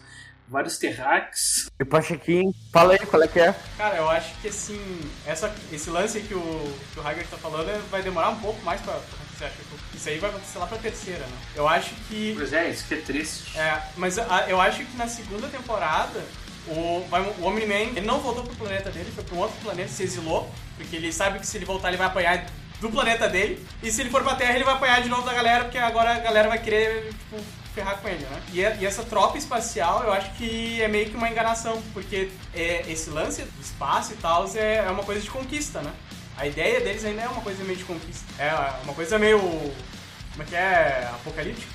vários 0.49 0.79
terraques. 0.79 1.69
E 1.79 1.85
Pachequinho, 1.85 2.55
fala 2.73 2.93
aí 2.95 2.99
qual 3.01 3.23
é 3.23 3.29
que 3.29 3.41
é. 3.41 3.55
Cara, 3.77 3.97
eu 3.97 4.09
acho 4.09 4.35
que 4.41 4.49
assim, 4.49 5.01
essa, 5.27 5.55
esse 5.73 5.91
lance 5.91 6.21
que 6.21 6.35
o, 6.35 6.75
que 6.93 7.01
o 7.01 7.07
Hager 7.07 7.27
tá 7.27 7.37
falando 7.37 7.69
é- 7.71 7.81
vai 7.91 8.03
demorar 8.03 8.31
um 8.31 8.41
pouco 8.41 8.63
mais 8.65 8.81
pra, 8.81 8.95
pra 8.95 9.03
acontecer. 9.03 9.45
Acho 9.47 9.55
que 9.91 9.97
isso 9.97 10.09
aí 10.09 10.19
vai 10.19 10.31
acontecer 10.31 10.59
lá 10.59 10.67
pra 10.67 10.79
terceira, 10.79 11.21
né? 11.27 11.37
Eu 11.55 11.69
acho 11.69 11.95
que. 12.09 12.35
Pois 12.37 12.53
é, 12.53 12.71
isso 12.71 12.87
que 12.87 12.95
é 12.95 12.99
triste. 13.01 13.59
É, 13.59 13.83
mas 13.97 14.19
a- 14.19 14.47
eu 14.49 14.61
acho 14.61 14.85
que 14.85 14.97
na 14.97 15.09
segunda 15.09 15.49
temporada 15.49 16.25
o, 16.69 17.05
vai- 17.11 17.23
o 17.23 17.45
Omni-Man, 17.45 17.93
ele 17.97 18.01
não 18.07 18.21
voltou 18.21 18.45
pro 18.45 18.55
planeta 18.57 18.91
dele, 18.91 19.13
foi 19.15 19.25
um 19.37 19.41
outro 19.41 19.57
planeta, 19.63 19.89
se 19.89 20.03
exilou, 20.03 20.51
porque 20.77 20.97
ele 20.97 21.13
sabe 21.13 21.39
que 21.39 21.47
se 21.47 21.57
ele 21.59 21.65
voltar 21.65 21.89
ele 21.89 21.97
vai 21.97 22.07
apanhar 22.07 22.47
do 22.81 22.91
planeta 22.91 23.29
dele, 23.29 23.65
e 23.83 23.91
se 23.91 24.03
ele 24.03 24.11
for 24.11 24.23
pra 24.23 24.35
Terra 24.35 24.55
ele 24.55 24.65
vai 24.65 24.75
apanhar 24.75 25.03
de 25.03 25.09
novo 25.09 25.23
da 25.23 25.33
galera, 25.33 25.65
porque 25.65 25.79
agora 25.79 26.15
a 26.15 26.19
galera 26.19 26.49
vai 26.49 26.59
querer, 26.59 27.09
tipo, 27.09 27.43
ferrar 27.75 27.99
com 27.99 28.09
ele, 28.09 28.25
né? 28.25 28.43
E, 28.53 28.61
e 28.61 28.87
essa 28.87 29.03
tropa 29.03 29.39
espacial 29.39 30.03
eu 30.05 30.13
acho 30.13 30.31
que 30.33 30.81
é 30.83 30.89
meio 30.89 31.09
que 31.09 31.17
uma 31.17 31.29
enganação, 31.31 31.83
porque 31.93 32.31
é, 32.55 32.85
esse 32.89 33.11
lance 33.11 33.43
do 33.43 33.63
espaço 33.63 34.13
e 34.13 34.17
tal 34.17 34.47
é, 34.55 34.77
é 34.77 34.91
uma 34.91 35.05
coisa 35.05 35.21
de 35.21 35.31
conquista, 35.31 35.81
né? 35.81 35.93
A 36.37 36.47
ideia 36.47 36.81
deles 36.81 37.03
ainda 37.05 37.23
é 37.23 37.29
uma 37.29 37.41
coisa 37.41 37.65
meio 37.65 37.79
de 37.79 37.85
conquista. 37.85 38.25
É 38.39 38.53
uma 38.85 38.93
coisa 38.93 39.19
meio. 39.19 39.39
Como 39.39 40.43
é 40.43 40.45
que 40.45 40.55
é? 40.55 41.09
Apocalíptica. 41.15 41.73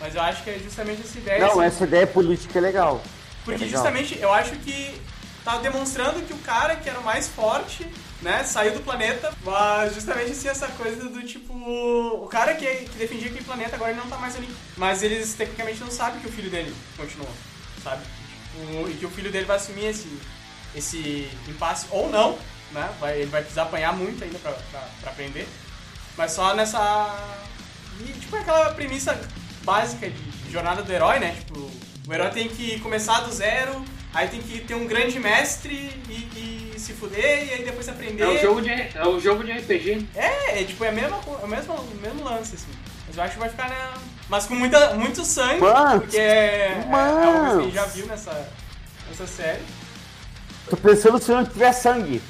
Mas 0.00 0.16
eu 0.16 0.22
acho 0.22 0.42
que 0.42 0.50
é 0.50 0.58
justamente 0.58 1.02
essa 1.02 1.18
ideia. 1.18 1.38
Não, 1.38 1.52
assim, 1.52 1.64
essa 1.64 1.84
ideia 1.84 2.06
política 2.06 2.58
é 2.58 2.62
legal. 2.62 3.00
porque 3.44 3.62
É 3.62 3.66
legal. 3.66 3.80
justamente 3.80 4.18
eu 4.20 4.32
acho 4.32 4.56
que 4.56 5.00
tá 5.44 5.58
demonstrando 5.58 6.20
que 6.22 6.32
o 6.32 6.38
cara 6.38 6.74
que 6.74 6.88
era 6.88 6.98
o 6.98 7.04
mais 7.04 7.28
forte, 7.28 7.86
né, 8.22 8.44
saiu 8.44 8.72
do 8.74 8.80
planeta, 8.80 9.32
mas 9.44 9.94
justamente 9.94 10.30
assim, 10.32 10.48
essa 10.48 10.68
coisa 10.68 11.08
do 11.08 11.22
tipo. 11.22 11.52
O 11.52 12.26
cara 12.28 12.54
que, 12.54 12.66
que 12.66 12.96
defendia 12.98 13.28
aquele 13.28 13.44
planeta 13.44 13.76
agora 13.76 13.92
não 13.94 14.06
tá 14.08 14.16
mais 14.16 14.36
ali. 14.36 14.48
Mas 14.76 15.02
eles 15.02 15.34
tecnicamente 15.34 15.80
não 15.80 15.90
sabem 15.90 16.20
que 16.20 16.28
o 16.28 16.32
filho 16.32 16.50
dele 16.50 16.74
continuou, 16.96 17.30
sabe? 17.82 18.02
o- 18.54 18.88
e 18.88 18.94
que 18.94 19.06
o 19.06 19.10
filho 19.10 19.30
dele 19.32 19.46
vai 19.46 19.56
assumir 19.56 19.86
esse, 19.86 20.06
esse 20.74 21.30
impasse, 21.48 21.86
ou 21.90 22.10
não, 22.10 22.38
né? 22.70 22.90
Vai, 23.00 23.18
ele 23.20 23.30
vai 23.30 23.40
precisar 23.40 23.62
apanhar 23.62 23.92
muito 23.96 24.22
ainda 24.22 24.38
pra, 24.38 24.52
pra, 24.52 24.80
pra 25.00 25.10
aprender. 25.10 25.48
Mas 26.16 26.32
só 26.32 26.54
nessa. 26.54 27.08
E, 28.00 28.12
tipo, 28.12 28.36
aquela 28.36 28.72
premissa 28.74 29.18
básica 29.64 30.08
de 30.10 30.52
jornada 30.52 30.82
do 30.82 30.92
herói, 30.92 31.18
né? 31.18 31.34
Tipo, 31.38 31.70
o 32.06 32.12
herói 32.12 32.30
tem 32.30 32.48
que 32.48 32.78
começar 32.80 33.20
do 33.20 33.32
zero, 33.32 33.82
aí 34.14 34.28
tem 34.28 34.40
que 34.40 34.60
ter 34.60 34.74
um 34.74 34.86
grande 34.86 35.18
mestre 35.18 35.74
e, 36.08 36.72
e 36.74 36.78
se 36.78 36.92
fuder, 36.92 37.46
e 37.48 37.52
aí 37.54 37.64
depois 37.64 37.88
aprender. 37.88 38.22
É 38.24 38.28
o 38.28 38.38
jogo 38.40 38.60
de, 38.62 38.70
é 38.70 39.06
o 39.06 39.20
jogo 39.20 39.44
de 39.44 39.52
RPG. 39.52 40.06
É, 40.14 40.60
é, 40.60 40.64
tipo, 40.64 40.84
é, 40.84 40.88
a 40.88 40.92
mesma, 40.92 41.16
é 41.16 41.44
o, 41.44 41.48
mesmo, 41.48 41.74
o 41.74 41.94
mesmo 42.00 42.24
lance, 42.24 42.54
assim. 42.54 42.72
Mas 43.06 43.16
eu 43.16 43.22
acho 43.22 43.32
que 43.34 43.40
vai 43.40 43.48
ficar, 43.48 43.68
né? 43.68 43.76
Mas 44.28 44.46
com 44.46 44.54
muita, 44.54 44.94
muito 44.94 45.24
sangue, 45.24 45.60
Mas- 45.60 46.00
porque 46.00 46.16
é, 46.16 46.22
é, 46.22 46.86
é 46.90 47.24
algo 47.24 47.40
que 47.40 47.46
a 47.46 47.48
gente 47.50 47.64
mas- 47.66 47.74
já 47.74 47.84
viu 47.86 48.06
nessa, 48.06 48.48
nessa 49.08 49.26
série. 49.26 49.62
Tô 50.70 50.76
pensando 50.76 51.20
se 51.20 51.30
não 51.30 51.44
tiver 51.44 51.72
sangue. 51.72 52.22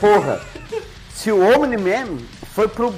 Porra. 0.00 0.40
Se 1.14 1.30
o 1.30 1.40
Omni-Man 1.40 2.18
foi 2.54 2.66
pro. 2.66 2.92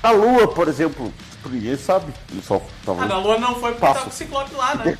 pra 0.00 0.12
lua, 0.12 0.48
por 0.48 0.66
exemplo. 0.66 1.12
Ninguém 1.44 1.76
sabe. 1.76 2.12
Ele 2.30 2.42
só 2.42 2.60
tava. 2.84 3.04
Ah, 3.04 3.06
na 3.06 3.18
Lua 3.18 3.38
não 3.38 3.54
foi 3.60 3.72
porque 3.72 3.86
tá 3.86 3.92
Passo. 3.92 4.04
com 4.04 4.10
o 4.10 4.12
Ciclope 4.12 4.54
lá, 4.54 4.74
né? 4.76 4.98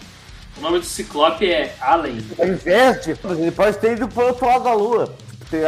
O 0.58 0.60
nome 0.60 0.80
do 0.80 0.84
Ciclope 0.84 1.48
é 1.48 1.74
Allen. 1.80 2.18
Invés 2.38 3.04
de. 3.04 3.10
Ele 3.10 3.50
pode 3.52 3.78
ter 3.78 3.92
ido 3.92 4.08
pro 4.08 4.26
outro 4.26 4.46
lado 4.46 4.64
da 4.64 4.74
lua. 4.74 5.14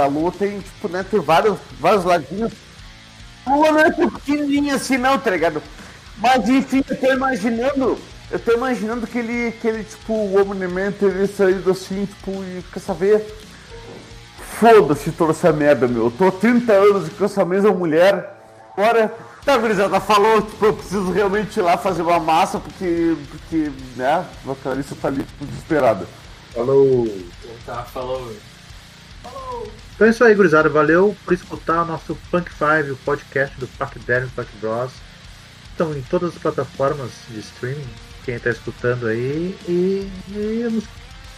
A 0.02 0.06
lua 0.06 0.32
tem, 0.32 0.60
tipo, 0.60 0.88
né? 0.88 1.04
Tem 1.08 1.20
vários, 1.20 1.56
vários 1.78 2.04
ladinhos. 2.04 2.52
A 3.46 3.54
lua 3.54 3.72
não 3.72 3.80
é 3.80 3.90
tão 3.90 4.10
pequenininha 4.10 4.74
assim, 4.74 4.98
não, 4.98 5.18
tá 5.18 5.30
ligado? 5.30 5.62
Mas 6.18 6.48
enfim, 6.48 6.84
eu 6.88 6.96
tô 6.96 7.12
imaginando. 7.12 7.98
Eu 8.30 8.38
tô 8.38 8.52
imaginando 8.52 9.06
que 9.06 9.18
ele, 9.18 9.52
que 9.52 9.66
ele 9.66 9.84
tipo, 9.84 10.12
o 10.12 10.40
Omni-Man 10.40 10.92
teria 10.92 11.26
saído 11.26 11.70
assim, 11.70 12.06
tipo, 12.06 12.30
e 12.44 12.62
quer 12.72 12.80
saber? 12.80 13.24
Foda-se 14.58 15.10
toda 15.12 15.30
essa 15.30 15.52
merda, 15.52 15.88
meu. 15.88 16.06
Eu 16.06 16.10
tô 16.10 16.28
há 16.28 16.32
30 16.32 16.72
anos 16.72 17.08
com 17.10 17.24
essa 17.24 17.44
mesma 17.44 17.72
mulher. 17.72 18.36
Agora, 18.76 19.12
tá, 19.44 19.58
gurizada, 19.58 20.00
falou, 20.00 20.42
tipo, 20.42 20.66
eu 20.66 20.72
preciso 20.74 21.10
realmente 21.10 21.58
ir 21.58 21.62
lá 21.62 21.76
fazer 21.76 22.02
uma 22.02 22.18
massa 22.18 22.58
porque, 22.58 23.16
porque 23.30 23.72
né, 23.96 24.26
a 24.46 24.54
Clarissa 24.62 24.94
tá 24.94 25.08
ali 25.08 25.22
tipo, 25.22 25.44
desesperada. 25.44 26.06
Falou. 26.54 27.06
Tá, 27.64 27.84
falou. 27.84 28.32
Então 29.94 30.06
é 30.06 30.10
isso 30.10 30.24
aí, 30.24 30.34
gurizada. 30.34 30.68
Valeu 30.68 31.16
por 31.24 31.34
escutar 31.34 31.82
o 31.82 31.84
nosso 31.84 32.16
Punk 32.30 32.50
5, 32.50 32.92
o 32.92 32.96
podcast 33.04 33.58
do 33.60 33.68
Pac 33.68 33.98
Derm 34.00 34.28
Punk 34.30 34.48
Bros. 34.60 34.92
Estão 35.70 35.96
em 35.96 36.02
todas 36.02 36.34
as 36.34 36.38
plataformas 36.38 37.10
de 37.28 37.40
streaming, 37.40 37.86
quem 38.24 38.34
está 38.34 38.50
escutando 38.50 39.06
aí. 39.06 39.56
E, 39.68 40.10
e 40.28 40.68
nos 40.70 40.84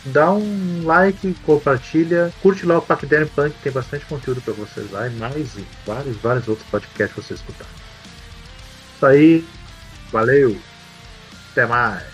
dá 0.04 0.32
um 0.32 0.82
like, 0.84 1.34
compartilha, 1.44 2.32
curte 2.42 2.66
lá 2.66 2.78
o 2.78 2.82
Pac 2.82 3.04
Punk, 3.34 3.54
tem 3.62 3.72
bastante 3.72 4.06
conteúdo 4.06 4.40
para 4.40 4.54
vocês 4.54 4.90
lá. 4.90 5.06
E 5.06 5.10
mais 5.10 5.56
e 5.56 5.66
vários, 5.86 6.16
vários 6.16 6.48
outros 6.48 6.68
podcasts 6.68 7.14
pra 7.14 7.22
vocês 7.22 7.40
escutar. 7.40 7.66
Isso 9.02 9.06
aí. 9.08 9.44
Valeu. 10.12 10.56
Até 11.50 11.66
mais. 11.66 12.04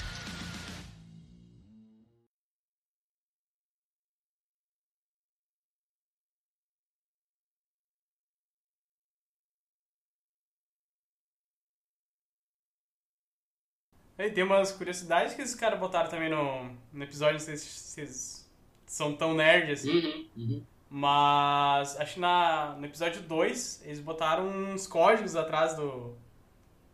E 14.16 14.30
tem 14.30 14.43
umas 14.43 14.72
curiosidades 14.72 15.34
que 15.34 15.43
esses 15.43 15.55
caras 15.55 15.78
botaram 15.78 16.09
também 16.09 16.30
no, 16.30 16.74
no 16.91 17.05
episódio, 17.05 17.34
não 17.34 17.41
sei 17.41 17.59
se 17.59 17.66
vocês 17.66 18.51
são 18.86 19.14
tão 19.14 19.34
nerd 19.34 19.72
assim. 19.72 19.91
Uhum, 19.91 20.28
uhum. 20.39 20.66
Mas 20.89 22.01
acho 22.01 22.14
que 22.14 22.20
na, 22.20 22.76
no 22.78 22.86
episódio 22.86 23.20
2 23.20 23.82
eles 23.84 24.01
botaram 24.01 24.49
uns 24.49 24.86
códigos 24.86 25.36
atrás 25.36 25.76
do, 25.76 26.16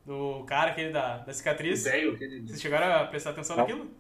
do 0.05 0.45
cara, 0.47 0.71
aquele 0.71 0.91
da, 0.93 1.19
da 1.19 1.33
cicatriz. 1.33 1.85
Velho, 1.85 2.15
aquele- 2.15 2.41
Vocês 2.47 2.61
chegaram 2.61 3.03
a 3.03 3.07
prestar 3.07 3.31
atenção 3.31 3.57
Não. 3.57 3.63
naquilo? 3.65 3.91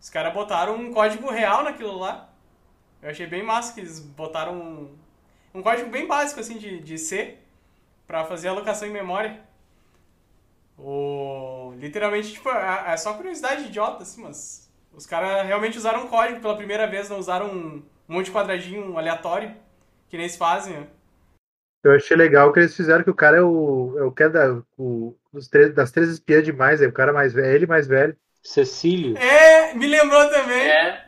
Os 0.00 0.10
caras 0.10 0.32
botaram 0.34 0.76
um 0.76 0.92
código 0.92 1.30
real 1.30 1.62
naquilo 1.64 1.98
lá. 1.98 2.28
Eu 3.02 3.10
achei 3.10 3.26
bem 3.26 3.42
massa 3.42 3.72
que 3.74 3.80
eles 3.80 4.00
botaram 4.00 4.54
um, 4.54 4.94
um 5.54 5.62
código 5.62 5.88
bem 5.90 6.06
básico 6.06 6.40
assim 6.40 6.58
de, 6.58 6.80
de 6.80 6.98
C 6.98 7.38
pra 8.06 8.24
fazer 8.24 8.48
alocação 8.48 8.86
em 8.88 8.92
memória. 8.92 9.40
O, 10.78 11.72
literalmente, 11.78 12.32
tipo, 12.32 12.48
é, 12.50 12.92
é 12.92 12.96
só 12.96 13.14
curiosidade 13.14 13.66
idiota, 13.66 14.02
assim, 14.02 14.22
mas 14.22 14.70
os 14.92 15.06
caras 15.06 15.46
realmente 15.46 15.78
usaram 15.78 16.04
um 16.04 16.08
código 16.08 16.40
pela 16.40 16.56
primeira 16.56 16.86
vez, 16.86 17.08
não 17.08 17.18
usaram 17.18 17.46
um, 17.48 17.82
um 18.08 18.14
monte 18.14 18.26
de 18.26 18.32
quadradinho 18.32 18.98
aleatório, 18.98 19.54
que 20.08 20.16
nem 20.16 20.24
eles 20.26 20.36
fazem, 20.36 20.74
né? 20.80 20.86
Eu 21.84 21.92
achei 21.92 22.16
legal 22.16 22.50
que 22.52 22.60
eles 22.60 22.74
fizeram 22.74 23.04
que 23.04 23.10
o 23.10 23.14
cara 23.14 23.36
é 23.36 23.42
o, 23.42 23.94
é 23.98 24.02
o 24.04 24.10
que 24.10 24.22
é 24.22 24.28
da, 24.30 24.62
o, 24.78 25.14
dos 25.30 25.48
três, 25.48 25.74
das 25.74 25.90
três 25.90 26.08
espiãs 26.08 26.42
demais, 26.42 26.80
é 26.80 26.86
o 26.86 26.92
cara 26.92 27.12
mais 27.12 27.32
velho, 27.34 27.46
é 27.46 27.54
ele 27.54 27.66
mais 27.66 27.86
velho. 27.86 28.16
Cecílio. 28.42 29.16
É, 29.18 29.74
me 29.74 29.86
lembrou 29.86 30.28
também. 30.30 30.66
É, 30.70 31.04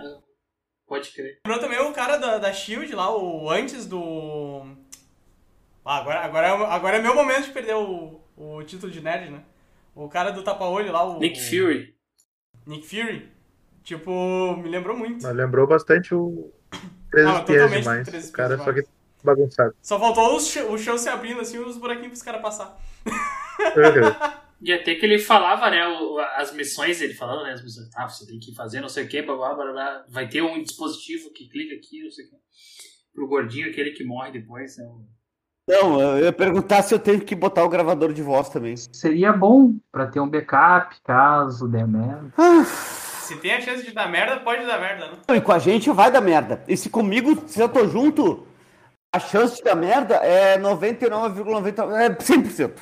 pode 0.86 1.10
crer. 1.12 1.38
Lembrou 1.46 1.62
também 1.62 1.80
o 1.80 1.92
cara 1.94 2.18
da, 2.18 2.38
da 2.38 2.52
Shield 2.52 2.94
lá, 2.94 3.10
o 3.16 3.48
antes 3.50 3.86
do. 3.86 4.64
Ah, 5.84 5.98
agora, 5.98 6.20
agora, 6.20 6.46
é 6.48 6.52
o- 6.52 6.64
agora 6.66 6.96
é 6.98 7.02
meu 7.02 7.14
momento 7.14 7.44
de 7.44 7.52
perder 7.52 7.74
o, 7.76 8.20
o 8.36 8.62
título 8.64 8.92
de 8.92 9.00
nerd, 9.00 9.30
né? 9.30 9.40
O 9.94 10.08
cara 10.08 10.30
do 10.30 10.42
tapa-olho 10.42 10.92
lá, 10.92 11.04
o. 11.04 11.18
Nick 11.18 11.40
Fury. 11.40 11.94
Nick 12.66 12.86
Fury. 12.86 13.30
Tipo, 13.82 14.56
me 14.56 14.68
lembrou 14.68 14.96
muito. 14.96 15.22
Mas 15.22 15.34
lembrou 15.34 15.66
bastante 15.66 16.14
o 16.14 16.52
Três 17.10 17.26
Ah, 17.26 17.38
Espiãs 17.38 17.46
totalmente 17.46 17.78
demais. 17.80 18.08
Três 18.08 18.28
O 18.28 18.32
cara 18.32 18.56
só 18.58 18.64
que 18.64 18.80
Demais. 18.82 18.95
Bagunçado. 19.26 19.74
Só 19.82 19.98
faltou 19.98 20.34
os 20.36 20.56
o 20.56 20.78
chão 20.78 20.96
se 20.96 21.08
abrindo 21.08 21.40
assim, 21.40 21.58
os 21.58 21.76
buraquinhos 21.76 22.08
pros 22.10 22.22
caras 22.22 22.40
passar. 22.40 22.78
E 24.58 24.72
até 24.72 24.94
que 24.94 25.04
ele 25.04 25.18
falava, 25.18 25.68
né, 25.68 25.86
o- 25.86 26.18
as 26.36 26.50
missões, 26.54 27.02
ele 27.02 27.12
falando, 27.12 27.44
né, 27.44 27.52
as 27.52 27.62
missões, 27.62 27.90
ah, 27.94 28.08
você 28.08 28.26
tem 28.26 28.38
que 28.38 28.54
fazer 28.54 28.80
não 28.80 28.88
sei 28.88 29.04
o 29.04 29.08
que, 29.08 29.20
blá, 29.20 29.36
blá, 29.36 29.54
blá, 29.54 29.70
blá. 29.70 30.04
vai 30.08 30.26
ter 30.26 30.40
um 30.40 30.62
dispositivo 30.62 31.30
que 31.34 31.46
clica 31.46 31.74
aqui, 31.74 32.02
não 32.02 32.10
sei 32.10 32.24
o 32.24 32.28
que. 32.30 32.36
Pro 33.14 33.28
gordinho, 33.28 33.68
aquele 33.68 33.90
que 33.90 34.02
morre 34.02 34.32
depois, 34.32 34.78
né. 34.78 34.84
Não, 35.68 36.00
eu 36.00 36.24
ia 36.24 36.32
perguntar 36.32 36.80
se 36.82 36.94
eu 36.94 36.98
tenho 36.98 37.20
que 37.20 37.34
botar 37.34 37.64
o 37.64 37.68
gravador 37.68 38.14
de 38.14 38.22
voz 38.22 38.48
também. 38.48 38.76
Seria 38.78 39.30
bom 39.30 39.74
pra 39.92 40.06
ter 40.06 40.20
um 40.20 40.28
backup 40.28 40.96
caso 41.04 41.68
der 41.68 41.86
merda. 41.86 42.32
Se 42.64 43.36
tem 43.36 43.52
a 43.52 43.60
chance 43.60 43.84
de 43.84 43.92
dar 43.92 44.08
merda, 44.10 44.38
pode 44.40 44.64
dar 44.64 44.80
merda, 44.80 45.10
né? 45.10 45.36
E 45.36 45.40
com 45.40 45.52
a 45.52 45.58
gente 45.58 45.90
vai 45.90 46.10
dar 46.10 46.20
merda. 46.22 46.62
E 46.68 46.76
se 46.76 46.88
comigo, 46.88 47.42
se 47.48 47.60
eu 47.60 47.68
tô 47.68 47.86
junto, 47.88 48.45
a 49.16 49.20
chance 49.20 49.62
dar 49.64 49.74
merda 49.74 50.16
é 50.16 50.58
99,90%. 50.58 51.90
É 51.92 52.10
100%. 52.10 52.70
O 52.70 52.72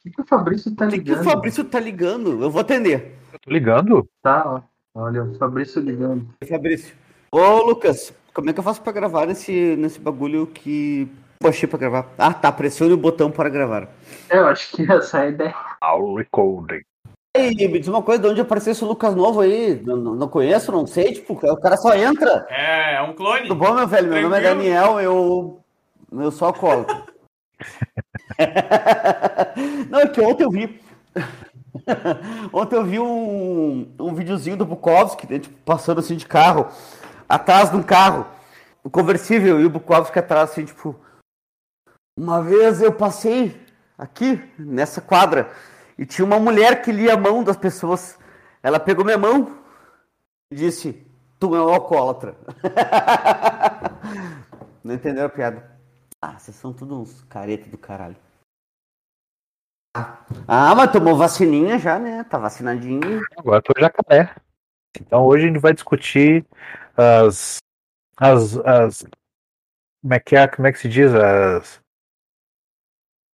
que, 0.00 0.10
que 0.10 0.20
o 0.22 0.26
Fabrício 0.26 0.74
tá 0.74 0.86
O 0.86 0.88
que, 0.88 0.98
que 0.98 1.04
ligando? 1.04 1.20
o 1.20 1.24
Fabrício 1.24 1.64
tá 1.64 1.80
ligando? 1.80 2.42
Eu 2.42 2.50
vou 2.50 2.60
atender. 2.60 3.18
Tô 3.42 3.50
ligando? 3.50 4.08
Tá, 4.22 4.42
ó. 4.46 4.62
Olha, 4.94 5.24
o 5.24 5.34
Fabrício 5.34 5.82
ligando. 5.82 6.26
Fabrício. 6.48 6.94
Ô, 7.32 7.62
Lucas, 7.64 8.12
como 8.32 8.48
é 8.48 8.52
que 8.52 8.60
eu 8.60 8.64
faço 8.64 8.80
pra 8.80 8.92
gravar 8.92 9.26
nesse, 9.26 9.76
nesse 9.76 9.98
bagulho 9.98 10.46
que 10.46 11.08
eu 11.42 11.50
achei 11.50 11.68
pra 11.68 11.78
gravar? 11.78 12.08
Ah, 12.16 12.32
tá. 12.32 12.50
Pressione 12.50 12.92
o 12.92 12.96
botão 12.96 13.30
para 13.30 13.48
gravar. 13.48 13.88
Eu 14.30 14.46
acho 14.46 14.70
que 14.76 14.90
essa 14.90 15.18
é 15.18 15.22
a 15.22 15.28
ideia. 15.28 15.54
All 15.80 16.14
recording. 16.14 16.82
E 17.38 17.68
me 17.68 17.78
diz 17.78 17.88
uma 17.88 18.02
coisa, 18.02 18.22
de 18.22 18.28
onde 18.28 18.40
apareceu 18.40 18.72
esse 18.72 18.84
Lucas 18.84 19.14
novo 19.14 19.40
aí? 19.40 19.80
Não, 19.84 19.96
não- 19.96 20.28
conheço, 20.28 20.72
não 20.72 20.86
sei, 20.86 21.12
tipo, 21.12 21.34
o 21.34 21.56
cara 21.56 21.76
só 21.76 21.94
entra. 21.94 22.46
É, 22.50 22.96
é 22.96 23.02
um 23.02 23.14
clone. 23.14 23.42
Tudo 23.42 23.54
bom, 23.54 23.72
meu 23.74 23.86
velho? 23.86 24.08
Meu 24.08 24.22
nome 24.22 24.38
é. 24.38 24.40
Daniel, 24.40 25.00
eu. 25.00 25.60
Eu 26.12 26.30
sou 26.30 26.48
alcoólatra. 26.48 27.04
Não, 29.90 30.00
é 30.00 30.08
que 30.08 30.20
ontem 30.20 30.44
eu 30.44 30.50
vi. 30.50 30.80
ontem 32.52 32.76
eu 32.76 32.84
vi 32.84 32.98
um, 32.98 33.92
um 33.98 34.14
videozinho 34.14 34.56
do 34.56 34.64
Bukowski, 34.64 35.30
né, 35.30 35.38
tipo, 35.38 35.56
passando 35.64 35.98
assim 35.98 36.16
de 36.16 36.26
carro, 36.26 36.68
atrás 37.28 37.70
de 37.70 37.76
um 37.76 37.82
carro, 37.82 38.26
um 38.84 38.90
conversível, 38.90 39.60
e 39.60 39.64
o 39.66 39.70
Bukowski 39.70 40.18
atrás, 40.18 40.50
assim, 40.50 40.64
tipo. 40.64 40.96
Uma 42.18 42.42
vez 42.42 42.82
eu 42.82 42.92
passei 42.92 43.54
aqui, 43.96 44.42
nessa 44.58 45.00
quadra, 45.00 45.50
e 45.98 46.06
tinha 46.06 46.24
uma 46.24 46.38
mulher 46.38 46.80
que 46.80 46.92
lia 46.92 47.14
a 47.14 47.16
mão 47.16 47.42
das 47.42 47.56
pessoas. 47.56 48.16
Ela 48.62 48.78
pegou 48.78 49.04
minha 49.04 49.18
mão 49.18 49.58
e 50.50 50.54
disse: 50.54 51.04
Tu 51.38 51.56
é 51.56 51.60
um 51.60 51.68
alcoólatra. 51.68 52.36
Não 54.84 54.94
entenderam 54.94 55.26
a 55.26 55.30
piada? 55.30 55.76
Ah, 56.22 56.38
vocês 56.38 56.56
são 56.56 56.72
todos 56.72 56.96
uns 56.96 57.24
careta 57.24 57.68
do 57.68 57.76
caralho. 57.76 58.16
Ah, 60.46 60.74
mas 60.74 60.92
tomou 60.92 61.16
vacininha 61.16 61.78
já, 61.78 61.98
né? 61.98 62.22
Tá 62.24 62.38
vacinadinho. 62.38 63.22
Agora 63.36 63.60
tô 63.60 63.72
jacaré. 63.78 64.34
Então 65.00 65.24
hoje 65.24 65.44
a 65.44 65.48
gente 65.48 65.60
vai 65.60 65.74
discutir 65.74 66.46
as. 66.96 67.58
as. 68.16 68.56
as 68.58 69.04
como 70.00 70.14
é 70.14 70.20
que 70.20 70.36
é? 70.36 70.46
Como 70.46 70.68
é 70.68 70.72
que 70.72 70.78
se 70.78 70.88
diz? 70.88 71.12
As. 71.12 71.80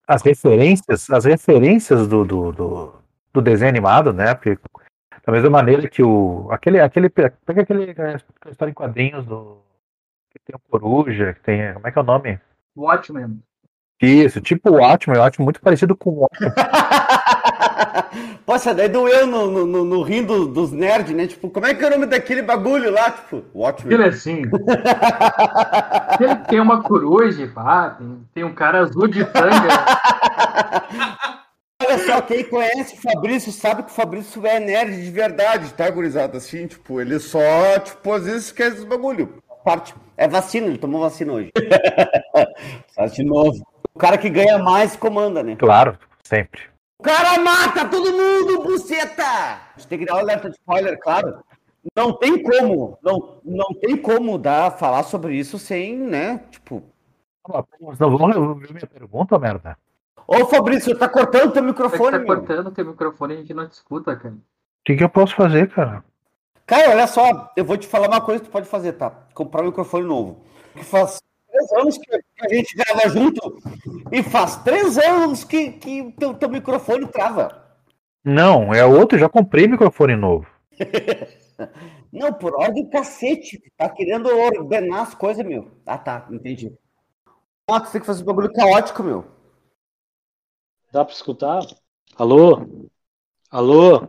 As 0.07 0.22
referências, 0.22 1.11
as 1.11 1.24
referências 1.24 2.07
do, 2.07 2.24
do, 2.24 2.52
do, 2.52 2.94
do 3.32 3.42
desenho 3.42 3.70
animado, 3.70 4.12
né? 4.12 4.34
Porque 4.34 4.59
Da 5.24 5.32
mesma 5.32 5.50
maneira 5.50 5.88
que 5.88 6.02
o. 6.02 6.48
Aquele. 6.50 6.80
aquele 6.80 7.09
pega 7.09 7.62
aquele. 7.62 7.94
história 8.50 8.70
em 8.70 8.74
quadrinhos 8.74 9.24
do. 9.24 9.62
Que 10.30 10.38
tem 10.44 10.55
o 10.55 10.70
Coruja, 10.70 11.32
que 11.34 11.40
tem. 11.40 11.72
Como 11.74 11.86
é 11.86 11.90
que 11.92 11.98
é 11.98 12.02
o 12.02 12.05
nome? 12.05 12.40
Watchmen. 12.76 13.40
Isso, 14.02 14.40
tipo 14.40 14.70
o 14.70 14.74
Watchmen, 14.74 15.16
eu 15.16 15.22
acho 15.22 15.40
muito 15.40 15.61
parecido 15.61 15.96
com 15.96 16.11
o 16.11 16.18
Watchmen. 16.20 16.52
Poxa, 18.46 18.74
daí 18.74 18.88
doeu 18.88 19.26
no, 19.26 19.46
no, 19.50 19.66
no, 19.66 19.84
no 19.84 20.02
rim 20.02 20.22
do- 20.22 20.46
dos 20.46 20.70
nerds, 20.72 21.14
né? 21.14 21.26
Tipo, 21.26 21.50
como 21.50 21.66
é 21.66 21.74
que 21.74 21.82
é 21.84 21.88
o 21.88 21.90
nome 21.90 22.07
daquele 22.07 22.42
bagulho 22.42 22.90
lá? 22.90 23.11
Tipo, 23.11 23.42
Watchmen. 23.55 23.94
Aquele 23.94 24.09
assim. 24.09 24.42
Ele 26.20 26.34
tem 26.48 26.61
uma 26.61 26.82
coruja, 26.82 27.50
pá, 27.55 27.90
tem, 27.90 28.20
tem 28.34 28.44
um 28.44 28.55
cara 28.55 28.80
azul 28.80 29.09
de 29.09 29.24
tanga. 29.24 29.50
Olha 31.86 31.98
só, 31.98 32.22
quem 32.22 32.44
conhece 32.44 32.94
o 32.94 33.00
Fabrício 33.00 33.52
sabe 33.52 33.82
que 33.82 33.90
o 33.90 33.94
Fabrício 33.94 34.46
é 34.46 34.59
nerd 34.61 35.02
de 35.02 35.11
verdade, 35.11 35.72
tá, 35.74 35.90
gurizada? 35.90 36.38
Assim, 36.38 36.66
tipo, 36.66 37.00
ele 37.00 37.18
só, 37.18 37.78
tipo, 37.78 38.12
às 38.12 38.24
vezes 38.24 38.46
esquece 38.46 38.78
os 38.78 38.84
bagulho. 38.84 39.34
Parte. 39.64 39.94
É 40.16 40.28
vacina, 40.28 40.66
ele 40.66 40.78
tomou 40.78 41.00
vacina 41.00 41.32
hoje. 41.32 41.50
Faz 42.94 43.12
de 43.14 43.24
novo. 43.24 43.66
O 43.94 43.98
cara 43.98 44.16
que 44.18 44.28
ganha 44.30 44.59
mais 44.59 44.94
comanda, 44.96 45.42
né? 45.42 45.57
Claro, 45.57 45.98
sempre. 46.22 46.61
O 46.99 47.03
cara 47.03 47.38
mata 47.40 47.88
todo 47.88 48.12
mundo, 48.12 48.62
buceta! 48.62 49.24
A 49.24 49.72
gente 49.76 49.88
tem 49.88 49.99
que 49.99 50.05
dar 50.07 50.14
um 50.14 50.18
alerta 50.18 50.49
de 50.49 50.57
spoiler, 50.57 50.99
claro. 50.99 51.42
Não 51.95 52.12
tem 52.16 52.42
como, 52.42 52.99
não, 53.03 53.40
não 53.45 53.74
tem 53.74 53.97
como 53.97 54.38
dar, 54.38 54.70
falar 54.70 55.03
sobre 55.03 55.36
isso 55.36 55.59
sem, 55.59 55.97
né, 55.97 56.40
tipo... 56.51 56.82
Não 57.99 58.11
vamos 58.16 58.28
resolver 58.28 58.72
minha 58.72 58.86
pergunta, 58.86 59.38
merda. 59.38 59.76
Ô, 60.26 60.47
Fabrício, 60.47 60.99
tá 60.99 61.07
cortando 61.07 61.53
teu 61.53 61.62
Você 61.62 61.68
microfone, 61.68 62.12
tá 62.12 62.18
meu. 62.18 62.26
cortando 62.26 62.70
teu 62.70 62.86
microfone 62.86 63.34
e 63.34 63.36
a 63.36 63.40
gente 63.40 63.53
não 63.53 63.68
te 63.68 63.72
escuta, 63.72 64.16
cara. 64.16 64.34
O 64.34 64.38
que, 64.84 64.97
que 64.97 65.05
eu 65.05 65.11
posso 65.11 65.34
fazer, 65.34 65.68
cara? 65.68 66.03
Cara, 66.64 66.90
olha 66.92 67.07
só, 67.07 67.53
eu 67.55 67.64
vou 67.64 67.76
te 67.76 67.86
falar 67.86 68.09
uma 68.09 68.22
coisa 68.22 68.40
que 68.40 68.49
tu 68.49 68.53
pode 68.53 68.66
fazer, 68.66 68.95
tá? 68.95 69.12
Comprar 69.34 69.62
um 69.62 69.66
microfone 69.66 70.07
novo. 70.07 70.40
Que 70.74 70.84
faz 70.84 71.20
três 71.65 71.73
anos 71.73 71.99
que 71.99 72.15
a 72.41 72.49
gente 72.55 72.77
grava 72.77 73.09
junto 73.09 73.62
e 74.12 74.23
faz 74.23 74.57
três 74.62 74.99
anos 74.99 75.45
que, 75.45 75.73
que 75.73 76.12
teu, 76.12 76.35
teu 76.35 76.49
microfone 76.49 77.07
trava. 77.09 77.62
Não, 78.25 78.73
é 78.73 78.85
outro, 78.85 79.19
já 79.19 79.29
comprei 79.29 79.67
microfone 79.67 80.17
novo. 80.17 80.47
Não, 82.12 82.33
por 82.33 82.55
ordem 82.55 82.89
cacete. 82.89 83.61
Tá 83.77 83.89
querendo 83.89 84.29
ordenar 84.29 85.01
as 85.01 85.15
coisas, 85.15 85.45
meu. 85.45 85.81
Ah, 85.85 85.99
tá, 85.99 86.29
entendi. 86.31 86.71
Tu 87.67 87.91
tem 87.93 88.01
que 88.01 88.07
fazer 88.07 88.23
um 88.23 88.27
bagulho 88.27 88.53
caótico, 88.53 89.03
meu. 89.03 89.25
Dá 90.93 91.05
pra 91.05 91.12
escutar? 91.12 91.61
Alô? 92.17 92.89
Alô? 93.51 94.09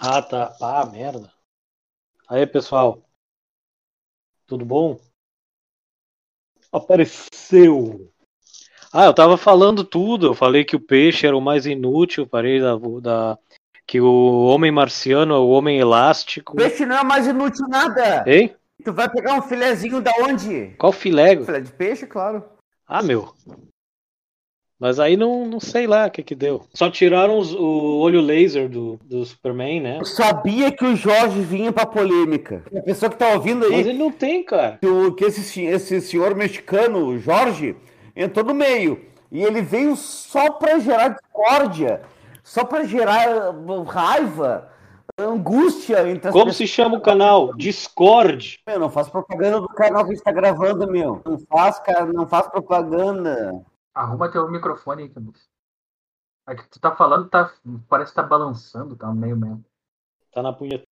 Ah, 0.00 0.20
tá. 0.22 0.56
Ah, 0.60 0.86
merda. 0.86 1.32
Aí, 2.28 2.46
pessoal. 2.46 3.04
Tudo 4.46 4.64
bom? 4.64 4.98
Apareceu. 6.74 8.10
Ah, 8.92 9.06
eu 9.06 9.14
tava 9.14 9.36
falando 9.36 9.84
tudo. 9.84 10.26
Eu 10.26 10.34
falei 10.34 10.64
que 10.64 10.74
o 10.74 10.80
peixe 10.80 11.26
era 11.26 11.36
o 11.36 11.40
mais 11.40 11.66
inútil. 11.66 12.26
Parei 12.26 12.60
da, 12.60 12.76
da 13.00 13.38
que 13.86 14.00
o 14.00 14.44
homem 14.46 14.72
marciano 14.72 15.34
é 15.34 15.38
o 15.38 15.48
homem 15.48 15.78
elástico. 15.78 16.56
Peixe 16.56 16.84
não 16.84 16.96
é 16.96 17.04
mais 17.04 17.26
inútil 17.26 17.66
nada. 17.68 18.24
Hein? 18.26 18.54
Tu 18.84 18.92
vai 18.92 19.08
pegar 19.08 19.34
um 19.34 19.42
filezinho 19.42 20.00
da 20.00 20.12
onde? 20.20 20.74
Qual 20.78 20.92
filé? 20.92 21.36
Filé 21.36 21.60
de 21.60 21.72
peixe, 21.72 22.06
claro. 22.06 22.42
Ah, 22.86 23.02
meu. 23.02 23.32
Mas 24.78 24.98
aí 24.98 25.16
não, 25.16 25.46
não 25.46 25.60
sei 25.60 25.86
lá 25.86 26.06
o 26.06 26.10
que 26.10 26.22
que 26.22 26.34
deu. 26.34 26.62
Só 26.74 26.90
tiraram 26.90 27.38
os- 27.38 27.54
o 27.54 27.98
olho 28.00 28.20
laser 28.20 28.68
do, 28.68 28.98
do 29.04 29.24
Superman, 29.24 29.80
né? 29.80 29.98
Eu 30.00 30.04
sabia 30.04 30.70
que 30.72 30.84
o 30.84 30.96
Jorge 30.96 31.40
vinha 31.40 31.72
pra 31.72 31.86
polêmica. 31.86 32.62
A 32.76 32.82
pessoa 32.82 33.08
que 33.08 33.16
tá 33.16 33.28
ouvindo 33.30 33.64
aí. 33.64 33.70
Mas 33.72 33.86
ele 33.86 33.98
não 33.98 34.10
tem, 34.10 34.42
cara. 34.44 34.78
Que, 34.80 34.86
o- 34.88 35.12
que 35.14 35.24
esse, 35.24 35.62
esse 35.64 36.00
senhor 36.00 36.34
mexicano, 36.34 37.06
o 37.06 37.18
Jorge, 37.18 37.76
entrou 38.16 38.44
no 38.44 38.52
meio. 38.54 39.00
E 39.30 39.42
ele 39.42 39.62
veio 39.62 39.96
só 39.96 40.50
pra 40.50 40.78
gerar 40.78 41.08
discórdia, 41.08 42.02
só 42.42 42.64
pra 42.64 42.84
gerar 42.84 43.52
uh, 43.54 43.82
raiva, 43.82 44.68
angústia 45.18 46.08
entre 46.08 46.30
Como 46.30 46.46
pessoas. 46.46 46.56
se 46.56 46.66
chama 46.66 46.96
o 46.98 47.00
canal? 47.00 47.54
Discord. 47.56 48.58
Meu, 48.66 48.78
não 48.78 48.90
faz 48.90 49.08
propaganda 49.08 49.60
do 49.60 49.68
canal 49.68 50.04
que 50.04 50.10
a 50.12 50.14
gente 50.14 50.24
tá 50.24 50.32
gravando, 50.32 50.90
meu. 50.90 51.20
Não 51.24 51.38
faz, 51.50 51.78
cara, 51.80 52.06
não 52.12 52.26
faz 52.26 52.46
propaganda. 52.48 53.54
Arruma 53.94 54.30
teu 54.30 54.50
microfone 54.50 55.04
aí, 55.04 55.08
Camus. 55.08 55.48
É 56.48 56.54
que 56.54 56.68
tu 56.68 56.78
tá 56.80 56.94
falando, 56.94 57.28
tá, 57.28 57.50
parece 57.88 58.10
que 58.10 58.16
tá 58.16 58.22
balançando, 58.22 58.96
tá 58.96 59.10
meio 59.12 59.36
mesmo. 59.36 59.64
Tá 60.32 60.42
na 60.42 60.52
punha. 60.52 60.82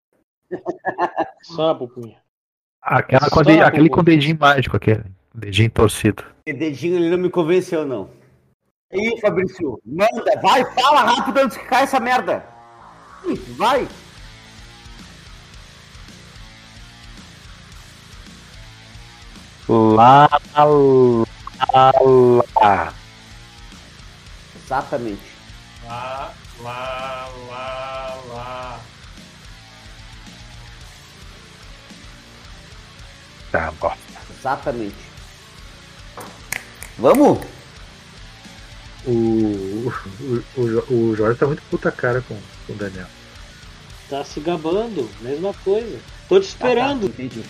Só 1.43 1.67
na 1.67 1.75
pupunha. 1.75 2.17
Aquela 2.81 3.29
com 3.29 3.43
de- 3.43 3.57
na 3.57 3.67
aquele 3.67 3.89
pupunha. 3.89 3.95
com 3.95 4.03
dedinho 4.03 4.39
mágico, 4.39 4.77
aquele. 4.77 5.03
Dedinho 5.35 5.69
torcido. 5.71 6.23
Esse 6.45 6.57
dedinho 6.57 6.95
ele 6.95 7.09
não 7.09 7.17
me 7.17 7.29
convenceu, 7.29 7.85
não. 7.85 8.09
E 8.91 8.99
aí, 8.99 9.19
Fabrício, 9.19 9.79
manda, 9.85 10.39
vai, 10.41 10.63
fala 10.73 11.01
rápido 11.01 11.37
antes 11.39 11.57
que 11.57 11.65
caia 11.65 11.83
essa 11.83 11.99
merda. 11.99 12.45
Vai. 13.57 13.87
Lá, 19.67 20.27
lá, 20.55 20.65
lá. 21.71 22.93
Exatamente. 24.55 25.21
Lá, 25.85 26.33
lá, 26.61 27.29
lá, 27.49 28.21
lá. 28.27 28.79
Tá, 33.51 33.71
bom. 33.79 33.95
Exatamente. 34.39 34.95
Vamos? 36.97 37.39
O, 39.05 39.11
o, 39.11 40.43
o, 40.57 40.93
o 40.93 41.15
Jorge 41.15 41.37
tá 41.37 41.45
muito 41.45 41.61
puta 41.69 41.91
cara 41.91 42.21
com, 42.21 42.39
com 42.65 42.73
o 42.73 42.75
Daniel. 42.75 43.07
Tá 44.09 44.23
se 44.23 44.39
gabando. 44.39 45.09
Mesma 45.21 45.53
coisa. 45.53 45.99
Tô 46.29 46.39
te 46.39 46.47
esperando. 46.47 47.07
Ah, 47.07 47.09
tá, 47.09 47.23
entendi. 47.23 47.43